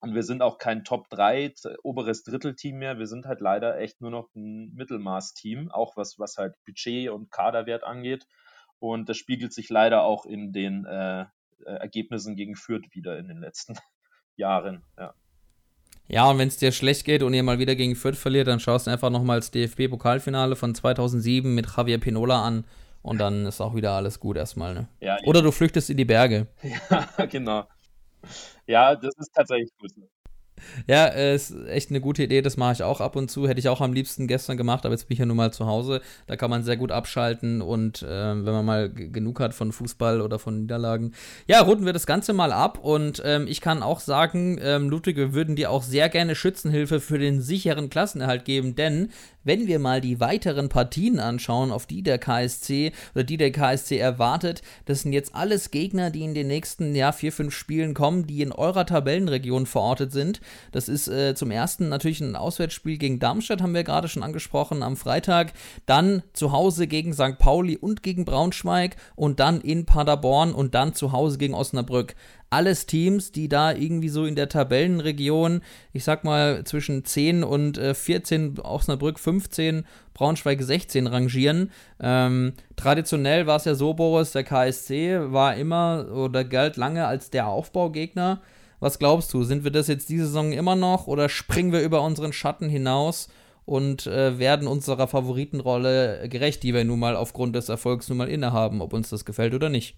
und 0.01 0.15
wir 0.15 0.23
sind 0.23 0.43
auch 0.43 0.59
kein 0.59 0.85
Top 0.85 1.09
3 1.09 1.55
oberes 1.83 2.25
Drittelteam 2.25 2.77
mehr. 2.77 2.99
Wir 2.99 3.07
sind 3.07 3.27
halt 3.27 3.41
leider 3.41 3.79
echt 3.79 4.01
nur 4.01 4.11
noch 4.11 4.29
ein 4.35 4.73
Mittelmaß-Team, 4.75 5.71
auch 5.71 5.97
was, 5.97 6.19
was 6.19 6.37
halt 6.37 6.55
Budget 6.67 7.11
und 7.11 7.31
Kaderwert 7.31 7.85
angeht. 7.85 8.27
Und 8.79 9.09
das 9.09 9.17
spiegelt 9.17 9.53
sich 9.53 9.71
leider 9.71 10.03
auch 10.03 10.27
in 10.27 10.53
den 10.53 10.85
äh, 10.85 11.23
äh 11.23 11.27
Ergebnissen 11.65 12.37
gegen 12.37 12.55
Fürth 12.55 12.95
wieder 12.95 13.19
in 13.19 13.29
den 13.29 13.39
letzten 13.39 13.79
Jahren. 14.37 14.85
Ja. 14.99 15.15
Ja, 16.07 16.29
und 16.31 16.39
wenn 16.39 16.49
es 16.49 16.59
dir 16.59 16.71
schlecht 16.73 17.05
geht 17.05 17.23
und 17.23 17.33
ihr 17.35 17.43
mal 17.43 17.59
wieder 17.59 17.75
gegen 17.75 17.97
Fürth 17.97 18.17
verliert, 18.17 18.47
dann 18.47 18.61
schaust 18.61 18.87
du 18.87 18.91
einfach 18.91 19.11
nochmal 19.11 19.41
das 19.41 19.51
DFB-Pokalfinale 19.51 20.55
von 20.55 20.75
2007 20.75 21.55
mit 21.55 21.67
Javier 21.77 21.99
Pinola 21.99 22.45
an 22.45 22.65
und 23.03 23.19
dann 23.19 23.47
ist 23.47 23.61
auch 23.61 23.75
wieder 23.75 23.93
alles 23.93 24.21
gut 24.21 24.37
erstmal. 24.37 24.75
Ne? 24.75 24.89
Ja, 25.01 25.17
Oder 25.25 25.43
du 25.43 25.51
flüchtest 25.51 25.91
in 25.91 25.97
die 25.97 26.05
Berge. 26.05 26.47
Ja, 26.91 27.27
genau. 27.27 27.65
Ja, 28.67 28.95
das 28.97 29.15
ist 29.19 29.33
tatsächlich 29.35 29.71
gut. 29.79 29.93
Ja, 30.87 31.07
äh, 31.07 31.35
ist 31.35 31.55
echt 31.69 31.91
eine 31.91 32.01
gute 32.01 32.23
Idee, 32.23 32.43
das 32.43 32.57
mache 32.57 32.73
ich 32.73 32.83
auch 32.83 33.01
ab 33.01 33.17
und 33.17 33.31
zu. 33.31 33.49
Hätte 33.49 33.61
ich 33.61 33.69
auch 33.69 33.81
am 33.81 33.93
liebsten 33.93 34.27
gestern 34.27 34.57
gemacht, 34.57 34.85
aber 34.85 34.95
jetzt 34.95 35.09
bin 35.09 35.15
ich 35.15 35.19
ja 35.19 35.27
nun 35.27 35.37
mal 35.37 35.53
zu 35.53 35.67
Hause. 35.67 36.01
Da 36.27 36.37
kann 36.37 36.51
man 36.51 36.63
sehr 36.63 36.77
gut 36.77 36.93
abschalten 36.93 37.63
und 37.63 38.03
äh, 38.03 38.07
wenn 38.09 38.45
man 38.45 38.65
mal 38.65 38.91
genug 38.91 39.41
hat 39.41 39.55
von 39.55 39.73
Fußball 39.73 40.21
oder 40.21 40.39
von 40.39 40.61
Niederlagen. 40.61 41.13
Ja, 41.47 41.61
runden 41.61 41.87
wir 41.87 41.93
das 41.93 42.07
Ganze 42.07 42.33
mal 42.33 42.53
ab 42.53 42.79
und 42.79 43.23
ähm, 43.25 43.47
ich 43.47 43.61
kann 43.61 43.83
auch 43.83 44.01
sagen, 44.01 44.59
ähm, 44.63 44.89
Ludwig, 44.91 45.17
wir 45.17 45.35
würden 45.35 45.57
dir 45.57 45.71
auch 45.71 45.83
sehr 45.83 46.09
gerne 46.09 46.35
Schützenhilfe 46.35 47.01
für 47.01 47.19
den 47.19 47.41
sicheren 47.41 47.91
Klassenerhalt 47.91 48.45
geben, 48.45 48.75
denn 48.75 49.11
wenn 49.45 49.67
wir 49.67 49.79
mal 49.79 50.01
die 50.01 50.21
weiteren 50.21 50.69
Partien 50.69 51.21
anschauen, 51.21 51.71
auf 51.71 51.87
die 51.87 52.03
der 52.03 52.19
KSC 52.19 52.93
oder 53.15 53.25
die 53.25 53.37
der 53.37 53.53
KSC 53.53 53.99
erwartet, 53.99 54.63
das 54.87 55.03
sind 55.03 55.13
jetzt 55.13 55.35
alles 55.35 55.71
Gegner, 55.71 56.11
die 56.11 56.23
in 56.23 56.35
den 56.35 56.49
nächsten 56.49 56.95
ja, 56.95 57.13
vier, 57.13 57.33
fünf 57.33 57.55
Spielen 57.55 57.95
kommen, 57.95 58.27
die 58.27 58.43
in 58.43 58.53
eurer 58.53 58.87
Tabellenregion 58.87 59.67
verortet 59.67 60.13
sind. 60.13 60.41
Das 60.73 60.89
ist 60.89 61.09
äh, 61.09 61.35
zum 61.35 61.51
ersten 61.51 61.89
natürlich 61.89 62.21
ein 62.21 62.37
Auswärtsspiel 62.37 62.99
gegen 62.99 63.19
Darmstadt, 63.19 63.63
haben 63.63 63.75
wir 63.75 63.85
gerade 63.85 64.09
schon 64.09 64.23
angesprochen, 64.23 64.83
am 64.83 64.97
Freitag. 64.97 65.53
Dann 65.87 66.23
zu 66.33 66.53
Hause 66.53 66.87
gegen 66.87 67.13
St. 67.13 67.39
Pauli 67.39 67.77
und 67.77 68.03
gegen 68.03 68.25
Braunschweig 68.25 68.97
und 69.17 69.41
dann 69.41 69.61
in 69.61 69.87
Paderborn 69.87 70.53
und 70.53 70.75
dann 70.75 70.95
zu 70.95 71.13
Hause 71.13 71.39
gegen 71.39 71.55
Osnabrück 71.55 72.15
alles 72.51 72.87
Teams, 72.87 73.33
die 73.33 73.49
da 73.49 73.73
irgendwie 73.73 74.09
so 74.09 74.25
in 74.25 74.37
der 74.37 74.49
Tabellenregion, 74.49 75.63
ich 75.93 76.05
sag 76.05 76.25
mal 76.25 76.65
zwischen 76.65 77.05
10 77.05 77.43
und 77.43 77.79
äh, 77.79 77.95
14, 77.95 78.61
Osnabrück 78.61 79.19
15, 79.19 79.85
Braunschweig 80.15 80.63
16 80.63 81.07
rangieren. 81.07 81.71
Ähm, 82.01 82.53
traditionell 82.77 83.47
war 83.47 83.57
es 83.57 83.65
ja 83.65 83.75
so, 83.75 83.95
Boris, 83.95 84.33
der 84.33 84.45
KSC 84.45 85.33
war 85.33 85.57
immer 85.57 86.07
oder 86.15 86.45
galt 86.45 86.77
lange 86.77 87.07
als 87.07 87.31
der 87.31 87.49
Aufbaugegner. 87.49 88.41
Was 88.81 88.99
glaubst 88.99 89.33
du, 89.33 89.45
sind 89.45 89.65
wir 89.65 89.71
das 89.71 89.89
jetzt 89.89 90.09
diese 90.09 90.27
Saison 90.27 90.53
immer 90.53 90.77
noch 90.77 91.07
oder 91.07 91.29
springen 91.29 91.73
wir 91.73 91.81
über 91.81 92.03
unseren 92.03 92.33
Schatten 92.33 92.69
hinaus 92.69 93.29
und 93.65 94.07
äh, 94.07 94.39
werden 94.39 94.69
unserer 94.69 95.09
Favoritenrolle 95.09 96.29
gerecht, 96.29 96.63
die 96.63 96.75
wir 96.75 96.85
nun 96.85 97.01
mal 97.01 97.17
aufgrund 97.17 97.57
des 97.57 97.69
Erfolgs 97.69 98.09
nun 98.09 98.19
mal 98.19 98.29
innehaben, 98.29 98.83
ob 98.83 98.93
uns 98.93 99.09
das 99.09 99.25
gefällt 99.25 99.55
oder 99.55 99.71
nicht? 99.71 99.97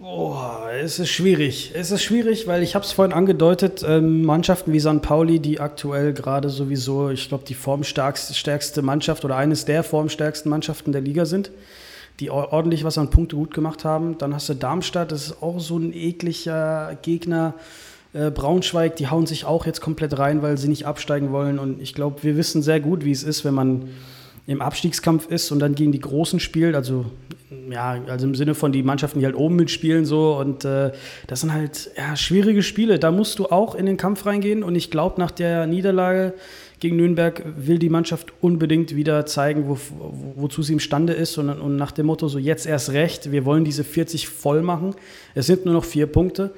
Oh, 0.00 0.36
es 0.72 0.98
ist 0.98 1.10
schwierig. 1.10 1.70
Es 1.74 1.92
ist 1.92 2.02
schwierig, 2.02 2.48
weil 2.48 2.64
ich 2.64 2.74
habe 2.74 2.84
es 2.84 2.90
vorhin 2.90 3.12
angedeutet, 3.12 3.84
ähm, 3.86 4.24
Mannschaften 4.24 4.72
wie 4.72 4.80
St. 4.80 5.02
Pauli, 5.02 5.38
die 5.38 5.60
aktuell 5.60 6.12
gerade 6.12 6.50
sowieso, 6.50 7.10
ich 7.10 7.28
glaube, 7.28 7.44
die 7.46 7.54
formstärkste 7.54 8.82
Mannschaft 8.82 9.24
oder 9.24 9.36
eines 9.36 9.64
der 9.64 9.84
formstärksten 9.84 10.50
Mannschaften 10.50 10.90
der 10.90 11.00
Liga 11.00 11.26
sind, 11.26 11.52
die 12.18 12.30
ordentlich 12.30 12.82
was 12.82 12.98
an 12.98 13.10
Punkte 13.10 13.36
gut 13.36 13.54
gemacht 13.54 13.84
haben. 13.84 14.18
Dann 14.18 14.34
hast 14.34 14.48
du 14.48 14.54
Darmstadt, 14.54 15.12
das 15.12 15.26
ist 15.26 15.42
auch 15.42 15.60
so 15.60 15.78
ein 15.78 15.94
ekliger 15.94 16.98
Gegner. 17.02 17.54
Äh, 18.12 18.32
Braunschweig, 18.32 18.96
die 18.96 19.08
hauen 19.08 19.26
sich 19.26 19.44
auch 19.44 19.64
jetzt 19.64 19.80
komplett 19.80 20.18
rein, 20.18 20.42
weil 20.42 20.58
sie 20.58 20.68
nicht 20.68 20.86
absteigen 20.86 21.30
wollen. 21.30 21.60
Und 21.60 21.80
ich 21.80 21.94
glaube, 21.94 22.24
wir 22.24 22.36
wissen 22.36 22.62
sehr 22.62 22.80
gut, 22.80 23.04
wie 23.04 23.12
es 23.12 23.22
ist, 23.22 23.44
wenn 23.44 23.54
man 23.54 23.88
im 24.46 24.60
Abstiegskampf 24.60 25.28
ist 25.28 25.50
und 25.52 25.58
dann 25.58 25.74
gegen 25.74 25.92
die 25.92 26.00
Großen 26.00 26.38
spielt, 26.38 26.74
also 26.74 27.06
ja, 27.70 27.98
also 28.08 28.26
im 28.26 28.34
Sinne 28.34 28.54
von 28.54 28.72
die 28.72 28.82
Mannschaften, 28.82 29.20
die 29.20 29.24
halt 29.24 29.36
oben 29.36 29.56
mitspielen 29.56 30.04
so 30.04 30.36
und 30.36 30.64
äh, 30.64 30.92
das 31.26 31.40
sind 31.40 31.52
halt 31.52 31.90
ja, 31.96 32.16
schwierige 32.16 32.62
Spiele. 32.62 32.98
Da 32.98 33.10
musst 33.10 33.38
du 33.38 33.46
auch 33.46 33.74
in 33.74 33.86
den 33.86 33.96
Kampf 33.96 34.26
reingehen 34.26 34.62
und 34.62 34.74
ich 34.74 34.90
glaube, 34.90 35.20
nach 35.20 35.30
der 35.30 35.66
Niederlage 35.66 36.34
gegen 36.80 36.96
Nürnberg 36.96 37.42
will 37.56 37.78
die 37.78 37.88
Mannschaft 37.88 38.32
unbedingt 38.42 38.94
wieder 38.94 39.24
zeigen, 39.24 39.68
wo, 39.68 39.78
wo, 39.98 40.34
wozu 40.36 40.62
sie 40.62 40.74
imstande 40.74 41.14
ist 41.14 41.38
und, 41.38 41.48
und 41.48 41.76
nach 41.76 41.92
dem 41.92 42.06
Motto 42.06 42.28
so 42.28 42.38
jetzt 42.38 42.66
erst 42.66 42.90
recht, 42.90 43.32
wir 43.32 43.44
wollen 43.44 43.64
diese 43.64 43.84
40 43.84 44.28
voll 44.28 44.62
machen. 44.62 44.94
Es 45.34 45.46
sind 45.46 45.64
nur 45.64 45.74
noch 45.74 45.84
vier 45.84 46.06
Punkte. 46.06 46.52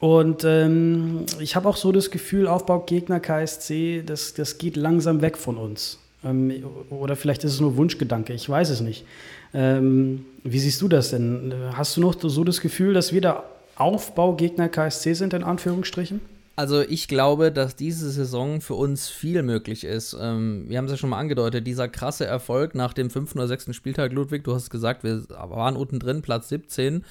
Und 0.00 0.44
ähm, 0.44 1.24
ich 1.38 1.54
habe 1.54 1.68
auch 1.68 1.76
so 1.76 1.92
das 1.92 2.10
Gefühl, 2.10 2.48
Aufbaugegner 2.48 3.20
KSC, 3.20 4.02
das, 4.04 4.34
das 4.34 4.58
geht 4.58 4.76
langsam 4.76 5.22
weg 5.22 5.38
von 5.38 5.56
uns. 5.56 5.98
Ähm, 6.24 6.64
oder 6.90 7.16
vielleicht 7.16 7.44
ist 7.44 7.54
es 7.54 7.60
nur 7.60 7.76
Wunschgedanke, 7.76 8.32
ich 8.32 8.48
weiß 8.48 8.70
es 8.70 8.80
nicht. 8.80 9.04
Ähm, 9.52 10.24
wie 10.42 10.58
siehst 10.58 10.80
du 10.82 10.88
das 10.88 11.10
denn? 11.10 11.52
Hast 11.72 11.96
du 11.96 12.00
noch 12.00 12.14
so 12.20 12.44
das 12.44 12.60
Gefühl, 12.60 12.94
dass 12.94 13.12
wir 13.12 13.20
der 13.20 13.44
Aufbaugegner 13.76 14.68
KSC 14.68 15.14
sind, 15.14 15.34
in 15.34 15.44
Anführungsstrichen? 15.44 16.20
Also 16.56 16.82
ich 16.82 17.08
glaube, 17.08 17.50
dass 17.50 17.74
diese 17.74 18.10
Saison 18.10 18.60
für 18.60 18.74
uns 18.74 19.08
viel 19.08 19.42
möglich 19.42 19.82
ist. 19.82 20.16
Ähm, 20.20 20.66
wir 20.68 20.78
haben 20.78 20.84
es 20.84 20.92
ja 20.92 20.96
schon 20.96 21.10
mal 21.10 21.18
angedeutet, 21.18 21.66
dieser 21.66 21.88
krasse 21.88 22.26
Erfolg 22.26 22.76
nach 22.76 22.92
dem 22.92 23.10
fünften 23.10 23.38
oder 23.38 23.48
sechsten 23.48 23.74
Spieltag, 23.74 24.12
Ludwig, 24.12 24.44
du 24.44 24.54
hast 24.54 24.70
gesagt, 24.70 25.02
wir 25.02 25.24
waren 25.28 25.76
unten 25.76 25.98
drin, 25.98 26.22
Platz 26.22 26.48
17. 26.48 27.04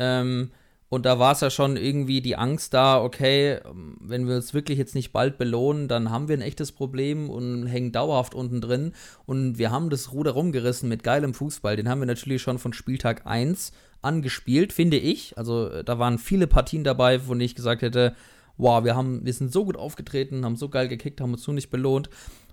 Ähm, 0.00 0.50
und 0.90 1.04
da 1.04 1.18
war 1.18 1.32
es 1.32 1.40
ja 1.40 1.50
schon 1.50 1.76
irgendwie 1.76 2.22
die 2.22 2.36
Angst 2.36 2.72
da, 2.72 3.02
okay, 3.02 3.60
wenn 4.00 4.26
wir 4.26 4.36
uns 4.36 4.54
wirklich 4.54 4.78
jetzt 4.78 4.94
nicht 4.94 5.12
bald 5.12 5.36
belohnen, 5.36 5.86
dann 5.86 6.10
haben 6.10 6.28
wir 6.28 6.36
ein 6.36 6.42
echtes 6.42 6.72
Problem 6.72 7.28
und 7.28 7.66
hängen 7.66 7.92
dauerhaft 7.92 8.34
unten 8.34 8.62
drin. 8.62 8.92
Und 9.26 9.58
wir 9.58 9.70
haben 9.70 9.90
das 9.90 10.12
Ruder 10.12 10.30
rumgerissen 10.30 10.88
mit 10.88 11.02
geilem 11.02 11.34
Fußball. 11.34 11.76
Den 11.76 11.90
haben 11.90 12.00
wir 12.00 12.06
natürlich 12.06 12.40
schon 12.40 12.58
von 12.58 12.72
Spieltag 12.72 13.26
1 13.26 13.72
angespielt, 14.00 14.72
finde 14.72 14.96
ich. 14.96 15.36
Also 15.36 15.68
äh, 15.68 15.84
da 15.84 15.98
waren 15.98 16.18
viele 16.18 16.46
Partien 16.46 16.84
dabei, 16.84 17.26
wo 17.26 17.34
ich 17.34 17.54
gesagt 17.54 17.82
hätte, 17.82 18.14
wow, 18.56 18.82
wir, 18.82 18.96
haben, 18.96 19.26
wir 19.26 19.32
sind 19.34 19.52
so 19.52 19.66
gut 19.66 19.76
aufgetreten, 19.76 20.44
haben 20.44 20.56
so 20.56 20.70
geil 20.70 20.88
gekickt, 20.88 21.20
haben 21.20 21.32
uns 21.32 21.42
so 21.42 21.52
nicht 21.52 21.70
belohnt. 21.70 22.08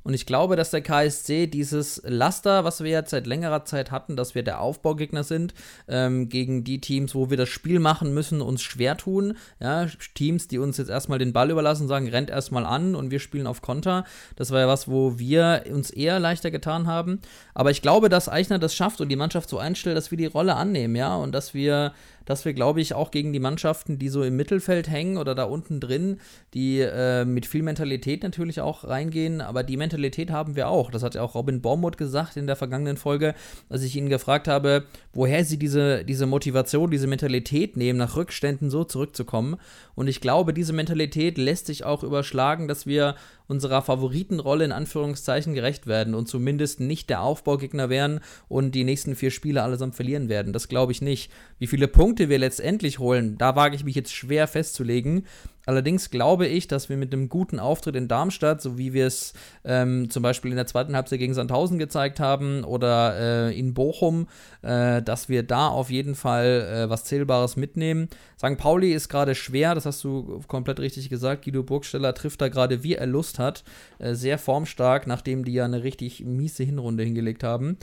Und 0.05 0.13
ich 0.13 0.27
glaube, 0.27 0.55
dass 0.55 0.69
der 0.69 0.81
KSC 0.81 1.47
dieses 1.47 1.99
Laster, 2.05 2.63
was 2.63 2.83
wir 2.83 2.91
jetzt 2.91 3.09
seit 3.09 3.25
längerer 3.25 3.65
Zeit 3.65 3.89
hatten, 3.89 4.15
dass 4.15 4.35
wir 4.35 4.43
der 4.43 4.61
Aufbaugegner 4.61 5.23
sind, 5.23 5.55
ähm, 5.87 6.29
gegen 6.29 6.63
die 6.63 6.79
Teams, 6.79 7.15
wo 7.15 7.31
wir 7.31 7.37
das 7.37 7.49
Spiel 7.49 7.79
machen 7.79 8.13
müssen, 8.13 8.39
uns 8.39 8.61
schwer 8.61 8.97
tun. 8.97 9.35
Ja, 9.59 9.87
Teams, 10.13 10.47
die 10.47 10.59
uns 10.59 10.77
jetzt 10.77 10.89
erstmal 10.89 11.17
den 11.17 11.33
Ball 11.33 11.49
überlassen, 11.49 11.87
sagen, 11.87 12.07
rennt 12.07 12.29
erstmal 12.29 12.67
an 12.67 12.93
und 12.93 13.09
wir 13.09 13.17
spielen 13.17 13.47
auf 13.47 13.63
Konter. 13.63 14.05
Das 14.35 14.51
war 14.51 14.59
ja 14.59 14.67
was, 14.67 14.87
wo 14.87 15.17
wir 15.17 15.63
uns 15.73 15.89
eher 15.89 16.19
leichter 16.19 16.51
getan 16.51 16.85
haben. 16.85 17.19
Aber 17.55 17.71
ich 17.71 17.81
glaube, 17.81 18.07
dass 18.07 18.29
Eichner 18.29 18.59
das 18.59 18.75
schafft 18.75 19.01
und 19.01 19.09
die 19.09 19.15
Mannschaft 19.15 19.49
so 19.49 19.57
einstellt, 19.57 19.97
dass 19.97 20.11
wir 20.11 20.19
die 20.19 20.27
Rolle 20.27 20.55
annehmen, 20.55 20.95
ja, 20.95 21.15
und 21.15 21.31
dass 21.31 21.55
wir 21.55 21.93
dass 22.25 22.45
wir, 22.45 22.53
glaube 22.53 22.81
ich, 22.81 22.93
auch 22.93 23.11
gegen 23.11 23.33
die 23.33 23.39
Mannschaften, 23.39 23.97
die 23.99 24.09
so 24.09 24.23
im 24.23 24.35
Mittelfeld 24.35 24.89
hängen 24.89 25.17
oder 25.17 25.35
da 25.35 25.43
unten 25.43 25.79
drin, 25.79 26.19
die 26.53 26.79
äh, 26.79 27.25
mit 27.25 27.45
viel 27.45 27.63
Mentalität 27.63 28.23
natürlich 28.23 28.61
auch 28.61 28.83
reingehen, 28.83 29.41
aber 29.41 29.63
die 29.63 29.77
Mentalität 29.77 30.31
haben 30.31 30.55
wir 30.55 30.67
auch. 30.67 30.91
Das 30.91 31.03
hat 31.03 31.15
ja 31.15 31.21
auch 31.21 31.35
Robin 31.35 31.61
Bormuth 31.61 31.97
gesagt 31.97 32.37
in 32.37 32.47
der 32.47 32.55
vergangenen 32.55 32.97
Folge, 32.97 33.35
als 33.69 33.83
ich 33.83 33.95
ihn 33.95 34.09
gefragt 34.09 34.47
habe, 34.47 34.85
woher 35.13 35.45
sie 35.45 35.57
diese, 35.57 36.03
diese 36.03 36.25
Motivation, 36.25 36.91
diese 36.91 37.07
Mentalität 37.07 37.77
nehmen, 37.77 37.97
nach 37.99 38.15
Rückständen 38.15 38.69
so 38.69 38.83
zurückzukommen. 38.83 39.57
Und 39.95 40.07
ich 40.07 40.21
glaube, 40.21 40.53
diese 40.53 40.73
Mentalität 40.73 41.37
lässt 41.37 41.67
sich 41.67 41.83
auch 41.83 42.03
überschlagen, 42.03 42.67
dass 42.67 42.85
wir 42.85 43.15
unserer 43.47 43.81
Favoritenrolle 43.81 44.65
in 44.65 44.71
Anführungszeichen 44.71 45.53
gerecht 45.53 45.87
werden 45.87 46.15
und 46.15 46.27
zumindest 46.27 46.79
nicht 46.79 47.09
der 47.09 47.21
Aufbaugegner 47.21 47.89
werden 47.89 48.19
und 48.47 48.71
die 48.71 48.83
nächsten 48.83 49.15
vier 49.15 49.31
Spiele 49.31 49.63
allesamt 49.63 49.95
verlieren 49.95 50.29
werden. 50.29 50.53
Das 50.53 50.67
glaube 50.67 50.91
ich 50.91 51.01
nicht. 51.01 51.31
Wie 51.59 51.67
viele 51.67 51.87
Punkte 51.87 52.29
wir 52.29 52.39
letztendlich 52.39 52.99
holen, 52.99 53.37
da 53.37 53.55
wage 53.55 53.75
ich 53.75 53.83
mich 53.83 53.95
jetzt 53.95 54.13
schwer 54.13 54.47
festzulegen. 54.47 55.25
Allerdings 55.65 56.09
glaube 56.09 56.47
ich, 56.47 56.67
dass 56.67 56.89
wir 56.89 56.97
mit 56.97 57.13
einem 57.13 57.29
guten 57.29 57.59
Auftritt 57.59 57.95
in 57.95 58.07
Darmstadt, 58.07 58.61
so 58.61 58.77
wie 58.77 58.93
wir 58.93 59.07
es 59.07 59.33
ähm, 59.63 60.09
zum 60.09 60.23
Beispiel 60.23 60.51
in 60.51 60.57
der 60.57 60.67
zweiten 60.67 60.95
Halbzeit 60.95 61.19
gegen 61.19 61.33
Sandhausen 61.33 61.79
gezeigt 61.79 62.19
haben 62.19 62.63
oder 62.63 63.49
äh, 63.49 63.59
in 63.59 63.73
Bochum, 63.73 64.27
äh, 64.61 65.01
dass 65.01 65.29
wir 65.29 65.43
da 65.43 65.67
auf 65.67 65.89
jeden 65.89 66.15
Fall 66.15 66.85
äh, 66.85 66.89
was 66.89 67.03
Zählbares 67.03 67.55
mitnehmen. 67.55 68.09
St. 68.37 68.57
Pauli 68.57 68.93
ist 68.93 69.09
gerade 69.09 69.35
schwer, 69.35 69.75
das 69.75 69.85
hast 69.85 70.03
du 70.03 70.41
komplett 70.47 70.79
richtig 70.79 71.09
gesagt. 71.09 71.45
Guido 71.45 71.63
Burgsteller 71.63 72.13
trifft 72.13 72.41
da 72.41 72.49
gerade, 72.49 72.83
wie 72.83 72.95
er 72.95 73.07
Lust 73.07 73.39
hat. 73.39 73.63
Äh, 73.99 74.13
sehr 74.13 74.37
formstark, 74.37 75.07
nachdem 75.07 75.45
die 75.45 75.53
ja 75.53 75.65
eine 75.65 75.83
richtig 75.83 76.23
miese 76.25 76.63
Hinrunde 76.63 77.03
hingelegt 77.03 77.43
haben. 77.43 77.77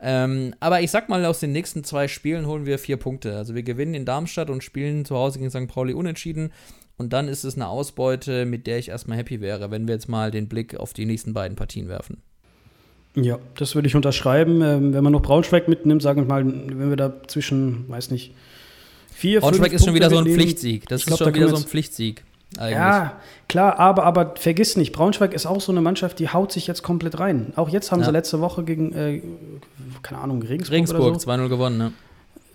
Ähm, 0.00 0.54
aber 0.60 0.82
ich 0.82 0.90
sag 0.90 1.08
mal, 1.08 1.24
aus 1.24 1.40
den 1.40 1.52
nächsten 1.52 1.82
zwei 1.84 2.08
Spielen 2.08 2.46
holen 2.46 2.66
wir 2.66 2.78
vier 2.78 2.96
Punkte. 2.96 3.36
Also 3.36 3.54
wir 3.54 3.62
gewinnen 3.62 3.94
in 3.94 4.04
Darmstadt 4.04 4.50
und 4.50 4.62
spielen 4.62 5.04
zu 5.04 5.16
Hause 5.16 5.38
gegen 5.38 5.50
St. 5.50 5.66
Pauli 5.66 5.94
unentschieden. 5.94 6.52
Und 6.96 7.12
dann 7.12 7.28
ist 7.28 7.44
es 7.44 7.56
eine 7.56 7.68
Ausbeute, 7.68 8.44
mit 8.44 8.66
der 8.66 8.78
ich 8.78 8.88
erstmal 8.88 9.18
happy 9.18 9.40
wäre, 9.40 9.70
wenn 9.70 9.88
wir 9.88 9.94
jetzt 9.94 10.08
mal 10.08 10.30
den 10.30 10.48
Blick 10.48 10.76
auf 10.76 10.92
die 10.92 11.06
nächsten 11.06 11.34
beiden 11.34 11.56
Partien 11.56 11.88
werfen. 11.88 12.22
Ja, 13.16 13.38
das 13.56 13.74
würde 13.74 13.88
ich 13.88 13.96
unterschreiben. 13.96 14.62
Ähm, 14.62 14.94
wenn 14.94 15.04
man 15.04 15.12
noch 15.12 15.22
Braunschweig 15.22 15.68
mitnimmt, 15.68 16.02
sagen 16.02 16.22
wir 16.22 16.26
mal, 16.26 16.44
wenn 16.44 16.90
wir 16.90 16.96
da 16.96 17.12
zwischen, 17.26 17.88
weiß 17.88 18.10
nicht, 18.10 18.34
vier, 19.12 19.40
Braunschweig 19.40 19.72
ist 19.72 19.84
schon 19.84 19.94
wieder 19.94 20.10
so 20.10 20.18
ein 20.18 20.26
Pflichtsieg. 20.26 20.88
Das 20.88 21.04
glaub, 21.04 21.20
ist 21.20 21.24
schon 21.24 21.32
da 21.32 21.38
wieder 21.38 21.48
so 21.48 21.56
ein 21.56 21.62
Pflichtsieg. 21.62 22.24
Eigentlich. 22.58 22.76
Ja, 22.76 23.20
klar, 23.48 23.78
aber, 23.80 24.04
aber 24.04 24.34
vergiss 24.36 24.76
nicht, 24.76 24.92
Braunschweig 24.92 25.34
ist 25.34 25.46
auch 25.46 25.60
so 25.60 25.72
eine 25.72 25.80
Mannschaft, 25.80 26.20
die 26.20 26.28
haut 26.28 26.52
sich 26.52 26.68
jetzt 26.68 26.82
komplett 26.82 27.18
rein. 27.18 27.52
Auch 27.56 27.68
jetzt 27.68 27.90
haben 27.90 28.00
ja. 28.00 28.06
sie 28.06 28.12
letzte 28.12 28.40
Woche 28.40 28.62
gegen, 28.62 28.92
äh, 28.92 29.22
keine 30.02 30.20
Ahnung, 30.20 30.42
Regensburg. 30.42 30.72
Regensburg, 30.72 31.20
so. 31.20 31.30
2-0 31.30 31.48
gewonnen, 31.48 31.78
ne? 31.78 31.92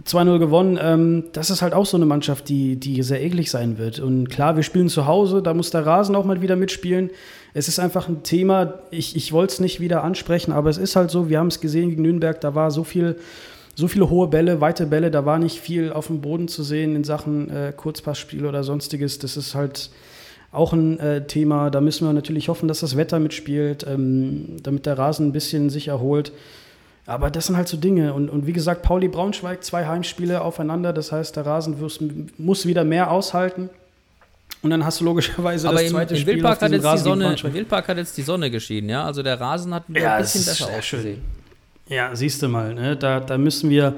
2-0 0.06 0.40
gewonnen. 0.40 0.80
Ähm, 0.82 1.26
das 1.34 1.50
ist 1.50 1.62
halt 1.62 1.74
auch 1.74 1.86
so 1.86 1.98
eine 1.98 2.06
Mannschaft, 2.06 2.50
die, 2.50 2.78
die 2.78 3.04
sehr 3.04 3.22
eklig 3.22 3.52
sein 3.52 3.78
wird. 3.78 4.00
Und 4.00 4.30
klar, 4.30 4.56
wir 4.56 4.64
spielen 4.64 4.90
zu 4.90 5.06
Hause, 5.06 5.42
da 5.42 5.54
muss 5.54 5.72
der 5.72 5.86
Rasen 5.86 6.16
auch 6.16 6.26
mal 6.26 6.42
wieder 6.42 6.56
mitspielen. 6.56 7.10
Es 7.54 7.68
ist 7.68 7.80
einfach 7.80 8.08
ein 8.08 8.24
Thema, 8.24 8.80
ich, 8.92 9.16
ich 9.16 9.34
wollte 9.34 9.54
es 9.54 9.60
nicht 9.60 9.80
wieder 9.80 10.04
ansprechen, 10.04 10.52
aber 10.52 10.70
es 10.70 10.78
ist 10.78 10.96
halt 10.96 11.10
so, 11.10 11.30
wir 11.30 11.40
haben 11.40 11.48
es 11.48 11.60
gesehen 11.60 11.90
gegen 11.90 12.04
Nürnberg, 12.04 12.40
da 12.40 12.54
war 12.56 12.72
so 12.72 12.84
viel, 12.84 13.18
so 13.76 13.88
viele 13.88 14.10
hohe 14.10 14.28
Bälle, 14.28 14.62
weite 14.62 14.86
Bälle, 14.86 15.10
da 15.10 15.26
war 15.26 15.40
nicht 15.40 15.60
viel 15.60 15.92
auf 15.92 16.08
dem 16.08 16.22
Boden 16.22 16.48
zu 16.48 16.64
sehen 16.64 16.96
in 16.96 17.04
Sachen 17.04 17.50
äh, 17.50 17.74
Kurzpassspiel 17.76 18.46
oder 18.46 18.64
sonstiges. 18.64 19.20
Das 19.20 19.36
ist 19.36 19.56
halt 19.56 19.90
auch 20.52 20.74
ein 20.74 21.00
äh, 21.00 21.26
Thema. 21.28 21.70
Da 21.70 21.82
müssen 21.82 22.08
wir 22.08 22.14
natürlich 22.14 22.50
hoffen, 22.50 22.68
dass 22.68 22.80
das 22.80 22.98
Wetter 22.98 23.20
mitspielt, 23.20 23.86
ähm, 23.88 24.58
damit 24.64 24.86
der 24.86 24.98
Rasen 24.98 25.28
ein 25.28 25.32
bisschen 25.32 25.70
sich 25.70 25.88
erholt. 25.88 26.32
Aber 27.10 27.32
das 27.32 27.48
sind 27.48 27.58
halt 27.58 27.68
so 27.68 27.76
Dinge. 27.76 28.14
Und, 28.14 28.30
und 28.30 28.46
wie 28.46 28.54
gesagt, 28.54 28.84
Pauli 28.84 29.08
Braunschweig, 29.08 29.64
zwei 29.64 29.88
Heimspiele 29.88 30.42
aufeinander. 30.42 30.94
Das 30.94 31.12
heißt, 31.12 31.36
der 31.36 31.46
Rasen 31.46 31.76
muss 32.38 32.66
wieder 32.68 32.84
mehr 32.84 33.10
aushalten. 33.10 33.72
Und 34.62 34.70
dann 34.70 34.86
hast 34.86 35.00
du 35.00 35.06
logischerweise 35.06 35.70
Aber 35.70 35.82
das 35.82 35.90
zweite 35.90 36.14
im 36.14 36.20
Spiel 36.20 36.34
Wildpark 36.36 36.62
hat 36.62 36.72
jetzt 36.72 36.84
Rasen 36.84 37.04
die 37.04 37.10
Sonne, 37.10 37.36
Im 37.44 37.54
Wildpark 37.54 37.88
hat 37.88 37.98
jetzt 37.98 38.16
die 38.16 38.22
Sonne 38.22 38.52
geschieden, 38.52 38.90
ja. 38.90 39.06
Also 39.06 39.24
der 39.24 39.42
Rasen 39.42 39.74
hat 39.74 39.86
ja, 39.90 40.16
ein 40.16 40.22
bisschen 40.22 40.46
besser 40.46 40.70
ausgesehen. 40.78 41.22
Ja, 41.88 42.16
siehst 42.16 42.44
du 42.44 42.48
mal, 42.48 42.76
ne? 42.76 42.96
da, 42.96 43.20
da 43.20 43.40
müssen 43.40 43.72
wir 43.72 43.96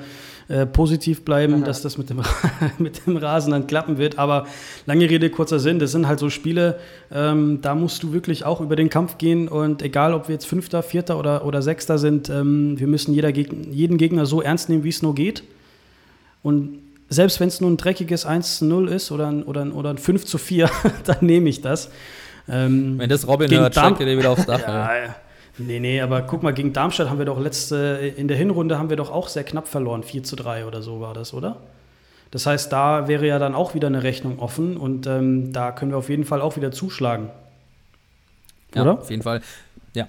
äh, 0.51 0.65
positiv 0.65 1.23
bleiben, 1.23 1.55
Aha. 1.55 1.65
dass 1.65 1.81
das 1.81 1.97
mit 1.97 2.09
dem, 2.09 2.21
mit 2.77 3.07
dem 3.07 3.15
Rasen 3.15 3.51
dann 3.51 3.67
klappen 3.67 3.97
wird. 3.97 4.19
Aber 4.19 4.47
lange 4.85 5.09
Rede, 5.09 5.29
kurzer 5.29 5.59
Sinn, 5.59 5.79
das 5.79 5.93
sind 5.93 6.07
halt 6.07 6.19
so 6.19 6.29
Spiele, 6.29 6.77
ähm, 7.09 7.59
da 7.61 7.73
musst 7.73 8.03
du 8.03 8.11
wirklich 8.11 8.43
auch 8.43 8.59
über 8.59 8.75
den 8.75 8.89
Kampf 8.89 9.17
gehen. 9.17 9.47
Und 9.47 9.81
egal, 9.81 10.13
ob 10.13 10.27
wir 10.27 10.33
jetzt 10.33 10.45
Fünfter, 10.45 10.83
Vierter 10.83 11.17
oder, 11.17 11.45
oder 11.45 11.61
Sechster 11.61 11.97
sind, 11.97 12.29
ähm, 12.29 12.77
wir 12.77 12.87
müssen 12.87 13.13
jeder 13.13 13.31
Geg 13.31 13.49
jeden 13.71 13.97
Gegner 13.97 14.25
so 14.25 14.41
ernst 14.41 14.67
nehmen, 14.67 14.83
wie 14.83 14.89
es 14.89 15.01
nur 15.01 15.15
geht. 15.15 15.43
Und 16.43 16.79
selbst 17.07 17.39
wenn 17.39 17.47
es 17.47 17.61
nur 17.61 17.69
ein 17.69 17.77
dreckiges 17.77 18.25
1 18.25 18.57
zu 18.57 18.65
0 18.65 18.89
ist 18.89 19.11
oder 19.11 19.27
ein, 19.27 19.43
oder 19.43 19.61
ein, 19.61 19.71
oder 19.71 19.91
ein 19.91 19.99
5 19.99 20.25
zu 20.25 20.37
4, 20.37 20.69
dann 21.05 21.17
nehme 21.21 21.47
ich 21.47 21.61
das. 21.61 21.89
Ähm, 22.49 22.99
wenn 22.99 23.09
das 23.09 23.25
Robin 23.25 23.49
hört, 23.51 23.73
steigt 23.73 24.01
er 24.01 24.17
wieder 24.17 24.31
aufs 24.31 24.45
Dach. 24.45 24.59
ja, 24.67 24.97
ja. 24.97 25.15
Nee, 25.67 25.79
nee, 25.79 26.01
aber 26.01 26.21
guck 26.23 26.43
mal, 26.43 26.53
gegen 26.53 26.73
Darmstadt 26.73 27.09
haben 27.09 27.17
wir 27.17 27.25
doch 27.25 27.39
letzte, 27.39 28.13
in 28.15 28.27
der 28.27 28.37
Hinrunde 28.37 28.77
haben 28.77 28.89
wir 28.89 28.97
doch 28.97 29.11
auch 29.11 29.27
sehr 29.27 29.43
knapp 29.43 29.67
verloren. 29.67 30.03
4 30.03 30.23
zu 30.23 30.35
3 30.35 30.65
oder 30.65 30.81
so 30.81 31.01
war 31.01 31.13
das, 31.13 31.33
oder? 31.33 31.57
Das 32.31 32.45
heißt, 32.45 32.71
da 32.71 33.07
wäre 33.07 33.27
ja 33.27 33.39
dann 33.39 33.53
auch 33.53 33.73
wieder 33.73 33.87
eine 33.87 34.03
Rechnung 34.03 34.39
offen 34.39 34.77
und 34.77 35.05
ähm, 35.05 35.51
da 35.51 35.71
können 35.71 35.91
wir 35.91 35.97
auf 35.97 36.09
jeden 36.09 36.23
Fall 36.23 36.41
auch 36.41 36.55
wieder 36.55 36.71
zuschlagen. 36.71 37.29
Ja, 38.73 38.83
oder? 38.83 38.99
Auf 38.99 39.09
jeden 39.09 39.21
Fall. 39.21 39.41
Ja. 39.93 40.07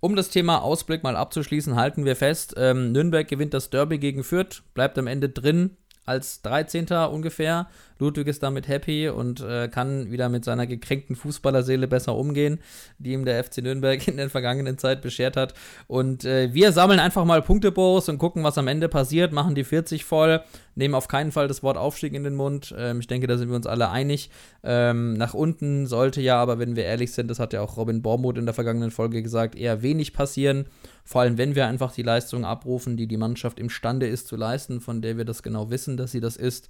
Um 0.00 0.14
das 0.14 0.30
Thema 0.30 0.62
Ausblick 0.62 1.02
mal 1.02 1.16
abzuschließen, 1.16 1.74
halten 1.74 2.04
wir 2.04 2.14
fest, 2.14 2.54
ähm, 2.56 2.92
Nürnberg 2.92 3.26
gewinnt 3.26 3.54
das 3.54 3.70
Derby 3.70 3.98
gegen 3.98 4.22
Fürth, 4.22 4.62
bleibt 4.74 4.96
am 4.98 5.08
Ende 5.08 5.28
drin 5.28 5.76
als 6.06 6.42
13. 6.42 6.86
ungefähr 7.10 7.68
Ludwig 7.98 8.26
ist 8.28 8.42
damit 8.42 8.68
happy 8.68 9.08
und 9.08 9.40
äh, 9.40 9.68
kann 9.68 10.10
wieder 10.10 10.28
mit 10.28 10.44
seiner 10.44 10.66
gekränkten 10.66 11.16
Fußballerseele 11.16 11.88
besser 11.88 12.14
umgehen, 12.14 12.60
die 12.98 13.12
ihm 13.12 13.24
der 13.24 13.42
FC 13.42 13.58
Nürnberg 13.58 14.06
in 14.08 14.16
der 14.16 14.30
vergangenen 14.30 14.78
Zeit 14.78 15.02
beschert 15.02 15.36
hat. 15.36 15.54
Und 15.86 16.24
äh, 16.24 16.52
wir 16.52 16.72
sammeln 16.72 17.00
einfach 17.00 17.24
mal 17.24 17.42
Punkteborus 17.42 18.08
und 18.08 18.18
gucken, 18.18 18.44
was 18.44 18.58
am 18.58 18.68
Ende 18.68 18.88
passiert, 18.88 19.32
machen 19.32 19.54
die 19.54 19.64
40 19.64 20.04
voll, 20.04 20.42
nehmen 20.74 20.94
auf 20.94 21.08
keinen 21.08 21.32
Fall 21.32 21.48
das 21.48 21.62
Wort 21.62 21.76
Aufstieg 21.76 22.14
in 22.14 22.24
den 22.24 22.36
Mund. 22.36 22.74
Ähm, 22.78 23.00
ich 23.00 23.06
denke, 23.06 23.26
da 23.26 23.36
sind 23.36 23.48
wir 23.48 23.56
uns 23.56 23.66
alle 23.66 23.90
einig. 23.90 24.30
Ähm, 24.62 25.14
nach 25.14 25.34
unten 25.34 25.86
sollte 25.86 26.20
ja, 26.20 26.40
aber 26.40 26.58
wenn 26.58 26.76
wir 26.76 26.84
ehrlich 26.84 27.12
sind, 27.12 27.28
das 27.28 27.38
hat 27.38 27.52
ja 27.52 27.60
auch 27.60 27.76
Robin 27.76 28.02
Bormuth 28.02 28.38
in 28.38 28.46
der 28.46 28.54
vergangenen 28.54 28.90
Folge 28.90 29.22
gesagt, 29.22 29.56
eher 29.56 29.82
wenig 29.82 30.12
passieren. 30.12 30.66
Vor 31.04 31.22
allem, 31.22 31.38
wenn 31.38 31.54
wir 31.54 31.66
einfach 31.66 31.92
die 31.92 32.02
Leistung 32.02 32.44
abrufen, 32.44 32.96
die 32.96 33.06
die 33.06 33.16
Mannschaft 33.16 33.58
imstande 33.58 34.06
ist 34.06 34.28
zu 34.28 34.36
leisten, 34.36 34.80
von 34.80 35.00
der 35.00 35.16
wir 35.16 35.24
das 35.24 35.42
genau 35.42 35.70
wissen, 35.70 35.96
dass 35.96 36.12
sie 36.12 36.20
das 36.20 36.36
ist 36.36 36.68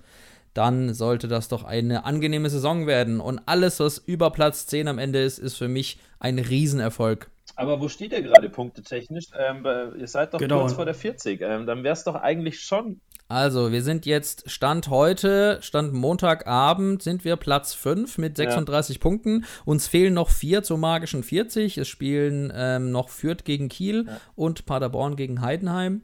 dann 0.55 0.94
sollte 0.94 1.28
das 1.28 1.49
doch 1.49 1.64
eine 1.64 2.05
angenehme 2.05 2.51
Saison 2.51 2.86
werden. 2.86 3.20
Und 3.20 3.40
alles, 3.46 3.80
was 3.80 3.99
über 3.99 4.30
Platz 4.30 4.66
10 4.66 4.88
am 4.88 4.99
Ende 4.99 5.22
ist, 5.22 5.38
ist 5.38 5.57
für 5.57 5.68
mich 5.68 5.99
ein 6.20 6.38
Riesenerfolg. 6.38 7.30
Aber 7.57 7.80
wo 7.80 7.88
steht 7.88 8.12
ihr 8.12 8.22
gerade 8.22 8.49
punktetechnisch? 8.49 9.26
Ähm, 9.36 9.66
ihr 9.99 10.07
seid 10.07 10.32
doch 10.34 10.38
genau. 10.38 10.61
kurz 10.61 10.74
vor 10.74 10.84
der 10.84 10.94
40. 10.94 11.40
Ähm, 11.40 11.66
dann 11.66 11.82
wäre 11.82 11.92
es 11.92 12.05
doch 12.05 12.14
eigentlich 12.14 12.61
schon. 12.61 13.01
Also, 13.30 13.72
wir 13.72 13.82
sind 13.82 14.07
jetzt 14.07 14.51
Stand 14.51 14.88
heute, 14.88 15.59
Stand 15.61 15.92
Montagabend, 15.92 17.03
sind 17.03 17.26
wir 17.26 17.36
Platz 17.36 17.74
5 17.74 18.16
mit 18.16 18.38
36 18.38 18.96
ja. 18.96 19.03
Punkten. 19.03 19.44
Uns 19.66 19.86
fehlen 19.86 20.14
noch 20.14 20.30
vier 20.30 20.62
zur 20.62 20.78
magischen 20.78 21.22
40. 21.22 21.76
Es 21.76 21.88
spielen 21.88 22.51
ähm, 22.55 22.90
noch 22.90 23.11
Fürth 23.11 23.44
gegen 23.44 23.68
Kiel 23.68 24.07
ja. 24.07 24.20
und 24.34 24.64
Paderborn 24.64 25.14
gegen 25.14 25.42
Heidenheim. 25.42 26.03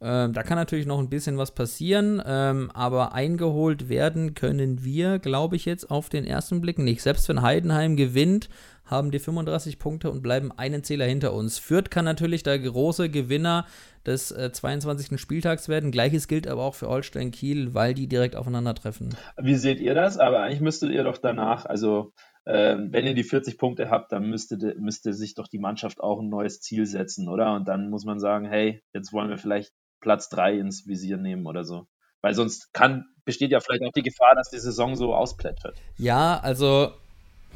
Ähm, 0.00 0.32
da 0.32 0.42
kann 0.42 0.58
natürlich 0.58 0.86
noch 0.86 0.98
ein 0.98 1.08
bisschen 1.08 1.38
was 1.38 1.52
passieren, 1.52 2.22
ähm, 2.26 2.70
aber 2.74 3.14
eingeholt 3.14 3.88
werden 3.88 4.34
können 4.34 4.84
wir, 4.84 5.18
glaube 5.18 5.56
ich, 5.56 5.64
jetzt 5.64 5.90
auf 5.90 6.08
den 6.08 6.24
ersten 6.24 6.60
Blick 6.60 6.78
nicht. 6.78 7.02
Selbst 7.02 7.28
wenn 7.28 7.42
Heidenheim 7.42 7.96
gewinnt, 7.96 8.48
haben 8.84 9.10
die 9.10 9.18
35 9.18 9.78
Punkte 9.78 10.10
und 10.10 10.22
bleiben 10.22 10.52
einen 10.52 10.84
Zähler 10.84 11.06
hinter 11.06 11.32
uns. 11.32 11.58
Fürth 11.58 11.90
kann 11.90 12.04
natürlich 12.04 12.42
der 12.42 12.58
große 12.58 13.10
Gewinner 13.10 13.66
des 14.06 14.30
äh, 14.30 14.52
22. 14.52 15.20
Spieltags 15.20 15.68
werden. 15.68 15.90
Gleiches 15.90 16.28
gilt 16.28 16.46
aber 16.46 16.62
auch 16.62 16.74
für 16.74 16.88
Holstein 16.88 17.32
Kiel, 17.32 17.74
weil 17.74 17.94
die 17.94 18.06
direkt 18.06 18.36
aufeinandertreffen. 18.36 19.16
Wie 19.36 19.56
seht 19.56 19.80
ihr 19.80 19.94
das? 19.94 20.18
Aber 20.18 20.40
eigentlich 20.40 20.60
müsstet 20.60 20.92
ihr 20.92 21.02
doch 21.02 21.18
danach, 21.18 21.66
also 21.66 22.12
äh, 22.44 22.76
wenn 22.78 23.06
ihr 23.06 23.14
die 23.14 23.24
40 23.24 23.58
Punkte 23.58 23.90
habt, 23.90 24.12
dann 24.12 24.30
müsste, 24.30 24.76
müsste 24.78 25.12
sich 25.12 25.34
doch 25.34 25.48
die 25.48 25.58
Mannschaft 25.58 26.00
auch 26.00 26.20
ein 26.20 26.28
neues 26.28 26.60
Ziel 26.60 26.86
setzen, 26.86 27.28
oder? 27.28 27.54
Und 27.56 27.66
dann 27.66 27.90
muss 27.90 28.04
man 28.04 28.20
sagen, 28.20 28.46
hey, 28.46 28.82
jetzt 28.94 29.12
wollen 29.12 29.28
wir 29.28 29.38
vielleicht 29.38 29.72
Platz 30.00 30.28
3 30.28 30.58
ins 30.58 30.86
Visier 30.86 31.16
nehmen 31.16 31.46
oder 31.46 31.64
so. 31.64 31.86
Weil 32.22 32.34
sonst 32.34 32.72
kann, 32.72 33.04
besteht 33.24 33.50
ja 33.50 33.60
vielleicht 33.60 33.82
auch 33.82 33.92
die 33.92 34.02
Gefahr, 34.02 34.34
dass 34.34 34.50
die 34.50 34.58
Saison 34.58 34.96
so 34.96 35.14
ausplättert. 35.14 35.76
Ja, 35.96 36.38
also. 36.40 36.92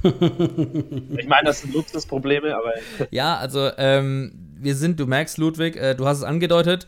ich 0.03 1.29
meine, 1.29 1.45
das 1.45 1.61
sind 1.61 1.75
Luxusprobleme, 1.75 2.57
aber. 2.57 2.75
ja, 3.11 3.37
also, 3.37 3.71
ähm, 3.77 4.33
wir 4.57 4.75
sind, 4.75 5.01
du 5.01 5.07
merkst, 5.07 5.39
Ludwig, 5.39 5.77
äh, 5.77 5.95
du 5.95 6.07
hast 6.07 6.19
es 6.19 6.25
angedeutet, 6.25 6.87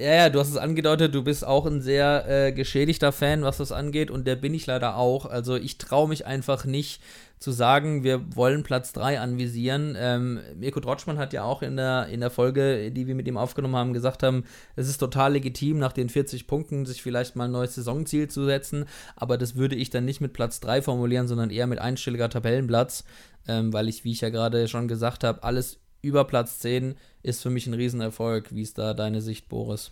ja, 0.00 0.14
ja, 0.14 0.30
du 0.30 0.40
hast 0.40 0.48
es 0.48 0.56
angedeutet, 0.56 1.14
du 1.14 1.22
bist 1.22 1.46
auch 1.46 1.66
ein 1.66 1.82
sehr 1.82 2.24
äh, 2.26 2.52
geschädigter 2.52 3.12
Fan, 3.12 3.42
was 3.42 3.58
das 3.58 3.70
angeht, 3.70 4.10
und 4.10 4.26
der 4.26 4.34
bin 4.34 4.54
ich 4.54 4.66
leider 4.66 4.96
auch. 4.96 5.26
Also 5.26 5.56
ich 5.56 5.76
traue 5.76 6.08
mich 6.08 6.26
einfach 6.26 6.64
nicht 6.64 7.02
zu 7.38 7.52
sagen, 7.52 8.02
wir 8.02 8.34
wollen 8.34 8.62
Platz 8.62 8.94
3 8.94 9.20
anvisieren. 9.20 9.96
Ähm, 9.98 10.40
Mirko 10.56 10.80
Trotschmann 10.80 11.18
hat 11.18 11.34
ja 11.34 11.44
auch 11.44 11.60
in 11.60 11.76
der, 11.76 12.06
in 12.06 12.20
der 12.20 12.30
Folge, 12.30 12.90
die 12.90 13.06
wir 13.06 13.14
mit 13.14 13.28
ihm 13.28 13.36
aufgenommen 13.36 13.76
haben, 13.76 13.92
gesagt 13.92 14.22
haben, 14.22 14.44
es 14.74 14.88
ist 14.88 14.98
total 14.98 15.34
legitim, 15.34 15.78
nach 15.78 15.92
den 15.92 16.08
40 16.08 16.46
Punkten 16.46 16.86
sich 16.86 17.02
vielleicht 17.02 17.36
mal 17.36 17.44
ein 17.44 17.52
neues 17.52 17.74
Saisonziel 17.74 18.28
zu 18.28 18.46
setzen, 18.46 18.86
aber 19.16 19.36
das 19.36 19.54
würde 19.54 19.76
ich 19.76 19.90
dann 19.90 20.06
nicht 20.06 20.22
mit 20.22 20.32
Platz 20.32 20.60
3 20.60 20.80
formulieren, 20.80 21.28
sondern 21.28 21.50
eher 21.50 21.66
mit 21.66 21.78
einstelliger 21.78 22.30
Tabellenplatz, 22.30 23.04
ähm, 23.48 23.72
weil 23.72 23.88
ich, 23.88 24.04
wie 24.04 24.12
ich 24.12 24.22
ja 24.22 24.30
gerade 24.30 24.66
schon 24.66 24.88
gesagt 24.88 25.24
habe, 25.24 25.42
alles 25.42 25.78
über 26.02 26.24
Platz 26.24 26.58
10 26.60 26.94
ist 27.22 27.42
für 27.42 27.50
mich 27.50 27.66
ein 27.66 27.74
Riesenerfolg. 27.74 28.54
Wie 28.54 28.62
ist 28.62 28.78
da 28.78 28.94
deine 28.94 29.20
Sicht, 29.20 29.48
Boris? 29.48 29.90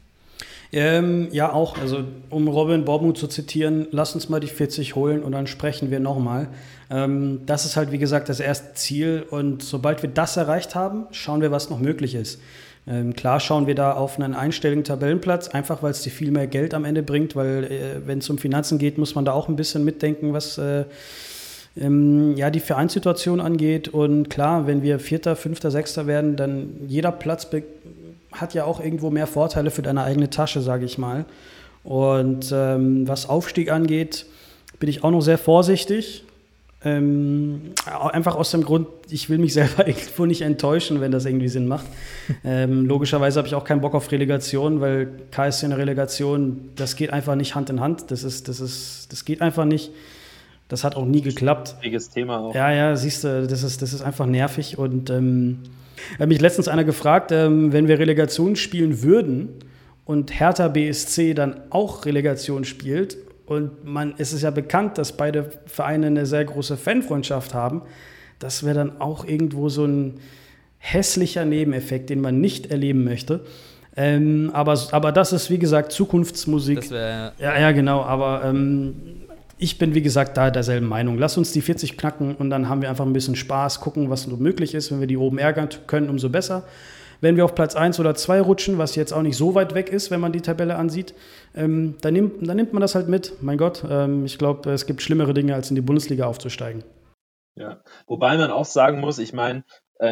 Ähm, 0.72 1.28
ja, 1.32 1.52
auch. 1.52 1.78
Also, 1.78 2.04
um 2.30 2.48
Robin 2.48 2.84
Bormuth 2.84 3.18
zu 3.18 3.26
zitieren, 3.26 3.88
lass 3.90 4.14
uns 4.14 4.28
mal 4.28 4.40
die 4.40 4.46
40 4.46 4.94
holen 4.94 5.22
und 5.22 5.32
dann 5.32 5.46
sprechen 5.46 5.90
wir 5.90 6.00
nochmal. 6.00 6.48
Ähm, 6.90 7.40
das 7.46 7.64
ist 7.64 7.76
halt, 7.76 7.90
wie 7.92 7.98
gesagt, 7.98 8.28
das 8.28 8.40
erste 8.40 8.74
Ziel. 8.74 9.24
Und 9.28 9.62
sobald 9.62 10.02
wir 10.02 10.10
das 10.10 10.36
erreicht 10.36 10.74
haben, 10.74 11.06
schauen 11.10 11.40
wir, 11.40 11.50
was 11.50 11.70
noch 11.70 11.80
möglich 11.80 12.14
ist. 12.14 12.40
Ähm, 12.86 13.14
klar 13.14 13.40
schauen 13.40 13.66
wir 13.66 13.74
da 13.74 13.92
auf 13.92 14.18
einen 14.18 14.34
einstelligen 14.34 14.84
Tabellenplatz, 14.84 15.48
einfach 15.48 15.82
weil 15.82 15.90
es 15.90 16.02
dir 16.02 16.10
viel 16.10 16.30
mehr 16.30 16.46
Geld 16.46 16.72
am 16.72 16.84
Ende 16.84 17.02
bringt, 17.02 17.36
weil 17.36 17.64
äh, 17.64 18.06
wenn 18.06 18.18
es 18.18 18.30
um 18.30 18.38
Finanzen 18.38 18.78
geht, 18.78 18.96
muss 18.96 19.14
man 19.14 19.24
da 19.24 19.32
auch 19.32 19.48
ein 19.48 19.56
bisschen 19.56 19.84
mitdenken, 19.84 20.32
was 20.32 20.56
äh, 20.56 20.84
ähm, 21.80 22.36
ja, 22.36 22.50
die 22.50 22.60
Vereinssituation 22.60 23.40
angeht. 23.40 23.88
Und 23.88 24.30
klar, 24.30 24.66
wenn 24.66 24.82
wir 24.82 24.98
Vierter, 24.98 25.36
Fünfter, 25.36 25.70
Sechster 25.70 26.06
werden, 26.06 26.36
dann 26.36 26.70
jeder 26.86 27.12
Platz 27.12 27.48
hat 28.32 28.54
ja 28.54 28.64
auch 28.64 28.80
irgendwo 28.80 29.10
mehr 29.10 29.26
Vorteile 29.26 29.70
für 29.70 29.82
deine 29.82 30.02
eigene 30.02 30.30
Tasche, 30.30 30.60
sage 30.60 30.84
ich 30.84 30.98
mal. 30.98 31.24
Und 31.84 32.52
ähm, 32.52 33.06
was 33.08 33.28
Aufstieg 33.28 33.70
angeht, 33.70 34.26
bin 34.78 34.88
ich 34.88 35.04
auch 35.04 35.10
noch 35.10 35.22
sehr 35.22 35.38
vorsichtig. 35.38 36.24
Ähm, 36.84 37.72
einfach 37.86 38.36
aus 38.36 38.52
dem 38.52 38.62
Grund, 38.62 38.86
ich 39.10 39.28
will 39.28 39.38
mich 39.38 39.52
selber 39.54 39.88
irgendwo 39.88 40.26
nicht 40.26 40.42
enttäuschen, 40.42 41.00
wenn 41.00 41.10
das 41.10 41.24
irgendwie 41.24 41.48
Sinn 41.48 41.66
macht. 41.66 41.86
ähm, 42.44 42.86
logischerweise 42.86 43.38
habe 43.38 43.48
ich 43.48 43.54
auch 43.54 43.64
keinen 43.64 43.80
Bock 43.80 43.94
auf 43.94 44.12
Relegation, 44.12 44.80
weil 44.80 45.08
KSC 45.30 45.66
in 45.66 45.70
der 45.70 45.78
Relegation, 45.78 46.70
das 46.76 46.94
geht 46.94 47.12
einfach 47.12 47.34
nicht 47.34 47.54
Hand 47.54 47.70
in 47.70 47.80
Hand. 47.80 48.10
Das, 48.10 48.22
ist, 48.22 48.48
das, 48.48 48.60
ist, 48.60 49.08
das 49.10 49.24
geht 49.24 49.40
einfach 49.40 49.64
nicht. 49.64 49.90
Das 50.68 50.84
hat 50.84 50.96
auch 50.96 51.06
nie 51.06 51.22
geklappt. 51.22 51.76
Schwieriges 51.80 52.10
Thema 52.10 52.40
auch. 52.40 52.54
Ja, 52.54 52.70
ja, 52.70 52.94
siehst 52.94 53.24
du, 53.24 53.46
das 53.46 53.62
ist, 53.62 53.80
das 53.80 53.92
ist 53.92 54.02
einfach 54.02 54.26
nervig. 54.26 54.78
Und 54.78 55.10
ähm, 55.10 55.60
hat 56.18 56.28
mich 56.28 56.40
letztens 56.40 56.68
einer 56.68 56.84
gefragt, 56.84 57.32
ähm, 57.32 57.72
wenn 57.72 57.88
wir 57.88 57.98
Relegation 57.98 58.54
spielen 58.54 59.02
würden 59.02 59.48
und 60.04 60.38
Hertha 60.38 60.68
BSC 60.68 61.34
dann 61.34 61.60
auch 61.70 62.04
Relegation 62.04 62.64
spielt, 62.64 63.16
und 63.48 63.82
man, 63.82 64.12
es 64.18 64.34
ist 64.34 64.42
ja 64.42 64.50
bekannt, 64.50 64.98
dass 64.98 65.16
beide 65.16 65.50
Vereine 65.64 66.08
eine 66.08 66.26
sehr 66.26 66.44
große 66.44 66.76
Fanfreundschaft 66.76 67.54
haben, 67.54 67.80
das 68.38 68.62
wäre 68.62 68.74
dann 68.74 69.00
auch 69.00 69.24
irgendwo 69.24 69.70
so 69.70 69.86
ein 69.86 70.20
hässlicher 70.76 71.46
Nebeneffekt, 71.46 72.10
den 72.10 72.20
man 72.20 72.42
nicht 72.42 72.70
erleben 72.70 73.04
möchte. 73.04 73.40
Ähm, 73.96 74.50
aber, 74.52 74.78
aber 74.92 75.12
das 75.12 75.32
ist, 75.32 75.48
wie 75.48 75.58
gesagt, 75.58 75.92
Zukunftsmusik. 75.92 76.80
Das 76.82 76.90
wär, 76.90 77.32
ja, 77.38 77.58
ja, 77.58 77.72
genau. 77.72 78.02
Aber 78.02 78.42
ähm, 78.44 79.22
ich 79.58 79.78
bin, 79.78 79.94
wie 79.94 80.02
gesagt, 80.02 80.36
da 80.36 80.50
derselben 80.50 80.86
Meinung. 80.86 81.18
Lass 81.18 81.36
uns 81.36 81.52
die 81.52 81.60
40 81.60 81.98
knacken 81.98 82.34
und 82.36 82.50
dann 82.50 82.68
haben 82.68 82.80
wir 82.80 82.88
einfach 82.88 83.04
ein 83.04 83.12
bisschen 83.12 83.36
Spaß, 83.36 83.80
gucken, 83.80 84.08
was 84.08 84.26
möglich 84.26 84.74
ist. 84.74 84.90
Wenn 84.92 85.00
wir 85.00 85.06
die 85.06 85.16
oben 85.16 85.38
ärgern 85.38 85.68
können, 85.86 86.08
umso 86.08 86.28
besser. 86.28 86.64
Wenn 87.20 87.36
wir 87.36 87.44
auf 87.44 87.56
Platz 87.56 87.74
1 87.74 87.98
oder 87.98 88.14
2 88.14 88.40
rutschen, 88.40 88.78
was 88.78 88.94
jetzt 88.94 89.12
auch 89.12 89.22
nicht 89.22 89.36
so 89.36 89.56
weit 89.56 89.74
weg 89.74 89.90
ist, 89.90 90.12
wenn 90.12 90.20
man 90.20 90.32
die 90.32 90.40
Tabelle 90.40 90.76
ansieht, 90.76 91.14
ähm, 91.56 91.96
dann, 92.00 92.14
nimmt, 92.14 92.46
dann, 92.46 92.56
nimmt, 92.56 92.72
man 92.72 92.80
das 92.80 92.94
halt 92.94 93.08
mit. 93.08 93.42
Mein 93.42 93.58
Gott, 93.58 93.84
ähm, 93.90 94.24
ich 94.24 94.38
glaube, 94.38 94.70
es 94.70 94.86
gibt 94.86 95.02
schlimmere 95.02 95.34
Dinge, 95.34 95.54
als 95.54 95.70
in 95.70 95.74
die 95.74 95.82
Bundesliga 95.82 96.26
aufzusteigen. 96.26 96.84
Ja, 97.56 97.82
wobei 98.06 98.36
man 98.36 98.52
auch 98.52 98.64
sagen 98.64 99.00
muss, 99.00 99.18
ich 99.18 99.32
meine, 99.32 99.64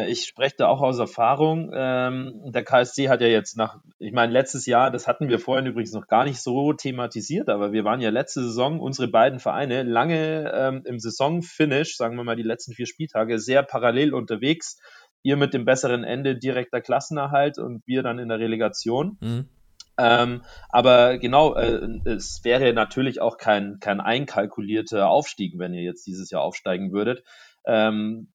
ich 0.07 0.25
spreche 0.25 0.55
da 0.57 0.67
auch 0.67 0.81
aus 0.81 0.99
Erfahrung. 0.99 1.71
Ähm, 1.73 2.41
der 2.45 2.63
KSC 2.63 3.07
hat 3.07 3.21
ja 3.21 3.27
jetzt 3.27 3.55
nach, 3.55 3.79
ich 3.99 4.11
meine, 4.11 4.33
letztes 4.33 4.65
Jahr, 4.65 4.91
das 4.91 5.07
hatten 5.07 5.29
wir 5.29 5.39
vorhin 5.39 5.65
übrigens 5.65 5.93
noch 5.93 6.07
gar 6.07 6.25
nicht 6.25 6.41
so 6.41 6.73
thematisiert, 6.73 7.47
aber 7.47 7.71
wir 7.71 7.85
waren 7.85 8.01
ja 8.01 8.09
letzte 8.09 8.43
Saison, 8.43 8.79
unsere 8.81 9.07
beiden 9.07 9.39
Vereine, 9.39 9.83
lange 9.83 10.51
ähm, 10.53 10.81
im 10.85 10.99
Saisonfinish, 10.99 11.95
sagen 11.95 12.17
wir 12.17 12.25
mal 12.25 12.35
die 12.35 12.43
letzten 12.43 12.73
vier 12.73 12.85
Spieltage, 12.85 13.39
sehr 13.39 13.63
parallel 13.63 14.13
unterwegs. 14.13 14.79
Ihr 15.23 15.37
mit 15.37 15.53
dem 15.53 15.65
besseren 15.65 16.03
Ende 16.03 16.37
direkter 16.37 16.81
Klassenerhalt 16.81 17.57
und 17.57 17.81
wir 17.85 18.03
dann 18.03 18.19
in 18.19 18.29
der 18.29 18.39
Relegation. 18.39 19.17
Mhm. 19.19 19.49
Ähm, 19.97 20.43
aber 20.69 21.17
genau, 21.17 21.55
äh, 21.55 21.99
es 22.05 22.41
wäre 22.43 22.71
natürlich 22.73 23.19
auch 23.19 23.37
kein, 23.37 23.79
kein 23.79 23.99
einkalkulierter 23.99 25.09
Aufstieg, 25.09 25.57
wenn 25.57 25.73
ihr 25.73 25.81
jetzt 25.81 26.05
dieses 26.05 26.29
Jahr 26.29 26.43
aufsteigen 26.43 26.91
würdet. 26.91 27.23
Ähm, 27.65 28.29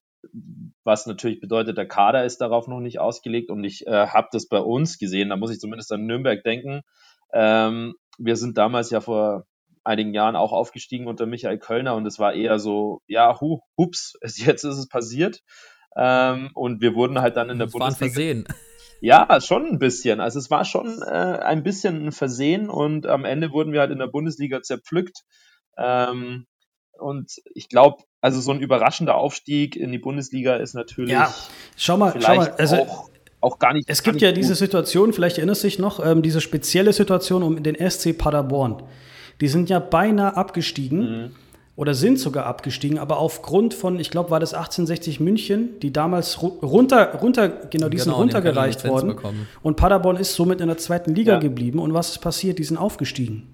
was 0.84 1.06
natürlich 1.06 1.40
bedeutet, 1.40 1.76
der 1.76 1.88
Kader 1.88 2.24
ist 2.24 2.40
darauf 2.40 2.68
noch 2.68 2.80
nicht 2.80 2.98
ausgelegt 2.98 3.50
und 3.50 3.64
ich 3.64 3.86
äh, 3.86 4.06
habe 4.08 4.28
das 4.32 4.48
bei 4.48 4.58
uns 4.58 4.98
gesehen, 4.98 5.30
da 5.30 5.36
muss 5.36 5.50
ich 5.50 5.60
zumindest 5.60 5.92
an 5.92 6.06
Nürnberg 6.06 6.42
denken. 6.42 6.82
Ähm, 7.32 7.94
wir 8.18 8.36
sind 8.36 8.58
damals 8.58 8.90
ja 8.90 9.00
vor 9.00 9.46
einigen 9.84 10.14
Jahren 10.14 10.36
auch 10.36 10.52
aufgestiegen 10.52 11.06
unter 11.06 11.26
Michael 11.26 11.58
Kölner 11.58 11.94
und 11.94 12.06
es 12.06 12.18
war 12.18 12.34
eher 12.34 12.58
so, 12.58 13.02
ja, 13.06 13.40
hu, 13.40 13.60
hups, 13.76 14.14
jetzt 14.22 14.64
ist 14.64 14.76
es 14.76 14.88
passiert. 14.88 15.40
Ähm, 15.96 16.50
und 16.54 16.80
wir 16.80 16.94
wurden 16.94 17.20
halt 17.20 17.36
dann 17.36 17.50
in 17.50 17.58
der 17.58 17.66
das 17.66 17.72
Bundesliga. 17.72 18.00
War 18.00 18.20
ein 18.20 18.44
Versehen. 18.44 18.44
Ja, 19.04 19.40
schon 19.40 19.66
ein 19.66 19.78
bisschen. 19.80 20.20
Also 20.20 20.38
es 20.38 20.48
war 20.48 20.64
schon 20.64 21.02
äh, 21.02 21.06
ein 21.10 21.64
bisschen 21.64 22.06
ein 22.06 22.12
Versehen 22.12 22.70
und 22.70 23.06
am 23.06 23.24
Ende 23.24 23.50
wurden 23.50 23.72
wir 23.72 23.80
halt 23.80 23.90
in 23.90 23.98
der 23.98 24.06
Bundesliga 24.06 24.62
zerpflückt. 24.62 25.24
Ähm, 25.76 26.46
und 26.92 27.32
ich 27.54 27.68
glaube, 27.68 28.04
also 28.22 28.40
so 28.40 28.52
ein 28.52 28.60
überraschender 28.60 29.16
Aufstieg 29.16 29.76
in 29.76 29.92
die 29.92 29.98
Bundesliga 29.98 30.56
ist 30.56 30.74
natürlich. 30.74 31.12
Ja, 31.12 31.34
schau 31.76 31.98
mal, 31.98 32.14
schau 32.18 32.36
mal, 32.36 32.54
also 32.56 32.76
auch, 32.76 33.10
auch 33.40 33.58
gar 33.58 33.74
nicht. 33.74 33.90
Es 33.90 34.02
gibt 34.02 34.14
nicht 34.14 34.22
ja 34.22 34.30
gut. 34.30 34.38
diese 34.38 34.54
Situation, 34.54 35.12
vielleicht 35.12 35.36
erinnerst 35.36 35.64
du 35.64 35.66
dich 35.66 35.78
noch, 35.78 36.04
ähm, 36.04 36.22
diese 36.22 36.40
spezielle 36.40 36.94
Situation 36.94 37.42
um 37.42 37.62
den 37.62 37.76
SC 37.76 38.16
Paderborn. 38.16 38.82
Die 39.40 39.48
sind 39.48 39.68
ja 39.68 39.80
beinahe 39.80 40.36
abgestiegen. 40.36 40.98
Mhm 41.00 41.30
oder 41.74 41.94
sind 41.94 42.18
sogar 42.18 42.44
abgestiegen, 42.44 42.98
aber 42.98 43.18
aufgrund 43.18 43.72
von, 43.72 43.98
ich 43.98 44.10
glaube, 44.10 44.30
war 44.30 44.40
das 44.40 44.52
1860 44.52 45.20
München, 45.20 45.80
die 45.80 45.90
damals 45.90 46.42
runter, 46.42 47.14
runter 47.14 47.48
genau, 47.48 47.88
die 47.88 47.96
genau, 47.96 48.04
sind 48.04 48.12
runtergereicht 48.12 48.86
worden. 48.86 49.08
Bekommen. 49.08 49.48
Und 49.62 49.76
Paderborn 49.76 50.16
ist 50.18 50.34
somit 50.34 50.60
in 50.60 50.66
der 50.66 50.76
zweiten 50.76 51.14
Liga 51.14 51.32
ja. 51.32 51.38
geblieben. 51.38 51.78
Und 51.78 51.94
was 51.94 52.10
ist 52.10 52.18
passiert? 52.18 52.58
Die 52.58 52.64
sind 52.64 52.76
aufgestiegen. 52.76 53.46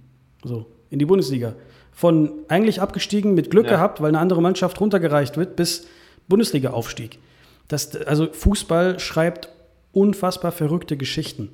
So, 0.43 0.67
in 0.91 0.99
die 0.99 1.07
Bundesliga. 1.07 1.55
Von 1.99 2.31
eigentlich 2.47 2.81
abgestiegen, 2.81 3.35
mit 3.35 3.51
Glück 3.51 3.65
ja. 3.65 3.73
gehabt, 3.73 4.01
weil 4.01 4.11
eine 4.11 4.21
andere 4.21 4.41
Mannschaft 4.41 4.81
runtergereicht 4.81 5.37
wird, 5.37 5.57
bis 5.57 5.89
Bundesliga-Aufstieg. 6.29 7.19
Das, 7.67 7.97
also 7.97 8.33
Fußball 8.33 9.01
schreibt 9.01 9.49
unfassbar 9.91 10.53
verrückte 10.53 10.97
Geschichten. 10.97 11.51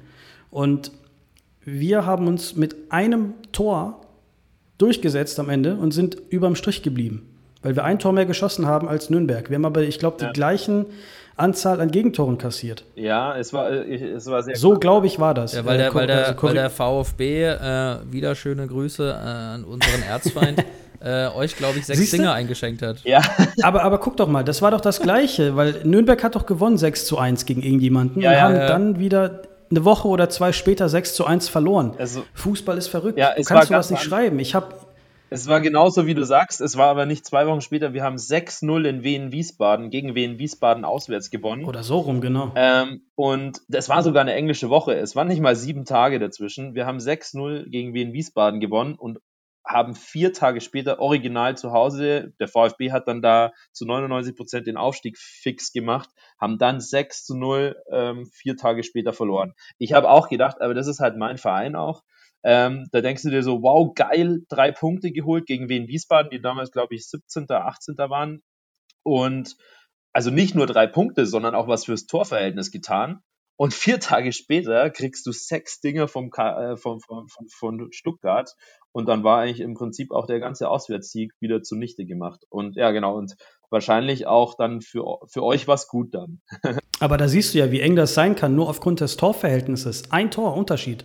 Und 0.51 0.93
wir 1.65 2.05
haben 2.05 2.27
uns 2.27 2.57
mit 2.57 2.77
einem 2.93 3.33
Tor 3.53 4.03
durchgesetzt 4.77 5.41
am 5.41 5.49
Ende 5.49 5.77
und 5.77 5.93
sind 5.93 6.19
überm 6.29 6.57
Strich 6.57 6.83
geblieben. 6.83 7.34
Weil 7.65 7.75
wir 7.75 7.85
ein 7.85 7.99
Tor 7.99 8.13
mehr 8.13 8.27
geschossen 8.27 8.67
haben 8.67 8.89
als 8.89 9.11
Nürnberg. 9.11 9.51
Wir 9.51 9.57
haben 9.57 9.65
aber, 9.65 9.83
ich 9.83 9.99
glaube, 9.99 10.19
die 10.21 10.27
ja. 10.27 10.33
gleichen 10.33 10.87
Anzahl 11.37 11.81
an 11.81 11.91
Gegentoren 11.91 12.39
kassiert. 12.39 12.85
Ja, 12.95 13.37
es 13.37 13.53
war, 13.53 13.71
es 13.71 14.27
war 14.27 14.43
sehr 14.43 14.55
So, 14.55 14.79
glaube 14.79 15.07
ich, 15.07 15.19
war 15.19 15.35
das. 15.35 15.55
Ja, 15.55 15.65
weil, 15.65 15.79
der, 15.79 15.93
weil, 15.95 16.07
der, 16.07 16.37
weil 16.41 16.55
der 16.55 16.71
VfB, 16.71 17.45
äh, 17.45 17.97
wieder 18.11 18.35
schöne 18.35 18.69
Grüße 18.69 19.09
äh, 19.11 19.29
an 19.29 19.65
unseren 19.65 20.03
Erzfeind, 20.09 20.65
äh, 21.01 21.29
euch, 21.29 21.57
glaube 21.57 21.79
ich, 21.79 21.87
sechs 21.87 21.99
Siehste? 21.99 22.19
Dinger 22.19 22.35
eingeschenkt 22.35 22.83
hat. 22.83 23.03
Ja. 23.03 23.21
aber, 23.63 23.83
aber 23.83 23.99
guck 23.99 24.17
doch 24.17 24.29
mal, 24.29 24.45
das 24.45 24.63
war 24.63 24.71
doch 24.71 24.81
das 24.81 25.01
Gleiche, 25.01 25.57
weil 25.57 25.81
Nürnberg 25.85 26.23
hat 26.23 26.37
doch 26.37 26.47
gewonnen 26.47 26.79
6 26.79 27.07
zu 27.07 27.19
1 27.19 27.47
gegen 27.47 27.63
irgendjemanden 27.63 28.23
ja, 28.23 28.31
und 28.31 28.37
ja, 28.37 28.43
haben 28.43 28.55
ja. 28.57 28.67
dann 28.69 28.99
wieder 28.99 29.43
eine 29.71 29.85
Woche 29.85 30.07
oder 30.07 30.29
zwei 30.29 30.53
später 30.53 30.89
6 30.89 31.15
zu 31.15 31.27
1 31.27 31.49
verloren. 31.49 31.95
Also, 31.99 32.25
Fußball 32.35 32.79
ist 32.79 32.89
verrückt. 32.89 33.19
Ja, 33.19 33.35
du 33.35 33.43
kannst 33.43 33.69
sowas 33.69 33.91
nicht 33.91 34.03
schreiben. 34.03 34.39
Ich 34.39 34.55
habe 34.55 34.69
es 35.35 35.49
war 35.49 35.61
genauso, 35.61 36.07
wie 36.07 36.15
du 36.15 36.25
sagst. 36.25 36.61
Es 36.61 36.77
war 36.77 36.89
aber 36.89 37.07
nicht 37.07 37.27
zwei 37.27 37.47
Wochen 37.49 37.61
später. 37.61 37.93
Wir 37.93 38.05
haben 38.05 38.17
6-0 38.17 38.85
in 38.89 39.03
Wien 39.03 39.33
Wiesbaden 39.33 39.91
gegen 39.91 40.15
Wien 40.15 40.39
Wiesbaden 40.39 40.85
auswärts 40.85 41.31
gewonnen. 41.31 41.65
Oder 41.65 41.83
so 41.83 41.99
rum, 41.99 42.21
genau. 42.21 42.53
Ähm, 42.55 43.03
und 43.17 43.61
das 43.69 43.89
war 43.89 44.05
sogar 44.05 44.23
eine 44.23 44.35
englische 44.35 44.71
Woche. 44.71 44.95
Es 44.95 45.17
waren 45.17 45.27
nicht 45.27 45.41
mal 45.41 45.57
sieben 45.57 45.85
Tage 45.85 46.21
dazwischen. 46.21 46.77
Wir 46.77 46.87
haben 46.87 46.99
6-0 46.99 47.69
gegen 47.69 47.95
Wien 47.95 48.13
Wiesbaden 48.13 48.61
gewonnen 48.61 48.95
und 48.95 49.19
haben 49.67 49.95
vier 49.95 50.33
Tage 50.33 50.61
später 50.61 51.01
original 51.01 51.57
zu 51.57 51.73
Hause, 51.73 52.35
der 52.39 52.49
VfB 52.49 52.93
hat 52.93 53.09
dann 53.09 53.23
da 53.23 53.51
zu 53.73 53.87
99 53.87 54.37
Prozent 54.37 54.67
den 54.67 54.77
Aufstieg 54.77 55.17
fix 55.19 55.73
gemacht, 55.73 56.11
haben 56.39 56.59
dann 56.59 56.81
6 56.81 57.25
zu 57.25 57.35
0 57.35 57.75
ähm, 57.91 58.27
vier 58.27 58.57
Tage 58.57 58.85
später 58.85 59.13
verloren. 59.13 59.55
Ich 59.79 59.95
habe 59.95 60.11
auch 60.11 60.29
gedacht, 60.29 60.61
aber 60.61 60.75
das 60.75 60.87
ist 60.87 61.01
halt 61.01 61.17
mein 61.17 61.39
Verein 61.39 61.77
auch. 61.77 62.03
Ähm, 62.45 62.89
da 62.93 63.01
denkst 63.01 63.23
du 63.23 63.31
dir 63.31 63.43
so, 63.43 63.63
wow, 63.63 63.93
geil, 63.95 64.43
drei 64.49 64.71
Punkte 64.71 65.11
geholt 65.13 65.47
gegen 65.47 65.69
Wien 65.69 65.89
Wiesbaden, 65.89 66.31
die 66.31 66.41
damals, 66.41 66.71
glaube 66.71 66.95
ich, 66.95 67.09
17., 67.09 67.47
18. 67.51 67.97
waren. 67.97 68.43
Und 69.03 69.57
also 70.13 70.31
nicht 70.31 70.55
nur 70.55 70.67
drei 70.67 70.87
Punkte, 70.87 71.27
sondern 71.27 71.55
auch 71.55 71.69
was 71.69 71.87
fürs 71.87 72.07
Torverhältnis 72.07 72.71
getan. 72.71 73.21
Und 73.57 73.73
vier 73.73 74.01
Tage 74.01 74.33
später 74.33 74.91
kriegst 74.91 75.27
du 75.27 75.33
sechs 75.33 75.81
Dinge 75.81 76.09
vom, 76.09 76.31
äh, 76.37 76.77
vom, 76.77 77.01
vom, 77.01 77.29
von, 77.29 77.49
von 77.49 77.93
Stuttgart. 77.93 78.53
Und 78.93 79.07
dann 79.09 79.25
war 79.25 79.41
eigentlich 79.41 79.61
im 79.61 79.75
Prinzip 79.75 80.11
auch 80.11 80.27
der 80.27 80.41
ganze 80.41 80.69
Auswärtssieg 80.69 81.33
wieder 81.41 81.63
zunichte 81.63 82.05
gemacht. 82.05 82.45
Und 82.49 82.77
ja, 82.77 82.91
genau. 82.91 83.17
Und 83.17 83.37
wahrscheinlich 83.71 84.27
auch 84.27 84.55
dann 84.55 84.81
für, 84.81 85.19
für 85.29 85.43
euch 85.43 85.67
was 85.67 85.89
gut 85.89 86.15
dann. 86.15 86.41
Aber 87.01 87.17
da 87.17 87.29
siehst 87.29 87.55
du 87.55 87.59
ja, 87.59 87.71
wie 87.71 87.81
eng 87.81 87.97
das 87.97 88.15
sein 88.15 88.35
kann, 88.35 88.55
nur 88.55 88.69
aufgrund 88.69 89.01
des 89.01 89.17
Torverhältnisses. 89.17 90.11
Ein 90.11 90.31
Tor 90.31 90.57
Unterschied. 90.57 91.05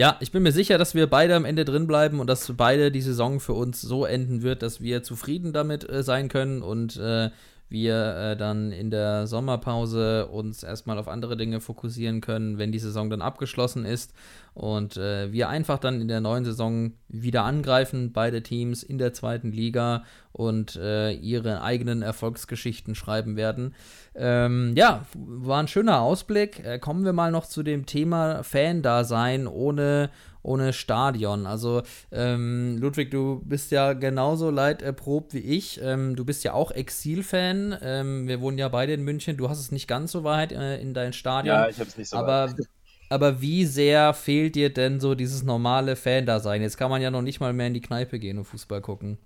Ja, 0.00 0.16
ich 0.20 0.32
bin 0.32 0.42
mir 0.42 0.52
sicher, 0.52 0.78
dass 0.78 0.94
wir 0.94 1.08
beide 1.08 1.36
am 1.36 1.44
Ende 1.44 1.66
drin 1.66 1.86
bleiben 1.86 2.20
und 2.20 2.26
dass 2.26 2.50
beide 2.56 2.90
die 2.90 3.02
Saison 3.02 3.38
für 3.38 3.52
uns 3.52 3.82
so 3.82 4.06
enden 4.06 4.40
wird, 4.40 4.62
dass 4.62 4.80
wir 4.80 5.02
zufrieden 5.02 5.52
damit 5.52 5.86
äh, 5.86 6.02
sein 6.02 6.30
können. 6.30 6.62
Und 6.62 6.96
äh, 6.96 7.28
wir 7.70 8.16
äh, 8.16 8.36
dann 8.36 8.72
in 8.72 8.90
der 8.90 9.26
Sommerpause 9.26 10.26
uns 10.26 10.62
erstmal 10.62 10.98
auf 10.98 11.08
andere 11.08 11.36
Dinge 11.36 11.60
fokussieren 11.60 12.20
können, 12.20 12.58
wenn 12.58 12.72
die 12.72 12.78
Saison 12.78 13.08
dann 13.08 13.22
abgeschlossen 13.22 13.84
ist 13.84 14.12
und 14.54 14.96
äh, 14.96 15.32
wir 15.32 15.48
einfach 15.48 15.78
dann 15.78 16.00
in 16.00 16.08
der 16.08 16.20
neuen 16.20 16.44
Saison 16.44 16.92
wieder 17.08 17.44
angreifen, 17.44 18.12
beide 18.12 18.42
Teams 18.42 18.82
in 18.82 18.98
der 18.98 19.12
zweiten 19.12 19.52
Liga 19.52 20.04
und 20.32 20.76
äh, 20.76 21.12
ihre 21.12 21.62
eigenen 21.62 22.02
Erfolgsgeschichten 22.02 22.94
schreiben 22.94 23.36
werden. 23.36 23.74
Ähm, 24.14 24.74
ja, 24.76 25.06
war 25.14 25.60
ein 25.60 25.68
schöner 25.68 26.00
Ausblick. 26.00 26.64
Äh, 26.64 26.78
kommen 26.78 27.04
wir 27.04 27.12
mal 27.12 27.30
noch 27.30 27.46
zu 27.46 27.62
dem 27.62 27.86
Thema 27.86 28.42
Fan-Dasein 28.42 29.46
ohne 29.46 30.10
ohne 30.42 30.72
Stadion. 30.72 31.46
Also 31.46 31.82
ähm, 32.10 32.78
Ludwig, 32.78 33.10
du 33.10 33.42
bist 33.44 33.70
ja 33.70 33.92
genauso 33.92 34.50
leiderprobt 34.50 35.34
wie 35.34 35.38
ich. 35.38 35.80
Ähm, 35.82 36.16
du 36.16 36.24
bist 36.24 36.44
ja 36.44 36.52
auch 36.52 36.70
Exil-Fan. 36.70 37.78
Ähm, 37.82 38.28
wir 38.28 38.40
wohnen 38.40 38.58
ja 38.58 38.68
beide 38.68 38.92
in 38.92 39.02
München. 39.02 39.36
Du 39.36 39.48
hast 39.48 39.60
es 39.60 39.72
nicht 39.72 39.88
ganz 39.88 40.12
so 40.12 40.24
weit 40.24 40.52
äh, 40.52 40.80
in 40.80 40.94
dein 40.94 41.12
Stadion. 41.12 41.56
Ja, 41.56 41.68
ich 41.68 41.78
habe 41.78 41.88
es 41.88 41.96
nicht 41.96 42.08
so 42.08 42.16
aber, 42.16 42.50
weit. 42.50 42.66
Aber 43.08 43.40
wie 43.40 43.64
sehr 43.64 44.14
fehlt 44.14 44.54
dir 44.54 44.72
denn 44.72 45.00
so 45.00 45.14
dieses 45.14 45.42
normale 45.42 45.96
Fan-Dasein? 45.96 46.62
Jetzt 46.62 46.76
kann 46.76 46.90
man 46.90 47.02
ja 47.02 47.10
noch 47.10 47.22
nicht 47.22 47.40
mal 47.40 47.52
mehr 47.52 47.66
in 47.66 47.74
die 47.74 47.80
Kneipe 47.80 48.18
gehen 48.18 48.38
und 48.38 48.44
Fußball 48.44 48.80
gucken. 48.80 49.18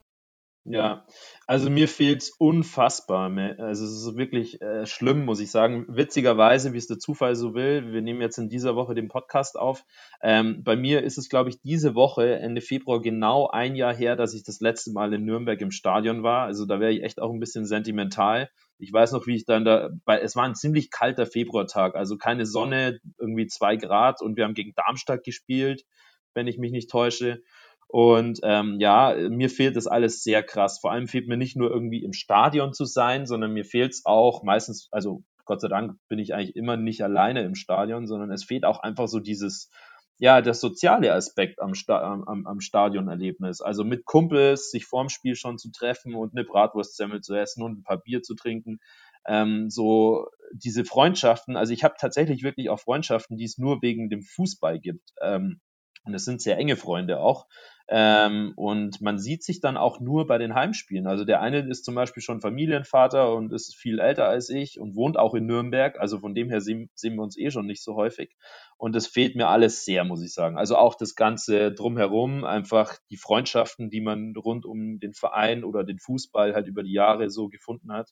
Ja, 0.66 1.04
also 1.46 1.68
mir 1.68 1.88
fehlt 1.88 2.22
es 2.22 2.30
unfassbar. 2.30 3.30
Also 3.58 3.84
es 3.84 3.92
ist 3.92 4.16
wirklich 4.16 4.62
äh, 4.62 4.86
schlimm, 4.86 5.26
muss 5.26 5.40
ich 5.40 5.50
sagen. 5.50 5.84
Witzigerweise, 5.88 6.72
wie 6.72 6.78
es 6.78 6.86
der 6.86 6.98
Zufall 6.98 7.36
so 7.36 7.54
will, 7.54 7.92
wir 7.92 8.00
nehmen 8.00 8.22
jetzt 8.22 8.38
in 8.38 8.48
dieser 8.48 8.74
Woche 8.74 8.94
den 8.94 9.08
Podcast 9.08 9.58
auf. 9.58 9.84
Ähm, 10.22 10.64
bei 10.64 10.74
mir 10.74 11.02
ist 11.02 11.18
es, 11.18 11.28
glaube 11.28 11.50
ich, 11.50 11.60
diese 11.60 11.94
Woche, 11.94 12.36
Ende 12.36 12.62
Februar, 12.62 13.02
genau 13.02 13.46
ein 13.46 13.76
Jahr 13.76 13.94
her, 13.94 14.16
dass 14.16 14.32
ich 14.32 14.42
das 14.42 14.60
letzte 14.60 14.92
Mal 14.92 15.12
in 15.12 15.26
Nürnberg 15.26 15.60
im 15.60 15.70
Stadion 15.70 16.22
war. 16.22 16.46
Also 16.46 16.64
da 16.64 16.80
wäre 16.80 16.92
ich 16.92 17.02
echt 17.02 17.20
auch 17.20 17.30
ein 17.30 17.40
bisschen 17.40 17.66
sentimental. 17.66 18.48
Ich 18.78 18.90
weiß 18.90 19.12
noch, 19.12 19.26
wie 19.26 19.36
ich 19.36 19.44
dann 19.44 19.66
da, 19.66 19.90
bei, 20.06 20.18
es 20.18 20.34
war 20.34 20.44
ein 20.44 20.54
ziemlich 20.54 20.90
kalter 20.90 21.26
Februartag, 21.26 21.94
also 21.94 22.16
keine 22.16 22.46
Sonne, 22.46 23.00
irgendwie 23.18 23.46
zwei 23.48 23.76
Grad 23.76 24.22
und 24.22 24.38
wir 24.38 24.44
haben 24.44 24.54
gegen 24.54 24.74
Darmstadt 24.74 25.24
gespielt, 25.24 25.84
wenn 26.32 26.46
ich 26.46 26.56
mich 26.56 26.72
nicht 26.72 26.90
täusche. 26.90 27.42
Und 27.88 28.40
ähm, 28.42 28.78
ja, 28.80 29.14
mir 29.30 29.50
fehlt 29.50 29.76
das 29.76 29.86
alles 29.86 30.22
sehr 30.22 30.42
krass. 30.42 30.80
Vor 30.80 30.92
allem 30.92 31.06
fehlt 31.06 31.28
mir 31.28 31.36
nicht 31.36 31.56
nur 31.56 31.70
irgendwie 31.70 32.02
im 32.02 32.12
Stadion 32.12 32.72
zu 32.72 32.84
sein, 32.84 33.26
sondern 33.26 33.52
mir 33.52 33.64
fehlt 33.64 33.92
es 33.92 34.04
auch 34.04 34.42
meistens, 34.42 34.88
also 34.90 35.22
Gott 35.44 35.60
sei 35.60 35.68
Dank 35.68 35.98
bin 36.08 36.18
ich 36.18 36.34
eigentlich 36.34 36.56
immer 36.56 36.76
nicht 36.76 37.02
alleine 37.02 37.42
im 37.42 37.54
Stadion, 37.54 38.06
sondern 38.06 38.30
es 38.30 38.44
fehlt 38.44 38.64
auch 38.64 38.80
einfach 38.80 39.08
so 39.08 39.20
dieses, 39.20 39.70
ja, 40.18 40.40
der 40.40 40.54
soziale 40.54 41.12
Aspekt 41.12 41.60
am, 41.60 41.74
Sta 41.74 42.00
am, 42.00 42.46
am 42.46 42.60
Stadionerlebnis. 42.60 43.60
Also 43.60 43.84
mit 43.84 44.04
Kumpels 44.04 44.70
sich 44.70 44.86
vorm 44.86 45.08
Spiel 45.08 45.34
schon 45.34 45.58
zu 45.58 45.70
treffen 45.70 46.14
und 46.14 46.36
eine 46.36 46.44
Bratwurstsemmel 46.44 47.20
zu 47.20 47.34
essen 47.34 47.62
und 47.62 47.78
ein 47.78 47.82
paar 47.82 48.00
Bier 48.00 48.22
zu 48.22 48.34
trinken. 48.34 48.78
Ähm, 49.26 49.70
so 49.70 50.28
diese 50.52 50.84
Freundschaften, 50.84 51.56
also 51.56 51.72
ich 51.72 51.82
habe 51.82 51.94
tatsächlich 51.98 52.42
wirklich 52.42 52.70
auch 52.70 52.80
Freundschaften, 52.80 53.36
die 53.36 53.44
es 53.44 53.58
nur 53.58 53.82
wegen 53.82 54.08
dem 54.08 54.22
Fußball 54.22 54.78
gibt. 54.80 55.10
Ähm, 55.20 55.60
und 56.04 56.14
es 56.14 56.24
sind 56.24 56.42
sehr 56.42 56.58
enge 56.58 56.76
Freunde 56.76 57.18
auch. 57.18 57.46
Ähm, 57.86 58.54
und 58.56 59.02
man 59.02 59.18
sieht 59.18 59.42
sich 59.42 59.60
dann 59.60 59.76
auch 59.76 60.00
nur 60.00 60.26
bei 60.26 60.38
den 60.38 60.54
Heimspielen. 60.54 61.06
Also 61.06 61.24
der 61.24 61.42
eine 61.42 61.68
ist 61.68 61.84
zum 61.84 61.94
Beispiel 61.94 62.22
schon 62.22 62.40
Familienvater 62.40 63.34
und 63.34 63.52
ist 63.52 63.76
viel 63.76 63.98
älter 63.98 64.26
als 64.26 64.48
ich 64.48 64.80
und 64.80 64.96
wohnt 64.96 65.18
auch 65.18 65.34
in 65.34 65.44
Nürnberg. 65.44 66.00
Also 66.00 66.18
von 66.18 66.34
dem 66.34 66.48
her 66.48 66.62
sehen, 66.62 66.88
sehen 66.94 67.16
wir 67.16 67.22
uns 67.22 67.36
eh 67.36 67.50
schon 67.50 67.66
nicht 67.66 67.82
so 67.82 67.94
häufig. 67.94 68.34
Und 68.78 68.94
das 68.94 69.06
fehlt 69.06 69.36
mir 69.36 69.48
alles 69.48 69.84
sehr, 69.84 70.04
muss 70.04 70.22
ich 70.22 70.32
sagen. 70.32 70.56
Also 70.56 70.76
auch 70.76 70.94
das 70.94 71.14
Ganze 71.14 71.72
drumherum, 71.72 72.44
einfach 72.44 72.96
die 73.10 73.18
Freundschaften, 73.18 73.90
die 73.90 74.00
man 74.00 74.34
rund 74.34 74.64
um 74.64 74.98
den 74.98 75.12
Verein 75.12 75.62
oder 75.62 75.84
den 75.84 75.98
Fußball 75.98 76.54
halt 76.54 76.68
über 76.68 76.82
die 76.82 76.92
Jahre 76.92 77.28
so 77.28 77.48
gefunden 77.48 77.92
hat. 77.92 78.10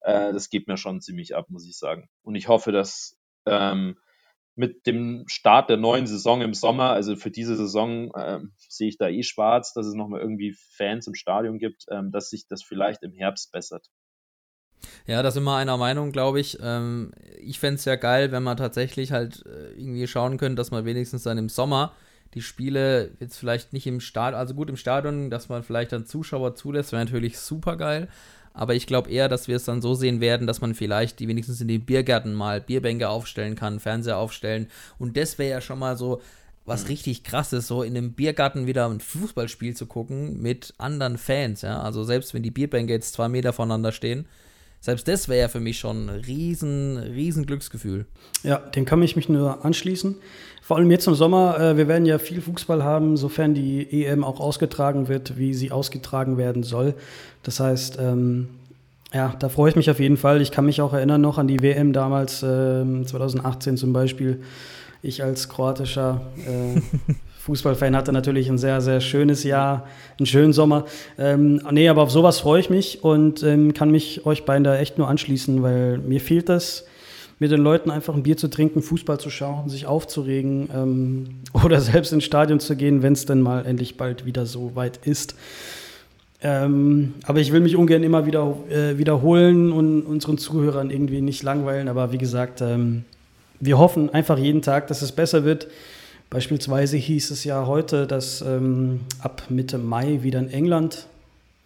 Äh, 0.00 0.32
das 0.32 0.48
geht 0.48 0.68
mir 0.68 0.76
schon 0.76 1.00
ziemlich 1.00 1.34
ab, 1.34 1.46
muss 1.48 1.66
ich 1.66 1.76
sagen. 1.76 2.08
Und 2.22 2.36
ich 2.36 2.46
hoffe, 2.46 2.70
dass 2.70 3.18
ähm, 3.46 3.96
mit 4.58 4.86
dem 4.86 5.24
Start 5.28 5.70
der 5.70 5.76
neuen 5.76 6.06
Saison 6.08 6.42
im 6.42 6.52
Sommer, 6.52 6.90
also 6.90 7.14
für 7.14 7.30
diese 7.30 7.56
Saison 7.56 8.10
äh, 8.14 8.40
sehe 8.58 8.88
ich 8.88 8.98
da 8.98 9.08
eh 9.08 9.22
schwarz, 9.22 9.72
dass 9.72 9.86
es 9.86 9.94
nochmal 9.94 10.20
irgendwie 10.20 10.54
Fans 10.76 11.06
im 11.06 11.14
Stadion 11.14 11.58
gibt, 11.58 11.84
ähm, 11.90 12.10
dass 12.10 12.30
sich 12.30 12.48
das 12.48 12.62
vielleicht 12.62 13.04
im 13.04 13.12
Herbst 13.12 13.52
bessert. 13.52 13.86
Ja, 15.06 15.22
da 15.22 15.30
sind 15.30 15.44
wir 15.44 15.56
einer 15.56 15.76
Meinung, 15.76 16.10
glaube 16.10 16.40
ich. 16.40 16.58
Ähm, 16.60 17.12
ich 17.38 17.60
fände 17.60 17.76
es 17.76 17.84
ja 17.84 17.94
geil, 17.94 18.32
wenn 18.32 18.42
man 18.42 18.56
tatsächlich 18.56 19.12
halt 19.12 19.46
äh, 19.46 19.72
irgendwie 19.74 20.06
schauen 20.08 20.38
könnte, 20.38 20.56
dass 20.56 20.72
man 20.72 20.84
wenigstens 20.84 21.22
dann 21.22 21.38
im 21.38 21.48
Sommer 21.48 21.94
die 22.34 22.42
Spiele 22.42 23.16
jetzt 23.20 23.38
vielleicht 23.38 23.72
nicht 23.72 23.86
im 23.86 24.00
Stadion, 24.00 24.38
also 24.38 24.54
gut 24.54 24.68
im 24.68 24.76
Stadion, 24.76 25.30
dass 25.30 25.48
man 25.48 25.62
vielleicht 25.62 25.92
dann 25.92 26.04
Zuschauer 26.04 26.56
zulässt, 26.56 26.92
wäre 26.92 27.04
natürlich 27.04 27.38
super 27.38 27.76
geil. 27.76 28.08
Aber 28.52 28.74
ich 28.74 28.86
glaube 28.86 29.10
eher, 29.10 29.28
dass 29.28 29.48
wir 29.48 29.56
es 29.56 29.64
dann 29.64 29.82
so 29.82 29.94
sehen 29.94 30.20
werden, 30.20 30.46
dass 30.46 30.60
man 30.60 30.74
vielleicht 30.74 31.20
die 31.20 31.28
wenigstens 31.28 31.60
in 31.60 31.68
den 31.68 31.84
Biergärten 31.84 32.34
mal 32.34 32.60
Bierbänke 32.60 33.08
aufstellen 33.08 33.54
kann, 33.54 33.80
Fernseher 33.80 34.18
aufstellen. 34.18 34.68
Und 34.98 35.16
das 35.16 35.38
wäre 35.38 35.50
ja 35.50 35.60
schon 35.60 35.78
mal 35.78 35.96
so 35.96 36.20
was 36.68 36.82
mhm. 36.82 36.88
richtig 36.88 37.24
krasses, 37.24 37.66
so 37.66 37.82
in 37.82 37.96
einem 37.96 38.12
Biergarten 38.12 38.66
wieder 38.66 38.88
ein 38.88 39.00
Fußballspiel 39.00 39.74
zu 39.74 39.86
gucken 39.86 40.40
mit 40.40 40.74
anderen 40.78 41.18
Fans, 41.18 41.62
ja. 41.62 41.80
Also 41.80 42.04
selbst 42.04 42.34
wenn 42.34 42.42
die 42.42 42.50
Bierbänke 42.50 42.92
jetzt 42.92 43.14
zwei 43.14 43.28
Meter 43.28 43.52
voneinander 43.52 43.90
stehen, 43.90 44.26
selbst 44.80 45.08
das 45.08 45.28
wäre 45.28 45.40
ja 45.40 45.48
für 45.48 45.60
mich 45.60 45.78
schon 45.78 46.08
ein 46.08 46.20
riesen, 46.20 46.98
riesen 46.98 47.46
Glücksgefühl. 47.46 48.06
Ja, 48.44 48.58
dem 48.58 48.84
kann 48.84 49.02
ich 49.02 49.16
mich 49.16 49.28
nur 49.28 49.64
anschließen. 49.64 50.16
Vor 50.68 50.76
allem 50.76 50.90
jetzt 50.90 51.06
im 51.06 51.14
Sommer, 51.14 51.58
äh, 51.58 51.78
wir 51.78 51.88
werden 51.88 52.04
ja 52.04 52.18
viel 52.18 52.42
Fußball 52.42 52.84
haben, 52.84 53.16
sofern 53.16 53.54
die 53.54 54.04
EM 54.04 54.22
auch 54.22 54.38
ausgetragen 54.38 55.08
wird, 55.08 55.38
wie 55.38 55.54
sie 55.54 55.72
ausgetragen 55.72 56.36
werden 56.36 56.62
soll. 56.62 56.92
Das 57.42 57.58
heißt, 57.58 57.96
ähm, 57.98 58.50
ja, 59.14 59.34
da 59.38 59.48
freue 59.48 59.70
ich 59.70 59.76
mich 59.76 59.90
auf 59.90 59.98
jeden 59.98 60.18
Fall. 60.18 60.42
Ich 60.42 60.50
kann 60.50 60.66
mich 60.66 60.82
auch 60.82 60.92
erinnern 60.92 61.22
noch 61.22 61.38
an 61.38 61.48
die 61.48 61.62
WM 61.62 61.94
damals, 61.94 62.42
äh, 62.42 62.84
2018 63.02 63.78
zum 63.78 63.94
Beispiel. 63.94 64.42
Ich 65.00 65.24
als 65.24 65.48
kroatischer 65.48 66.20
äh, 66.46 66.82
Fußballfan 67.38 67.96
hatte 67.96 68.12
natürlich 68.12 68.50
ein 68.50 68.58
sehr, 68.58 68.82
sehr 68.82 69.00
schönes 69.00 69.44
Jahr, 69.44 69.86
einen 70.18 70.26
schönen 70.26 70.52
Sommer. 70.52 70.84
Ähm, 71.16 71.62
nee, 71.70 71.88
aber 71.88 72.02
auf 72.02 72.10
sowas 72.10 72.40
freue 72.40 72.60
ich 72.60 72.68
mich 72.68 73.02
und 73.02 73.42
ähm, 73.42 73.72
kann 73.72 73.90
mich 73.90 74.26
euch 74.26 74.44
beiden 74.44 74.64
da 74.64 74.76
echt 74.76 74.98
nur 74.98 75.08
anschließen, 75.08 75.62
weil 75.62 75.96
mir 75.96 76.20
fehlt 76.20 76.50
das, 76.50 76.84
mit 77.38 77.50
den 77.50 77.60
Leuten 77.60 77.90
einfach 77.90 78.14
ein 78.14 78.22
Bier 78.22 78.36
zu 78.36 78.48
trinken, 78.48 78.82
Fußball 78.82 79.20
zu 79.20 79.30
schauen, 79.30 79.68
sich 79.68 79.86
aufzuregen 79.86 80.68
ähm, 80.74 81.26
oder 81.64 81.80
selbst 81.80 82.12
ins 82.12 82.24
Stadion 82.24 82.60
zu 82.60 82.76
gehen, 82.76 83.02
wenn 83.02 83.12
es 83.12 83.26
denn 83.26 83.40
mal 83.40 83.64
endlich 83.66 83.96
bald 83.96 84.24
wieder 84.26 84.46
so 84.46 84.74
weit 84.74 85.00
ist. 85.06 85.34
Ähm, 86.40 87.14
aber 87.24 87.40
ich 87.40 87.52
will 87.52 87.60
mich 87.60 87.76
ungern 87.76 88.04
immer 88.04 88.26
wieder 88.26 88.56
äh, 88.70 88.96
wiederholen 88.96 89.72
und 89.72 90.02
unseren 90.02 90.38
Zuhörern 90.38 90.90
irgendwie 90.90 91.20
nicht 91.20 91.42
langweilen. 91.42 91.88
Aber 91.88 92.12
wie 92.12 92.18
gesagt, 92.18 92.60
ähm, 92.60 93.04
wir 93.60 93.78
hoffen 93.78 94.10
einfach 94.10 94.38
jeden 94.38 94.62
Tag, 94.62 94.86
dass 94.86 95.02
es 95.02 95.12
besser 95.12 95.44
wird. 95.44 95.66
Beispielsweise 96.30 96.96
hieß 96.96 97.30
es 97.30 97.42
ja 97.44 97.66
heute, 97.66 98.06
dass 98.06 98.42
ähm, 98.42 99.00
ab 99.20 99.44
Mitte 99.48 99.78
Mai 99.78 100.22
wieder 100.22 100.38
in 100.38 100.50
England 100.50 101.08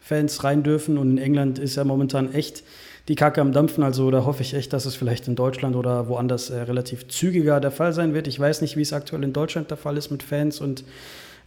Fans 0.01 0.43
rein 0.43 0.63
dürfen. 0.63 0.97
Und 0.97 1.13
in 1.13 1.19
England 1.19 1.59
ist 1.59 1.77
ja 1.77 1.85
momentan 1.85 2.33
echt 2.33 2.63
die 3.09 3.15
Kacke 3.15 3.41
am 3.41 3.53
Dampfen. 3.53 3.83
Also 3.83 4.11
da 4.11 4.25
hoffe 4.25 4.43
ich 4.43 4.55
echt, 4.55 4.73
dass 4.73 4.87
es 4.87 4.95
vielleicht 4.95 5.29
in 5.29 5.37
Deutschland 5.37 5.77
oder 5.77 6.09
woanders 6.09 6.51
äh, 6.51 6.63
relativ 6.63 7.09
zügiger 7.09 7.61
der 7.61 7.71
Fall 7.71 7.93
sein 7.93 8.15
wird. 8.15 8.27
Ich 8.27 8.39
weiß 8.39 8.61
nicht, 8.61 8.77
wie 8.77 8.83
es 8.83 8.93
aktuell 8.93 9.25
in 9.25 9.33
Deutschland 9.33 9.71
der 9.71 9.77
Fall 9.77 9.97
ist 9.97 10.11
mit 10.11 10.23
Fans 10.23 10.61
und 10.61 10.85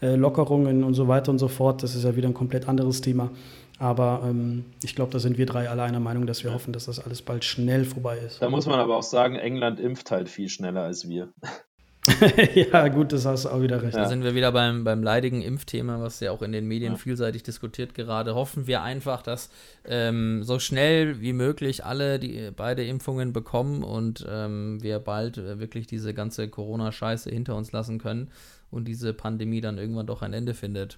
äh, 0.02 0.16
Lockerungen 0.16 0.84
und 0.84 0.94
so 0.94 1.08
weiter 1.08 1.32
und 1.32 1.40
so 1.40 1.48
fort. 1.48 1.84
Das 1.84 1.96
ist 1.96 2.04
ja 2.04 2.16
wieder 2.16 2.28
ein 2.28 2.34
komplett 2.34 2.68
anderes 2.68 3.02
Thema. 3.02 3.32
Aber 3.78 4.22
ähm, 4.26 4.66
ich 4.84 4.96
glaube, 4.96 5.12
da 5.12 5.20
sind 5.20 5.38
wir 5.38 5.46
drei 5.46 5.70
alle 5.70 5.84
einer 5.84 6.00
Meinung, 6.00 6.26
dass 6.26 6.44
wir 6.44 6.54
hoffen, 6.54 6.72
dass 6.72 6.86
das 6.86 7.00
alles 7.00 7.22
bald 7.22 7.44
schnell 7.44 7.84
vorbei 7.84 8.18
ist. 8.26 8.42
Da 8.42 8.50
muss 8.50 8.66
man 8.66 8.80
aber 8.80 8.96
auch 8.96 9.04
sagen, 9.04 9.36
England 9.36 9.80
impft 9.80 10.12
halt 10.12 10.30
viel 10.30 10.48
schneller 10.50 10.84
als 10.84 11.10
wir. 11.10 11.30
ja, 12.56 12.88
gut, 12.88 13.12
das 13.12 13.26
hast 13.26 13.46
du 13.46 13.50
auch 13.50 13.62
wieder 13.62 13.82
recht. 13.82 13.96
Da 13.96 14.08
sind 14.08 14.24
wir 14.24 14.36
wieder 14.36 14.52
beim, 14.52 14.84
beim 14.84 15.04
leidigen 15.04 15.42
Impfthema, 15.42 16.00
was 16.02 16.20
ja 16.20 16.32
auch 16.32 16.42
in 16.42 16.52
den 16.52 16.68
Medien 16.68 16.94
ja. 16.94 16.98
vielseitig 16.98 17.44
diskutiert 17.44 17.94
gerade. 17.94 18.36
Hoffen 18.36 18.68
wir 18.68 18.82
einfach, 18.82 19.22
dass 19.22 19.50
ähm, 19.86 20.44
so 20.44 20.60
schnell 20.60 21.22
wie 21.22 21.34
möglich 21.34 21.86
alle 21.86 22.20
die 22.20 22.52
beide 22.56 22.84
Impfungen 22.86 23.34
bekommen 23.34 23.84
und 23.84 24.26
ähm, 24.30 24.82
wir 24.82 25.00
bald 25.00 25.38
äh, 25.38 25.60
wirklich 25.60 25.88
diese 25.88 26.14
ganze 26.14 26.50
Corona-Scheiße 26.50 27.30
hinter 27.30 27.56
uns 27.56 27.72
lassen 27.72 28.00
können 28.00 28.30
und 28.72 28.88
diese 28.88 29.14
Pandemie 29.14 29.62
dann 29.62 29.78
irgendwann 29.78 30.08
doch 30.08 30.22
ein 30.22 30.34
Ende 30.34 30.54
findet. 30.54 30.98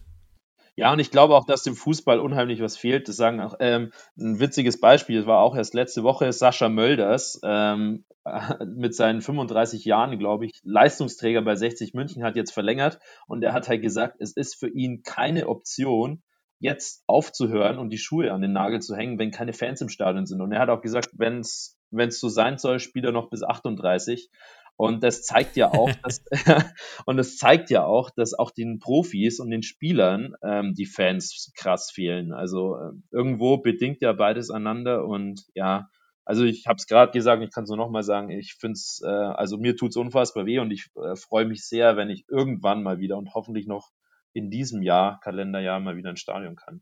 Ja, 0.77 0.93
und 0.93 0.99
ich 0.99 1.09
glaube 1.09 1.35
auch, 1.35 1.45
dass 1.45 1.63
dem 1.63 1.75
Fußball 1.75 2.19
unheimlich 2.19 2.61
was 2.61 2.77
fehlt. 2.77 3.07
Das 3.07 3.15
sagen 3.17 3.41
auch, 3.41 3.55
ähm, 3.59 3.91
ein 4.15 4.39
witziges 4.39 4.79
Beispiel, 4.79 5.17
das 5.17 5.25
war 5.25 5.39
auch 5.39 5.55
erst 5.55 5.73
letzte 5.73 6.03
Woche, 6.03 6.31
Sascha 6.31 6.69
Mölders 6.69 7.41
ähm, 7.43 8.05
mit 8.75 8.93
seinen 8.93 9.21
35 9.21 9.85
Jahren, 9.85 10.19
glaube 10.19 10.45
ich, 10.45 10.61
Leistungsträger 10.63 11.41
bei 11.41 11.55
60 11.55 11.95
München, 11.95 12.23
hat 12.23 12.35
jetzt 12.35 12.51
verlängert 12.51 12.99
und 13.25 13.43
er 13.43 13.53
hat 13.53 13.67
halt 13.67 13.81
gesagt, 13.81 14.17
es 14.19 14.37
ist 14.37 14.53
für 14.53 14.69
ihn 14.69 15.01
keine 15.01 15.47
Option, 15.47 16.21
jetzt 16.59 17.03
aufzuhören 17.07 17.79
und 17.79 17.89
die 17.89 17.97
Schuhe 17.97 18.31
an 18.31 18.41
den 18.41 18.53
Nagel 18.53 18.79
zu 18.79 18.95
hängen, 18.95 19.17
wenn 19.17 19.31
keine 19.31 19.53
Fans 19.53 19.81
im 19.81 19.89
Stadion 19.89 20.27
sind. 20.27 20.41
Und 20.41 20.51
er 20.51 20.59
hat 20.59 20.69
auch 20.69 20.81
gesagt, 20.81 21.09
wenn 21.13 21.39
es 21.39 21.77
wenn 21.91 22.09
es 22.09 22.19
so 22.19 22.29
sein 22.29 22.57
soll, 22.57 22.79
spielt 22.79 23.05
er 23.05 23.11
noch 23.11 23.29
bis 23.29 23.43
38. 23.43 24.29
Und 24.77 25.03
das 25.03 25.23
zeigt 25.23 25.57
ja 25.57 25.71
auch, 25.73 25.89
dass, 26.03 26.23
und 27.05 27.17
das 27.17 27.37
zeigt 27.37 27.69
ja 27.69 27.83
auch, 27.83 28.09
dass 28.11 28.33
auch 28.33 28.51
den 28.51 28.79
Profis 28.79 29.39
und 29.39 29.49
den 29.49 29.63
Spielern 29.63 30.35
ähm, 30.43 30.73
die 30.75 30.85
Fans 30.85 31.51
krass 31.57 31.91
fehlen. 31.91 32.31
Also 32.31 32.77
äh, 32.77 32.91
irgendwo 33.11 33.57
bedingt 33.57 34.01
ja 34.01 34.13
beides 34.13 34.51
einander 34.51 35.05
und 35.05 35.41
ja, 35.53 35.89
also 36.25 36.43
ich 36.43 36.67
habe 36.67 36.75
es 36.75 36.87
gerade 36.87 37.11
gesagt, 37.13 37.41
ich 37.41 37.51
kann 37.51 37.63
es 37.63 37.69
nur 37.69 37.77
nochmal 37.77 38.03
sagen, 38.03 38.29
ich 38.29 38.55
finde 38.59 38.73
es, 38.73 39.01
äh, 39.03 39.07
also 39.07 39.57
mir 39.57 39.75
tut 39.77 39.91
es 39.91 39.95
unfassbar 39.95 40.45
weh 40.45 40.59
und 40.59 40.71
ich 40.71 40.89
äh, 40.95 41.15
freue 41.15 41.45
mich 41.45 41.65
sehr, 41.65 41.95
wenn 41.95 42.09
ich 42.09 42.25
irgendwann 42.27 42.83
mal 42.83 42.99
wieder 42.99 43.17
und 43.17 43.33
hoffentlich 43.33 43.65
noch 43.65 43.91
in 44.33 44.51
diesem 44.51 44.81
Jahr, 44.81 45.19
Kalenderjahr, 45.21 45.79
mal 45.79 45.95
wieder 45.95 46.09
ins 46.09 46.19
Stadion 46.19 46.55
kann. 46.55 46.81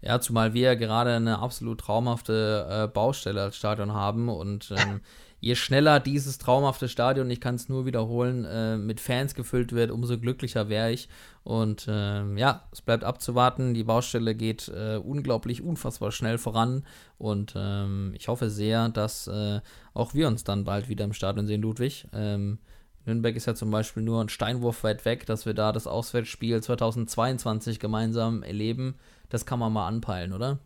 Ja, 0.00 0.20
zumal 0.20 0.54
wir 0.54 0.62
ja 0.62 0.74
gerade 0.76 1.14
eine 1.14 1.40
absolut 1.40 1.80
traumhafte 1.80 2.66
äh, 2.70 2.88
Baustelle 2.88 3.42
als 3.42 3.56
Stadion 3.56 3.92
haben 3.92 4.28
und 4.28 4.72
ähm, 4.76 5.02
je 5.40 5.54
schneller 5.54 6.00
dieses 6.00 6.38
traumhafte 6.38 6.88
Stadion, 6.88 7.30
ich 7.30 7.40
kann 7.40 7.54
es 7.54 7.68
nur 7.68 7.86
wiederholen, 7.86 8.44
äh, 8.44 8.76
mit 8.76 9.00
Fans 9.00 9.34
gefüllt 9.34 9.72
wird, 9.72 9.90
umso 9.90 10.18
glücklicher 10.18 10.68
wäre 10.68 10.90
ich. 10.90 11.08
Und 11.44 11.86
ähm, 11.88 12.36
ja, 12.36 12.64
es 12.72 12.82
bleibt 12.82 13.04
abzuwarten. 13.04 13.74
Die 13.74 13.84
Baustelle 13.84 14.34
geht 14.34 14.68
äh, 14.68 14.96
unglaublich, 14.96 15.62
unfassbar 15.62 16.12
schnell 16.12 16.38
voran. 16.38 16.84
Und 17.18 17.54
ähm, 17.56 18.12
ich 18.16 18.28
hoffe 18.28 18.50
sehr, 18.50 18.88
dass 18.88 19.28
äh, 19.28 19.60
auch 19.94 20.14
wir 20.14 20.26
uns 20.26 20.44
dann 20.44 20.64
bald 20.64 20.88
wieder 20.88 21.04
im 21.04 21.12
Stadion 21.12 21.46
sehen, 21.46 21.62
Ludwig. 21.62 22.06
Ähm, 22.12 22.58
Nürnberg 23.06 23.36
ist 23.36 23.46
ja 23.46 23.54
zum 23.54 23.70
Beispiel 23.70 24.02
nur 24.02 24.22
ein 24.22 24.28
Steinwurf 24.28 24.84
weit 24.84 25.04
weg, 25.04 25.24
dass 25.24 25.46
wir 25.46 25.54
da 25.54 25.72
das 25.72 25.86
Auswärtsspiel 25.86 26.62
2022 26.62 27.80
gemeinsam 27.80 28.42
erleben. 28.42 28.96
Das 29.30 29.46
kann 29.46 29.58
man 29.58 29.72
mal 29.72 29.86
anpeilen, 29.86 30.32
oder? 30.32 30.58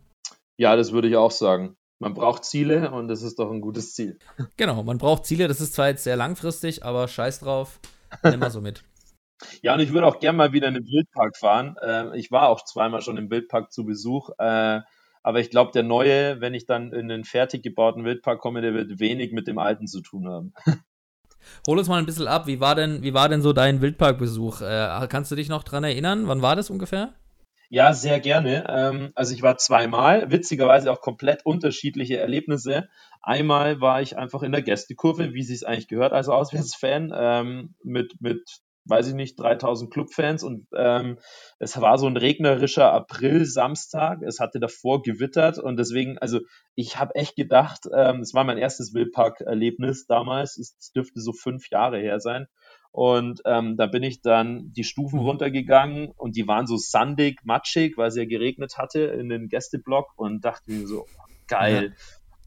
Ja, 0.57 0.75
das 0.75 0.91
würde 0.91 1.07
ich 1.07 1.15
auch 1.15 1.31
sagen 1.31 1.77
man 1.99 2.13
braucht 2.13 2.45
Ziele 2.45 2.91
und 2.91 3.07
das 3.07 3.21
ist 3.21 3.39
doch 3.39 3.51
ein 3.51 3.61
gutes 3.61 3.93
Ziel. 3.93 4.19
Genau, 4.57 4.83
man 4.83 4.97
braucht 4.97 5.25
Ziele. 5.25 5.47
Das 5.47 5.61
ist 5.61 5.73
zwar 5.73 5.87
jetzt 5.87 6.03
sehr 6.03 6.15
langfristig, 6.15 6.83
aber 6.83 7.07
scheiß 7.07 7.39
drauf, 7.39 7.79
nimm 8.23 8.39
mal 8.39 8.51
so 8.51 8.61
mit. 8.61 8.83
Ja, 9.61 9.73
und 9.73 9.81
ich 9.81 9.91
würde 9.91 10.07
auch 10.07 10.19
gerne 10.19 10.37
mal 10.37 10.53
wieder 10.53 10.69
in 10.69 10.75
den 10.75 10.85
Wildpark 10.85 11.35
fahren. 11.35 11.75
Äh, 11.81 12.17
ich 12.17 12.31
war 12.31 12.47
auch 12.47 12.63
zweimal 12.63 13.01
schon 13.01 13.17
im 13.17 13.29
Wildpark 13.29 13.73
zu 13.73 13.83
Besuch. 13.83 14.29
Äh, 14.37 14.79
aber 15.21 15.39
ich 15.39 15.49
glaube, 15.49 15.71
der 15.73 15.83
neue, 15.83 16.39
wenn 16.41 16.53
ich 16.53 16.65
dann 16.65 16.93
in 16.93 17.07
den 17.09 17.23
fertig 17.23 17.63
gebauten 17.63 18.05
Wildpark 18.05 18.39
komme, 18.39 18.61
der 18.61 18.73
wird 18.73 18.99
wenig 18.99 19.33
mit 19.33 19.47
dem 19.47 19.57
alten 19.57 19.87
zu 19.87 20.01
tun 20.01 20.27
haben. 20.27 20.53
Hol 21.67 21.77
uns 21.77 21.89
mal 21.89 21.99
ein 21.99 22.05
bisschen 22.05 22.27
ab. 22.27 22.47
Wie 22.47 22.59
war 22.59 22.75
denn, 22.75 23.03
wie 23.03 23.13
war 23.13 23.27
denn 23.27 23.41
so 23.41 23.53
dein 23.53 23.81
Wildparkbesuch? 23.81 24.61
Äh, 24.61 25.07
kannst 25.09 25.31
du 25.31 25.35
dich 25.35 25.49
noch 25.49 25.63
dran 25.63 25.83
erinnern? 25.83 26.27
Wann 26.27 26.41
war 26.41 26.55
das 26.55 26.69
ungefähr? 26.69 27.13
Ja, 27.73 27.91
sehr 27.93 28.19
gerne. 28.19 28.65
Ähm, 28.69 29.11
also 29.15 29.33
ich 29.33 29.41
war 29.41 29.57
zweimal, 29.57 30.29
witzigerweise 30.29 30.91
auch 30.91 31.01
komplett 31.01 31.43
unterschiedliche 31.43 32.17
Erlebnisse. 32.19 32.87
Einmal 33.23 33.81
war 33.81 33.99
ich 33.99 34.15
einfach 34.15 34.43
in 34.43 34.51
der 34.51 34.61
Gästekurve, 34.61 35.33
wie 35.33 35.41
sie 35.41 35.55
es 35.55 35.63
eigentlich 35.63 35.87
gehört 35.87 36.13
als 36.13 36.29
Auswärtsfan, 36.29 37.11
ähm, 37.15 37.73
mit, 37.83 38.13
mit, 38.21 38.43
weiß 38.85 39.07
ich 39.07 39.15
nicht, 39.15 39.39
3000 39.39 39.91
Clubfans 39.91 40.43
und 40.43 40.67
ähm, 40.77 41.17
es 41.57 41.81
war 41.81 41.97
so 41.97 42.05
ein 42.05 42.15
regnerischer 42.15 42.93
April-Samstag. 42.93 44.21
Es 44.21 44.39
hatte 44.39 44.59
davor 44.59 45.01
gewittert 45.01 45.57
und 45.57 45.77
deswegen, 45.77 46.19
also 46.19 46.41
ich 46.75 46.99
habe 46.99 47.15
echt 47.15 47.35
gedacht, 47.35 47.87
es 47.87 48.35
war 48.35 48.43
mein 48.43 48.59
erstes 48.59 48.93
Wildpark-Erlebnis 48.93 50.05
damals, 50.05 50.59
es 50.59 50.91
dürfte 50.91 51.21
so 51.21 51.33
fünf 51.33 51.71
Jahre 51.71 51.97
her 51.97 52.19
sein. 52.19 52.45
Und 52.93 53.41
ähm, 53.45 53.77
da 53.77 53.87
bin 53.87 54.03
ich 54.03 54.21
dann 54.21 54.71
die 54.73 54.85
Stufen 54.85 55.19
Mhm. 55.19 55.25
runtergegangen 55.25 56.11
und 56.17 56.37
die 56.37 56.47
waren 56.47 56.67
so 56.67 56.77
sandig, 56.77 57.39
matschig, 57.45 57.97
weil 57.97 58.09
es 58.09 58.17
ja 58.17 58.25
geregnet 58.25 58.77
hatte 58.79 59.01
in 59.01 59.29
den 59.29 59.49
Gästeblock 59.49 60.11
und 60.17 60.45
dachte 60.45 60.71
mir 60.71 60.87
so, 60.87 61.09
geil. 61.47 61.95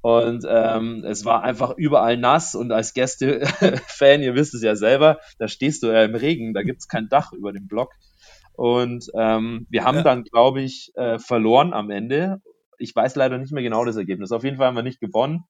Und 0.02 0.46
ähm, 0.48 1.04
es 1.06 1.24
war 1.24 1.42
einfach 1.42 1.74
überall 1.76 2.16
nass 2.16 2.54
und 2.54 2.72
als 2.72 2.94
Gäste-Fan, 2.94 4.22
ihr 4.22 4.36
wisst 4.36 4.54
es 4.54 4.62
ja 4.62 4.76
selber, 4.76 5.20
da 5.38 5.48
stehst 5.48 5.82
du 5.82 5.88
ja 5.88 6.04
im 6.04 6.14
Regen, 6.16 6.54
da 6.54 6.62
gibt's 6.62 6.88
kein 6.88 7.08
Dach 7.08 7.32
über 7.32 7.52
dem 7.52 7.68
Block. 7.68 7.92
Und 8.54 9.06
ähm, 9.16 9.66
wir 9.70 9.84
haben 9.84 9.96
Ja. 9.96 10.02
dann, 10.04 10.24
glaube 10.24 10.62
ich, 10.62 10.92
äh, 10.96 11.18
verloren 11.18 11.74
am 11.74 11.90
Ende. 11.90 12.40
Ich 12.78 12.94
weiß 12.94 13.16
leider 13.16 13.38
nicht 13.38 13.52
mehr 13.52 13.64
genau 13.64 13.84
das 13.84 13.96
Ergebnis. 13.96 14.32
Auf 14.32 14.44
jeden 14.44 14.58
Fall 14.58 14.68
haben 14.68 14.76
wir 14.76 14.82
nicht 14.84 15.00
gewonnen. 15.00 15.44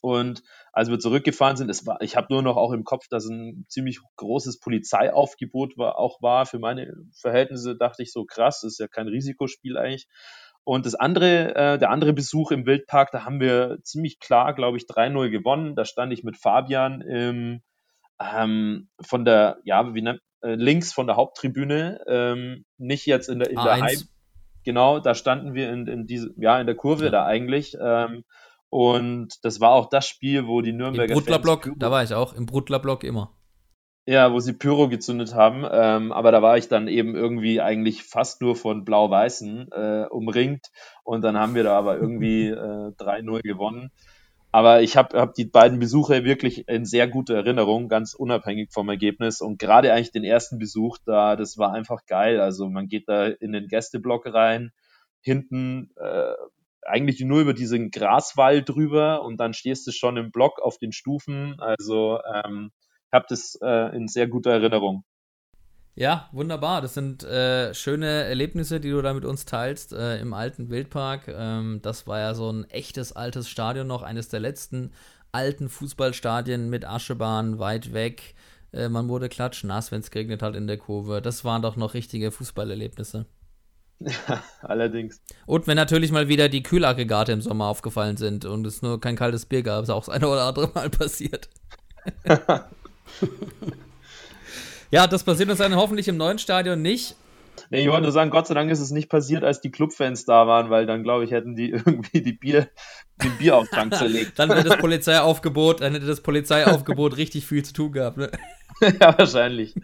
Und 0.00 0.42
als 0.72 0.90
wir 0.90 0.98
zurückgefahren 0.98 1.56
sind, 1.56 1.70
es 1.70 1.86
war, 1.86 2.00
ich 2.02 2.16
habe 2.16 2.28
nur 2.30 2.42
noch 2.42 2.56
auch 2.56 2.72
im 2.72 2.84
Kopf, 2.84 3.08
dass 3.08 3.26
ein 3.26 3.66
ziemlich 3.68 3.98
großes 4.16 4.60
Polizeiaufgebot 4.60 5.76
war, 5.76 5.98
auch 5.98 6.22
war. 6.22 6.46
Für 6.46 6.58
meine 6.58 6.92
Verhältnisse 7.20 7.76
dachte 7.76 8.02
ich 8.02 8.12
so 8.12 8.24
krass, 8.24 8.62
ist 8.62 8.78
ja 8.78 8.86
kein 8.88 9.08
Risikospiel 9.08 9.76
eigentlich. 9.76 10.06
Und 10.64 10.84
das 10.84 10.94
andere, 10.94 11.54
äh, 11.54 11.78
der 11.78 11.90
andere 11.90 12.12
Besuch 12.12 12.50
im 12.50 12.66
Wildpark, 12.66 13.10
da 13.10 13.24
haben 13.24 13.40
wir 13.40 13.78
ziemlich 13.82 14.18
klar, 14.20 14.54
glaube 14.54 14.76
ich, 14.76 14.84
3-0 14.84 15.30
gewonnen. 15.30 15.74
Da 15.74 15.84
stand 15.84 16.12
ich 16.12 16.24
mit 16.24 16.36
Fabian 16.36 17.00
im, 17.00 17.62
ähm, 18.20 18.88
von 19.00 19.24
der, 19.24 19.58
ja, 19.64 19.94
wie 19.94 20.02
nennt, 20.02 20.20
äh, 20.42 20.54
links 20.54 20.92
von 20.92 21.06
der 21.06 21.16
Haupttribüne, 21.16 22.00
ähm, 22.06 22.64
nicht 22.76 23.06
jetzt 23.06 23.28
in 23.28 23.38
der, 23.38 23.48
in 23.50 23.56
der 23.56 23.76
A1. 23.76 23.80
Heim, 23.80 23.98
genau, 24.64 25.00
da 25.00 25.14
standen 25.14 25.54
wir 25.54 25.72
in, 25.72 25.86
in 25.86 26.06
diese, 26.06 26.34
ja, 26.36 26.60
in 26.60 26.66
der 26.66 26.76
Kurve 26.76 27.06
Ja. 27.06 27.10
da 27.10 27.24
eigentlich. 27.24 27.76
Ähm, 27.80 28.24
und 28.70 29.44
das 29.44 29.60
war 29.60 29.72
auch 29.72 29.88
das 29.88 30.06
Spiel, 30.06 30.46
wo 30.46 30.60
die 30.60 30.70
Im 30.70 30.76
Nürnberger 30.76 31.14
Brutlerblock, 31.14 31.64
Fans 31.64 31.76
da 31.78 31.90
war 31.90 32.02
ich 32.02 32.14
auch, 32.14 32.34
im 32.34 32.46
Brutlerblock 32.46 33.04
immer. 33.04 33.32
ja, 34.06 34.32
wo 34.32 34.40
sie 34.40 34.54
Pyro 34.54 34.88
gezündet 34.88 35.34
haben. 35.34 35.66
Ähm, 35.70 36.12
aber 36.12 36.32
da 36.32 36.42
war 36.42 36.56
ich 36.58 36.68
dann 36.68 36.88
eben 36.88 37.14
irgendwie 37.14 37.60
eigentlich 37.60 38.02
fast 38.02 38.40
nur 38.40 38.56
von 38.56 38.84
Blau-Weißen 38.84 39.70
äh, 39.70 40.06
umringt. 40.10 40.68
Und 41.04 41.22
dann 41.22 41.36
haben 41.38 41.54
wir 41.54 41.64
da 41.64 41.76
aber 41.78 41.96
irgendwie 41.98 42.48
äh, 42.48 42.92
3-0 42.98 43.42
gewonnen. 43.42 43.90
Aber 44.50 44.80
ich 44.80 44.96
habe 44.96 45.18
hab 45.20 45.34
die 45.34 45.44
beiden 45.44 45.78
Besuche 45.78 46.24
wirklich 46.24 46.68
in 46.68 46.86
sehr 46.86 47.06
guter 47.06 47.34
Erinnerung, 47.34 47.88
ganz 47.88 48.14
unabhängig 48.14 48.70
vom 48.72 48.88
Ergebnis. 48.88 49.42
Und 49.42 49.58
gerade 49.58 49.92
eigentlich 49.92 50.12
den 50.12 50.24
ersten 50.24 50.58
Besuch 50.58 50.96
da, 51.04 51.36
das 51.36 51.58
war 51.58 51.72
einfach 51.72 52.06
geil. 52.06 52.40
Also 52.40 52.68
man 52.68 52.88
geht 52.88 53.08
da 53.08 53.26
in 53.26 53.52
den 53.52 53.68
Gästeblock 53.68 54.32
rein, 54.32 54.72
hinten 55.20 55.90
äh, 55.96 56.32
eigentlich 56.88 57.20
nur 57.20 57.40
über 57.40 57.54
diesen 57.54 57.90
Graswall 57.90 58.62
drüber 58.62 59.22
und 59.22 59.38
dann 59.38 59.54
stehst 59.54 59.86
du 59.86 59.92
schon 59.92 60.16
im 60.16 60.30
Block 60.30 60.60
auf 60.60 60.78
den 60.78 60.92
Stufen. 60.92 61.56
Also 61.58 62.20
ähm, 62.34 62.70
ich 63.06 63.12
habe 63.12 63.26
das 63.28 63.58
äh, 63.62 63.96
in 63.96 64.08
sehr 64.08 64.28
guter 64.28 64.52
Erinnerung. 64.52 65.04
Ja, 65.94 66.28
wunderbar. 66.30 66.80
Das 66.80 66.94
sind 66.94 67.24
äh, 67.24 67.74
schöne 67.74 68.06
Erlebnisse, 68.06 68.78
die 68.78 68.90
du 68.90 69.02
da 69.02 69.14
mit 69.14 69.24
uns 69.24 69.46
teilst 69.46 69.92
äh, 69.92 70.20
im 70.20 70.32
alten 70.32 70.70
Wildpark. 70.70 71.26
Ähm, 71.26 71.80
das 71.82 72.06
war 72.06 72.20
ja 72.20 72.34
so 72.34 72.52
ein 72.52 72.70
echtes 72.70 73.12
altes 73.12 73.48
Stadion 73.48 73.88
noch, 73.88 74.02
eines 74.02 74.28
der 74.28 74.38
letzten 74.38 74.92
alten 75.32 75.68
Fußballstadien 75.68 76.70
mit 76.70 76.84
Aschebahn 76.84 77.58
weit 77.58 77.92
weg. 77.94 78.36
Äh, 78.72 78.88
man 78.88 79.08
wurde 79.08 79.28
klatschnass, 79.28 79.90
wenn 79.90 80.00
es 80.00 80.12
geregnet 80.12 80.40
hat 80.40 80.54
in 80.54 80.68
der 80.68 80.78
Kurve. 80.78 81.20
Das 81.20 81.44
waren 81.44 81.62
doch 81.62 81.74
noch 81.74 81.94
richtige 81.94 82.30
Fußballerlebnisse. 82.30 83.26
Allerdings. 84.62 85.20
Und 85.46 85.66
wenn 85.66 85.76
natürlich 85.76 86.12
mal 86.12 86.28
wieder 86.28 86.48
die 86.48 86.62
Kühlaggregate 86.62 87.32
im 87.32 87.40
Sommer 87.40 87.66
aufgefallen 87.66 88.16
sind 88.16 88.44
und 88.44 88.66
es 88.66 88.82
nur 88.82 89.00
kein 89.00 89.16
kaltes 89.16 89.46
Bier 89.46 89.62
gab, 89.62 89.82
ist 89.82 89.90
auch 89.90 90.04
das 90.04 90.14
eine 90.14 90.28
oder 90.28 90.44
andere 90.44 90.70
Mal 90.74 90.88
passiert. 90.90 91.48
ja, 94.90 95.06
das 95.06 95.24
passiert 95.24 95.50
uns 95.50 95.58
dann 95.58 95.74
hoffentlich 95.74 96.08
im 96.08 96.16
neuen 96.16 96.38
Stadion 96.38 96.80
nicht. 96.80 97.16
Nee, 97.70 97.82
ich 97.82 97.88
wollte 97.88 98.02
nur 98.02 98.12
sagen, 98.12 98.30
Gott 98.30 98.46
sei 98.46 98.54
Dank 98.54 98.70
ist 98.70 98.80
es 98.80 98.92
nicht 98.92 99.08
passiert, 99.08 99.44
als 99.44 99.60
die 99.60 99.70
Clubfans 99.70 100.24
da 100.24 100.46
waren, 100.46 100.70
weil 100.70 100.86
dann, 100.86 101.02
glaube 101.02 101.24
ich, 101.24 101.32
hätten 101.32 101.54
die 101.56 101.70
irgendwie 101.72 102.22
die 102.22 102.32
Bier, 102.32 102.68
den 103.22 103.36
Bierauftrag 103.38 103.94
zerlegt. 103.94 104.38
Dann 104.38 104.48
wäre 104.48 104.64
das 104.64 104.78
Polizeiaufgebot, 104.78 105.80
dann 105.80 105.92
hätte 105.94 106.06
das 106.06 106.20
Polizeiaufgebot 106.20 107.16
richtig 107.16 107.46
viel 107.46 107.64
zu 107.64 107.72
tun 107.72 107.92
gehabt. 107.92 108.16
Ne? 108.16 108.30
ja, 109.00 109.18
wahrscheinlich. 109.18 109.74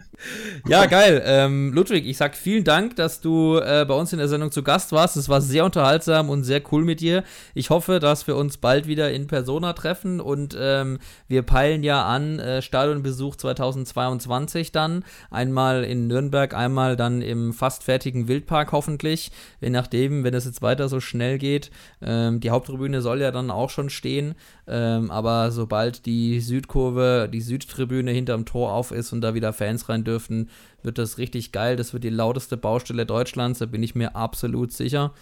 Ja, 0.67 0.85
geil. 0.85 1.21
Ähm, 1.25 1.73
Ludwig, 1.73 2.05
ich 2.05 2.17
sag 2.17 2.35
vielen 2.35 2.63
Dank, 2.63 2.95
dass 2.95 3.19
du 3.19 3.57
äh, 3.57 3.85
bei 3.85 3.93
uns 3.93 4.13
in 4.13 4.19
der 4.19 4.27
Sendung 4.27 4.51
zu 4.51 4.63
Gast 4.63 4.91
warst. 4.91 5.17
Es 5.17 5.27
war 5.27 5.41
sehr 5.41 5.65
unterhaltsam 5.65 6.29
und 6.29 6.43
sehr 6.43 6.61
cool 6.71 6.85
mit 6.85 7.01
dir. 7.01 7.23
Ich 7.53 7.69
hoffe, 7.69 7.99
dass 7.99 8.25
wir 8.27 8.37
uns 8.37 8.57
bald 8.57 8.87
wieder 8.87 9.11
in 9.11 9.27
Persona 9.27 9.73
treffen 9.73 10.21
und 10.21 10.55
ähm, 10.57 10.99
wir 11.27 11.41
peilen 11.41 11.83
ja 11.83 12.05
an 12.05 12.39
äh, 12.39 12.61
Stadionbesuch 12.61 13.35
2022 13.35 14.71
dann. 14.71 15.03
Einmal 15.29 15.83
in 15.83 16.07
Nürnberg, 16.07 16.53
einmal 16.53 16.95
dann 16.95 17.21
im 17.21 17.53
fast 17.53 17.83
fertigen 17.83 18.27
Wildpark 18.29 18.71
hoffentlich. 18.71 19.31
Je 19.59 19.71
nachdem, 19.71 20.23
wenn 20.23 20.33
es 20.33 20.45
jetzt 20.45 20.61
weiter 20.61 20.87
so 20.87 21.01
schnell 21.01 21.37
geht. 21.37 21.69
Ähm, 22.01 22.39
die 22.39 22.51
Haupttribüne 22.51 23.01
soll 23.01 23.21
ja 23.21 23.24
dann 23.31 23.51
auch 23.51 23.69
schon 23.69 23.89
stehen. 23.89 24.35
Ähm, 24.67 25.11
aber 25.11 25.51
sobald 25.51 26.05
die 26.05 26.39
Südkurve, 26.39 27.29
die 27.31 27.41
Südtribüne 27.41 28.11
hinterm 28.11 28.45
Tor 28.45 28.73
auf 28.73 28.91
ist 28.91 29.13
und 29.13 29.21
da 29.21 29.33
wieder 29.33 29.53
Fans 29.53 29.89
rein 29.89 30.03
dürften, 30.03 30.49
wird 30.83 30.97
das 30.97 31.17
richtig 31.17 31.51
geil. 31.51 31.75
Das 31.75 31.93
wird 31.93 32.03
die 32.03 32.09
lauteste 32.09 32.57
Baustelle 32.57 33.05
Deutschlands, 33.05 33.59
da 33.59 33.65
bin 33.65 33.83
ich 33.83 33.95
mir 33.95 34.15
absolut 34.15 34.71
sicher. 34.71 35.13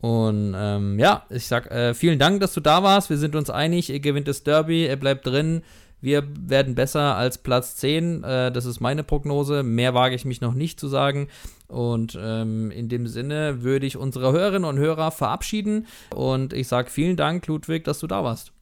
Und 0.00 0.54
ähm, 0.56 0.98
ja, 0.98 1.24
ich 1.30 1.46
sag 1.46 1.70
äh, 1.70 1.94
vielen 1.94 2.18
Dank, 2.18 2.40
dass 2.40 2.54
du 2.54 2.60
da 2.60 2.82
warst. 2.82 3.10
Wir 3.10 3.16
sind 3.16 3.34
uns 3.34 3.50
einig, 3.50 3.90
ihr 3.90 4.00
gewinnt 4.00 4.28
das 4.28 4.42
Derby, 4.42 4.84
er 4.84 4.96
bleibt 4.96 5.26
drin. 5.26 5.62
Wir 6.00 6.24
werden 6.38 6.74
besser 6.74 7.16
als 7.16 7.38
Platz 7.38 7.76
10. 7.76 8.22
Äh, 8.22 8.52
das 8.52 8.66
ist 8.66 8.80
meine 8.80 9.02
Prognose. 9.02 9.62
Mehr 9.62 9.94
wage 9.94 10.14
ich 10.14 10.24
mich 10.24 10.40
noch 10.40 10.54
nicht 10.54 10.78
zu 10.78 10.88
sagen. 10.88 11.28
Und 11.68 12.18
ähm, 12.20 12.70
in 12.70 12.88
dem 12.88 13.06
Sinne 13.06 13.62
würde 13.62 13.86
ich 13.86 13.96
unsere 13.96 14.32
Hörerinnen 14.32 14.68
und 14.68 14.78
Hörer 14.78 15.10
verabschieden. 15.10 15.86
Und 16.14 16.52
ich 16.52 16.68
sage 16.68 16.90
vielen 16.90 17.16
Dank, 17.16 17.46
Ludwig, 17.46 17.84
dass 17.84 17.98
du 17.98 18.06
da 18.06 18.22
warst. 18.22 18.52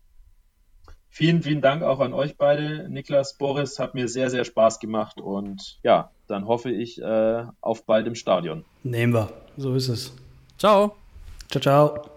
Vielen, 1.11 1.43
vielen 1.43 1.61
Dank 1.61 1.83
auch 1.85 2.01
an 2.01 2.13
euch 2.13 2.37
beide. 2.37 2.89
Niklas, 2.89 3.39
Boris, 3.39 3.79
hat 3.79 3.95
mir 3.95 4.09
sehr, 4.09 4.31
sehr 4.31 4.45
Spaß 4.45 4.81
gemacht. 4.81 5.21
Und 5.21 5.79
ja, 5.85 6.11
dann 6.27 6.49
hoffe 6.49 6.73
ich 6.73 7.01
äh, 7.01 7.45
auf 7.61 7.87
bald 7.87 8.09
im 8.09 8.17
Stadion. 8.17 8.65
Nehmen 8.83 9.13
wir. 9.13 9.29
So 9.57 9.75
ist 9.75 9.89
es. 9.89 10.13
Ciao. 10.59 10.97
Ciao, 11.51 11.61
ciao. 11.61 12.14